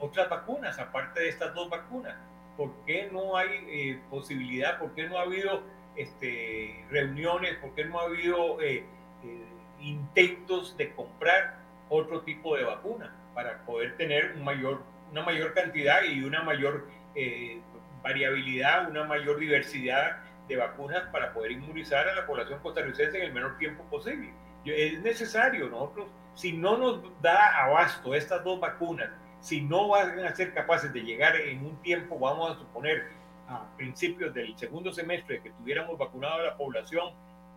otras 0.00 0.28
vacunas 0.28 0.78
aparte 0.78 1.20
de 1.20 1.28
estas 1.28 1.54
dos 1.54 1.70
vacunas. 1.70 2.14
¿Por 2.56 2.72
qué 2.86 3.08
no 3.10 3.36
hay 3.36 3.48
eh, 3.66 4.00
posibilidad? 4.10 4.78
¿Por 4.78 4.94
qué 4.94 5.08
no 5.08 5.18
ha 5.18 5.22
habido 5.22 5.62
este, 5.96 6.84
reuniones? 6.90 7.56
¿Por 7.56 7.74
qué 7.74 7.84
no 7.84 7.98
ha 8.00 8.04
habido 8.04 8.60
eh, 8.60 8.84
intentos 9.80 10.76
de 10.76 10.92
comprar 10.94 11.56
otro 11.88 12.20
tipo 12.20 12.56
de 12.56 12.64
vacuna 12.64 13.14
para 13.34 13.64
poder 13.64 13.96
tener 13.96 14.36
una 14.36 15.22
mayor 15.22 15.54
cantidad 15.54 16.04
y 16.04 16.22
una 16.22 16.42
mayor 16.42 16.86
variabilidad, 18.02 18.88
una 18.88 19.04
mayor 19.04 19.38
diversidad 19.38 20.18
de 20.48 20.56
vacunas 20.56 21.02
para 21.10 21.32
poder 21.32 21.52
inmunizar 21.52 22.08
a 22.08 22.14
la 22.14 22.26
población 22.26 22.60
costarricense 22.60 23.16
en 23.18 23.24
el 23.24 23.32
menor 23.32 23.56
tiempo 23.58 23.84
posible. 23.84 24.32
Es 24.64 25.00
necesario, 25.00 25.68
nosotros, 25.68 26.06
si 26.34 26.52
no 26.52 26.76
nos 26.76 27.00
da 27.22 27.64
abasto 27.64 28.14
estas 28.14 28.42
dos 28.44 28.60
vacunas, 28.60 29.10
si 29.40 29.60
no 29.60 29.88
van 29.88 30.18
a 30.20 30.34
ser 30.34 30.54
capaces 30.54 30.92
de 30.92 31.02
llegar 31.02 31.36
en 31.36 31.64
un 31.64 31.76
tiempo, 31.82 32.18
vamos 32.18 32.52
a 32.52 32.58
suponer, 32.58 33.08
a 33.46 33.66
principios 33.76 34.32
del 34.32 34.56
segundo 34.56 34.90
semestre, 34.90 35.42
que 35.42 35.50
tuviéramos 35.50 35.98
vacunado 35.98 36.36
a 36.36 36.42
la 36.44 36.56
población 36.56 37.12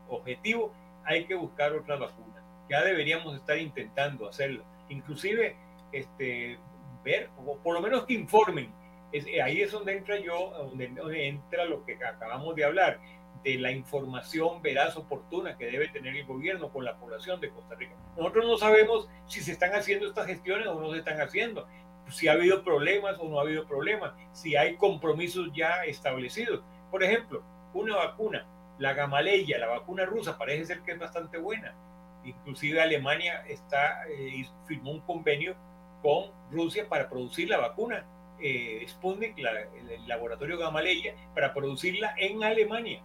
objetivo, 0.09 0.73
hay 1.05 1.25
que 1.25 1.35
buscar 1.35 1.71
otras 1.71 1.99
vacunas. 1.99 2.43
Ya 2.69 2.83
deberíamos 2.83 3.33
estar 3.35 3.57
intentando 3.57 4.27
hacerlo. 4.27 4.65
Inclusive, 4.89 5.55
este, 5.93 6.59
ver, 7.05 7.29
o 7.37 7.55
por 7.57 7.73
lo 7.73 7.81
menos 7.81 8.03
que 8.03 8.13
informen 8.15 8.69
eh, 9.13 9.41
ahí 9.41 9.61
es 9.61 9.71
donde 9.71 9.97
entra 9.97 10.19
yo, 10.19 10.51
donde, 10.69 11.27
entra 11.27 11.65
lo 11.65 11.85
que 11.85 11.95
acabamos 12.03 12.55
de 12.55 12.65
hablar, 12.65 12.99
de 13.43 13.57
la 13.57 13.71
información 13.71 14.61
veraz, 14.61 14.95
oportuna 14.97 15.57
que 15.57 15.65
debe 15.65 15.87
tener 15.89 16.15
el 16.15 16.25
gobierno 16.25 16.69
con 16.69 16.85
la 16.85 16.97
población 16.97 17.39
de 17.39 17.49
Costa 17.49 17.75
Rica. 17.75 17.93
Nosotros 18.15 18.45
no 18.45 18.57
sabemos 18.57 19.09
si 19.27 19.41
se 19.41 19.51
están 19.51 19.73
haciendo 19.73 20.07
estas 20.07 20.27
gestiones 20.27 20.67
o 20.67 20.79
no 20.79 20.91
se 20.91 20.99
están 20.99 21.19
haciendo, 21.21 21.67
si 22.09 22.27
ha 22.27 22.33
habido 22.33 22.63
problemas 22.63 23.17
o 23.19 23.27
no 23.27 23.39
ha 23.39 23.43
habido 23.43 23.65
problemas, 23.67 24.13
si 24.31 24.55
hay 24.55 24.75
compromisos 24.75 25.49
ya 25.53 25.83
establecidos. 25.85 26.61
Por 26.89 27.03
ejemplo, 27.03 27.43
una 27.73 27.95
vacuna, 27.95 28.45
la 28.79 28.93
gamaleya, 28.93 29.57
la 29.59 29.67
vacuna 29.67 30.05
rusa, 30.05 30.37
parece 30.37 30.65
ser 30.65 30.81
que 30.81 30.93
es 30.93 30.99
bastante 30.99 31.37
buena. 31.37 31.75
Inclusive 32.23 32.81
Alemania 32.81 33.43
está, 33.47 34.07
eh, 34.09 34.45
firmó 34.65 34.91
un 34.91 35.01
convenio 35.01 35.55
con 36.01 36.31
Rusia 36.51 36.87
para 36.87 37.09
producir 37.09 37.49
la 37.49 37.57
vacuna 37.57 38.05
eh, 38.39 38.85
Sputnik, 38.87 39.35
el 39.37 40.07
laboratorio 40.07 40.57
Gamaleya, 40.57 41.15
para 41.33 41.53
producirla 41.53 42.13
en 42.17 42.43
Alemania. 42.43 43.01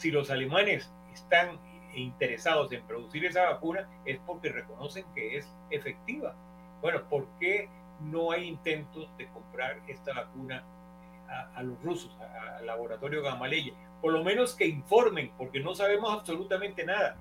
Si 0.00 0.10
los 0.10 0.30
alemanes 0.30 0.90
están 1.12 1.60
interesados 1.94 2.72
en 2.72 2.82
producir 2.84 3.26
esa 3.26 3.50
vacuna 3.50 3.86
es 4.06 4.18
porque 4.26 4.48
reconocen 4.48 5.04
que 5.14 5.36
es 5.36 5.54
efectiva. 5.70 6.34
Bueno, 6.80 7.02
¿por 7.10 7.26
qué 7.38 7.68
no 8.00 8.30
hay 8.30 8.48
intentos 8.48 9.14
de 9.18 9.28
comprar 9.28 9.78
esta 9.88 10.14
vacuna 10.14 10.64
a, 11.54 11.62
los 11.62 11.82
rusos, 11.82 12.16
al 12.58 12.64
laboratorio 12.64 13.22
Gamaleya? 13.22 13.74
Por 14.00 14.14
lo 14.14 14.24
menos 14.24 14.54
que 14.54 14.66
informen, 14.66 15.32
porque 15.36 15.60
no 15.60 15.74
sabemos 15.74 16.10
absolutamente 16.10 16.82
nada. 16.86 17.18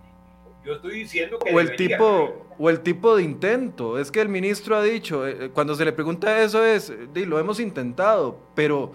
Yo 0.63 0.75
estoy 0.75 0.99
diciendo 0.99 1.37
que... 1.37 1.53
O 1.53 1.59
el, 1.59 1.75
tipo, 1.75 2.45
o 2.57 2.69
el 2.69 2.79
tipo 2.79 3.17
de 3.17 3.23
intento. 3.23 3.99
Es 3.99 4.09
que 4.09 4.21
el 4.21 4.29
ministro 4.29 4.77
ha 4.77 4.81
dicho, 4.81 5.27
eh, 5.27 5.49
cuando 5.51 5.75
se 5.75 5.83
le 5.83 5.91
pregunta 5.91 6.41
eso 6.41 6.63
es, 6.63 6.93
lo 7.13 7.39
hemos 7.39 7.59
intentado, 7.59 8.39
pero, 8.55 8.93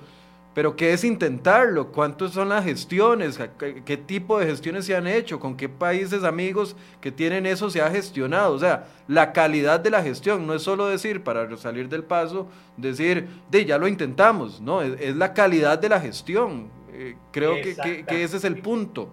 pero 0.54 0.76
¿qué 0.76 0.92
es 0.92 1.02
intentarlo? 1.02 1.90
¿Cuántas 1.90 2.30
son 2.30 2.50
las 2.50 2.64
gestiones? 2.64 3.40
¿Qué, 3.58 3.96
tipo 3.96 4.38
de 4.38 4.46
gestiones 4.46 4.86
se 4.86 4.94
han 4.94 5.08
hecho? 5.08 5.40
¿Con 5.40 5.56
qué 5.56 5.68
países 5.68 6.22
amigos 6.22 6.76
que 7.00 7.10
tienen 7.10 7.44
eso 7.44 7.70
se 7.70 7.82
ha 7.82 7.90
gestionado? 7.90 8.54
O 8.54 8.58
sea, 8.60 8.86
la 9.08 9.32
calidad 9.32 9.80
de 9.80 9.90
la 9.90 10.00
gestión, 10.00 10.46
no 10.46 10.54
es 10.54 10.62
solo 10.62 10.86
decir, 10.86 11.24
para 11.24 11.54
salir 11.56 11.88
del 11.88 12.04
paso, 12.04 12.48
decir, 12.76 13.26
de 13.50 13.64
ya 13.64 13.78
lo 13.78 13.88
intentamos, 13.88 14.60
no, 14.60 14.80
es, 14.80 15.16
la 15.16 15.34
calidad 15.34 15.76
de 15.76 15.88
la 15.88 16.00
gestión. 16.00 16.70
Eh, 16.92 17.16
creo 17.32 17.56
que 17.56 18.22
ese 18.22 18.36
es 18.36 18.44
el 18.44 18.62
punto. 18.62 19.12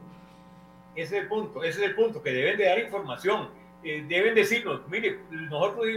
Ese 0.96 1.18
es 1.18 1.24
el 1.24 1.28
punto, 1.28 1.64
ese 1.64 1.82
es 1.82 1.90
el 1.90 1.96
punto, 1.96 2.22
que 2.22 2.32
deben 2.32 2.58
de 2.58 2.66
dar 2.66 2.78
información. 2.78 3.50
eh, 3.84 4.06
deben 4.08 4.36
decirnos, 4.36 4.82
mire, 4.90 5.18
nosotros 5.32 5.88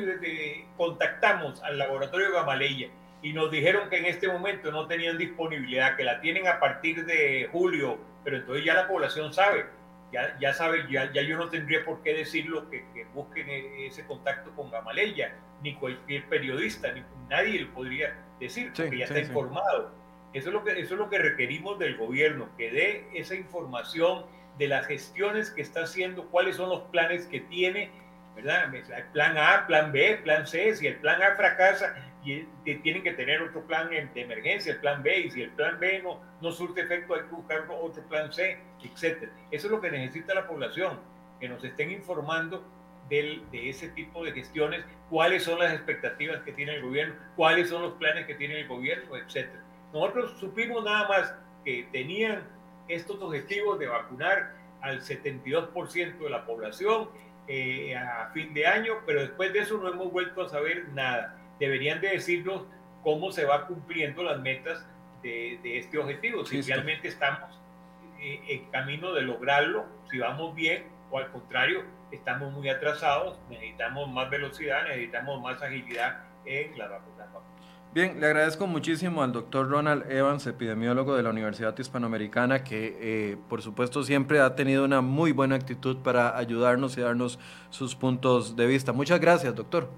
contactamos 0.78 1.62
al 1.62 1.76
laboratorio 1.76 2.32
Gamaleya 2.32 2.88
y 3.24 3.32
nos 3.32 3.50
dijeron 3.50 3.88
que 3.88 3.96
en 3.96 4.04
este 4.04 4.28
momento 4.28 4.70
no 4.70 4.86
tenían 4.86 5.16
disponibilidad, 5.16 5.96
que 5.96 6.04
la 6.04 6.20
tienen 6.20 6.46
a 6.46 6.60
partir 6.60 7.06
de 7.06 7.48
julio, 7.50 7.98
pero 8.22 8.36
entonces 8.36 8.66
ya 8.66 8.74
la 8.74 8.86
población 8.86 9.32
sabe, 9.32 9.64
ya, 10.12 10.38
ya 10.38 10.52
sabe, 10.52 10.84
ya, 10.90 11.10
ya 11.10 11.22
yo 11.22 11.38
no 11.38 11.48
tendría 11.48 11.86
por 11.86 12.02
qué 12.02 12.12
decirlo 12.12 12.68
que, 12.68 12.84
que 12.92 13.06
busquen 13.14 13.48
e, 13.48 13.86
ese 13.86 14.04
contacto 14.04 14.50
con 14.54 14.70
Gamaleya, 14.70 15.34
ni 15.62 15.74
cualquier 15.74 16.28
periodista, 16.28 16.92
ni 16.92 17.02
nadie 17.30 17.60
le 17.60 17.66
podría 17.66 18.14
decir, 18.38 18.74
porque 18.76 18.98
ya 18.98 19.06
está 19.06 19.20
informado. 19.20 19.90
Eso 20.34 20.50
es, 20.50 20.52
lo 20.52 20.62
que, 20.62 20.72
eso 20.72 20.92
es 20.92 21.00
lo 21.00 21.08
que 21.08 21.16
requerimos 21.16 21.78
del 21.78 21.96
gobierno, 21.96 22.50
que 22.58 22.70
dé 22.70 23.08
esa 23.14 23.36
información 23.36 24.26
de 24.58 24.68
las 24.68 24.86
gestiones 24.86 25.50
que 25.50 25.62
está 25.62 25.84
haciendo, 25.84 26.26
cuáles 26.26 26.56
son 26.56 26.68
los 26.68 26.82
planes 26.90 27.24
que 27.24 27.40
tiene, 27.40 27.90
¿verdad? 28.36 28.70
Plan 29.14 29.38
A, 29.38 29.66
plan 29.66 29.92
B, 29.92 30.20
plan 30.22 30.46
C, 30.46 30.74
si 30.74 30.86
el 30.86 30.96
plan 30.96 31.22
A 31.22 31.36
fracasa, 31.36 31.94
y 32.24 32.74
tienen 32.76 33.02
que 33.02 33.12
tener 33.12 33.42
otro 33.42 33.62
plan 33.66 33.90
de 33.90 34.08
emergencia, 34.14 34.72
el 34.72 34.80
plan 34.80 35.02
B, 35.02 35.18
y 35.20 35.30
si 35.30 35.42
el 35.42 35.50
plan 35.50 35.78
B 35.78 36.00
no, 36.02 36.20
no 36.40 36.52
surte 36.52 36.80
efecto, 36.80 37.14
hay 37.14 37.22
que 37.22 37.34
buscar 37.34 37.66
otro 37.70 38.02
plan 38.04 38.32
C, 38.32 38.58
etc. 38.82 39.28
Eso 39.50 39.66
es 39.66 39.70
lo 39.70 39.80
que 39.80 39.90
necesita 39.90 40.34
la 40.34 40.46
población, 40.46 40.98
que 41.38 41.48
nos 41.48 41.62
estén 41.62 41.90
informando 41.90 42.64
del, 43.08 43.42
de 43.50 43.68
ese 43.68 43.88
tipo 43.90 44.24
de 44.24 44.32
gestiones, 44.32 44.84
cuáles 45.10 45.42
son 45.44 45.58
las 45.58 45.74
expectativas 45.74 46.42
que 46.42 46.52
tiene 46.52 46.76
el 46.76 46.82
gobierno, 46.82 47.14
cuáles 47.36 47.68
son 47.68 47.82
los 47.82 47.92
planes 47.94 48.26
que 48.26 48.34
tiene 48.34 48.60
el 48.60 48.68
gobierno, 48.68 49.16
etc. 49.16 49.48
Nosotros 49.92 50.38
supimos 50.38 50.82
nada 50.84 51.08
más 51.08 51.34
que 51.64 51.86
tenían 51.92 52.42
estos 52.88 53.20
objetivos 53.20 53.78
de 53.78 53.86
vacunar 53.86 54.54
al 54.80 55.00
72% 55.00 56.18
de 56.18 56.30
la 56.30 56.44
población 56.44 57.08
eh, 57.46 57.94
a 57.96 58.30
fin 58.32 58.54
de 58.54 58.66
año, 58.66 58.94
pero 59.06 59.20
después 59.20 59.52
de 59.52 59.60
eso 59.60 59.78
no 59.78 59.88
hemos 59.88 60.10
vuelto 60.10 60.42
a 60.42 60.48
saber 60.48 60.88
nada. 60.90 61.36
Deberían 61.58 62.00
de 62.00 62.10
decirnos 62.10 62.66
cómo 63.02 63.30
se 63.32 63.44
va 63.44 63.66
cumpliendo 63.66 64.22
las 64.22 64.40
metas 64.40 64.86
de, 65.22 65.78
este 65.78 65.98
objetivo, 65.98 66.44
si 66.44 66.60
realmente 66.60 67.08
estamos 67.08 67.58
eh, 68.20 68.40
en 68.48 68.70
camino 68.70 69.14
de 69.14 69.22
lograrlo, 69.22 69.86
si 70.10 70.18
vamos 70.18 70.54
bien 70.54 70.84
o 71.10 71.18
al 71.18 71.30
contrario, 71.30 71.84
estamos 72.10 72.52
muy 72.52 72.68
atrasados, 72.68 73.38
necesitamos 73.48 74.10
más 74.10 74.28
velocidad, 74.28 74.84
necesitamos 74.84 75.40
más 75.40 75.62
agilidad 75.62 76.24
en 76.44 76.76
la 76.76 76.88
vacunación. 76.88 77.14
Bien, 77.94 78.18
le 78.18 78.26
agradezco 78.26 78.66
muchísimo 78.66 79.22
al 79.22 79.30
doctor 79.30 79.70
Ronald 79.70 80.10
Evans, 80.10 80.44
epidemiólogo 80.48 81.14
de 81.14 81.22
la 81.22 81.30
Universidad 81.30 81.78
Hispanoamericana, 81.78 82.64
que 82.64 82.98
eh, 83.00 83.36
por 83.48 83.62
supuesto 83.62 84.02
siempre 84.02 84.40
ha 84.40 84.56
tenido 84.56 84.84
una 84.84 85.00
muy 85.00 85.30
buena 85.30 85.54
actitud 85.54 85.98
para 85.98 86.36
ayudarnos 86.36 86.98
y 86.98 87.02
darnos 87.02 87.38
sus 87.70 87.94
puntos 87.94 88.56
de 88.56 88.66
vista. 88.66 88.92
Muchas 88.92 89.20
gracias, 89.20 89.54
doctor. 89.54 89.90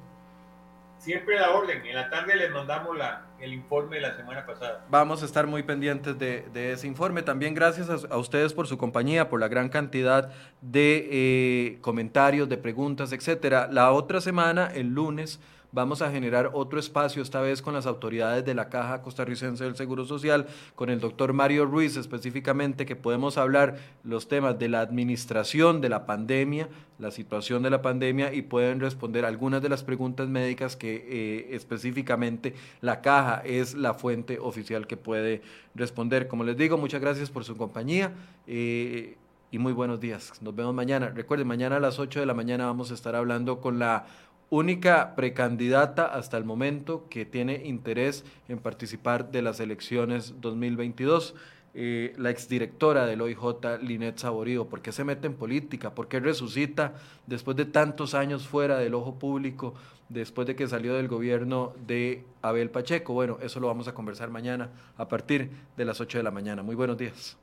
Siempre 1.07 1.39
la 1.39 1.53
orden. 1.53 1.87
En 1.87 1.95
la 1.95 2.11
tarde 2.11 2.35
les 2.35 2.51
mandamos 2.51 2.99
la, 2.99 3.27
el 3.39 3.53
informe 3.53 3.95
de 3.95 4.03
la 4.03 4.17
semana 4.17 4.45
pasada. 4.45 4.85
Vamos 4.91 5.23
a 5.23 5.27
estar 5.27 5.47
muy 5.47 5.63
pendientes 5.63 6.19
de, 6.19 6.73
ese 6.73 6.89
informe. 6.89 7.23
También 7.23 7.55
gracias 7.55 7.89
a, 8.11 8.17
ustedes 8.17 8.53
por 8.53 8.67
su 8.67 8.77
compañía, 8.77 9.29
por 9.29 9.39
la 9.39 9.47
gran 9.47 9.69
cantidad 9.69 10.33
de 10.63 11.09
eh, 11.09 11.79
comentarios, 11.81 12.49
de 12.49 12.57
preguntas, 12.57 13.13
etcétera. 13.13 13.69
La 13.71 13.93
otra 13.93 14.21
semana, 14.21 14.67
el 14.75 14.89
lunes, 14.95 15.39
vamos 15.77 16.01
a 16.01 16.11
generar 16.11 16.53
otro 16.55 16.81
espacio, 16.81 17.21
esta 17.21 17.43
vez 17.43 17.61
con 17.61 17.75
las 17.75 17.85
autoridades 17.85 18.47
de 18.47 18.55
la 18.55 18.71
Caja 18.71 19.03
Costarricense 19.03 19.63
del 19.63 19.77
Seguro 19.77 20.07
Social, 20.07 20.47
con 20.75 20.89
el 20.89 21.01
doctor 21.01 21.35
Mario 21.35 21.67
Ruiz 21.67 21.99
específicamente, 21.99 22.87
que 22.87 22.97
podemos 22.97 23.37
hablar 23.37 23.77
los 24.03 24.27
temas 24.27 24.59
de 24.59 24.71
la 24.71 24.81
administración 24.81 25.83
de 25.83 25.91
la 25.91 26.07
pandemia, 26.07 26.71
la 26.99 27.11
situación 27.11 27.63
de 27.63 27.69
la 27.69 27.83
pandemia 27.83 28.33
y 28.33 28.41
pueden 28.41 28.81
responder 28.81 29.27
algunas 29.27 29.61
de 29.61 29.69
las 29.69 29.85
preguntas 29.85 30.31
médicas 30.31 30.77
que 30.77 30.95
eh, 31.11 31.49
específicamente 31.55 32.55
la 32.81 33.03
Caja 33.03 33.43
es 33.45 33.75
la 33.75 33.93
fuente 33.93 34.39
oficial 34.39 34.87
que 34.87 34.97
puede 34.97 35.43
responder. 35.75 36.27
Como 36.27 36.43
les 36.43 36.57
digo, 36.57 36.79
muchas 36.79 37.03
gracias 37.03 37.29
por 37.29 37.45
su 37.45 37.55
compañía. 37.55 38.15
Eh, 38.47 39.19
y 39.51 39.59
muy 39.59 39.73
buenos 39.73 40.01
días. 40.01 40.33
Nos 40.43 40.55
vemos 40.55 40.75
mañana. 40.75 41.11
Recuerden, 41.11 41.47
mañana 41.47 41.77
a 41.77 41.81
las 41.81 41.99
8 41.99 42.21
de 42.21 42.27
la 42.27 42.35
mañana 42.35 42.67
vamos 42.67 42.91
a 42.91 42.95
estar 42.95 43.15
hablando 43.15 43.61
con 43.61 43.79
la 43.79 44.07
única 44.51 45.15
precandidata 45.17 46.07
hasta 46.07 46.37
el 46.37 46.45
momento 46.45 47.07
que 47.09 47.25
tiene 47.25 47.63
interés 47.65 48.25
en 48.49 48.59
participar 48.59 49.31
de 49.31 49.43
las 49.43 49.61
elecciones 49.61 50.35
2022. 50.41 51.35
Eh, 51.79 52.15
la 52.17 52.31
exdirectora 52.31 53.05
del 53.05 53.21
OIJ, 53.21 53.83
Linet 53.83 54.17
Saborío, 54.17 54.67
¿por 54.67 54.81
qué 54.81 54.93
se 54.93 55.05
mete 55.05 55.27
en 55.27 55.35
política? 55.35 55.95
¿Por 55.95 56.09
qué 56.09 56.21
resucita 56.21 56.95
después 57.27 57.55
de 57.57 57.67
tantos 57.67 58.15
años 58.15 58.47
fuera 58.47 58.79
del 58.79 58.95
ojo 58.95 59.19
público, 59.19 59.75
después 60.09 60.47
de 60.47 60.57
que 60.57 60.69
salió 60.69 60.95
del 60.95 61.09
gobierno 61.09 61.75
de 61.87 62.25
Abel 62.41 62.71
Pacheco? 62.71 63.13
Bueno, 63.13 63.37
eso 63.43 63.61
lo 63.61 63.67
vamos 63.67 63.89
a 63.89 63.95
conversar 63.95 64.31
mañana 64.31 64.71
a 64.97 65.09
partir 65.09 65.51
de 65.77 65.85
las 65.85 66.01
8 66.01 66.17
de 66.17 66.25
la 66.25 66.31
mañana. 66.31 66.63
Muy 66.63 66.77
buenos 66.77 66.97
días. 66.97 67.37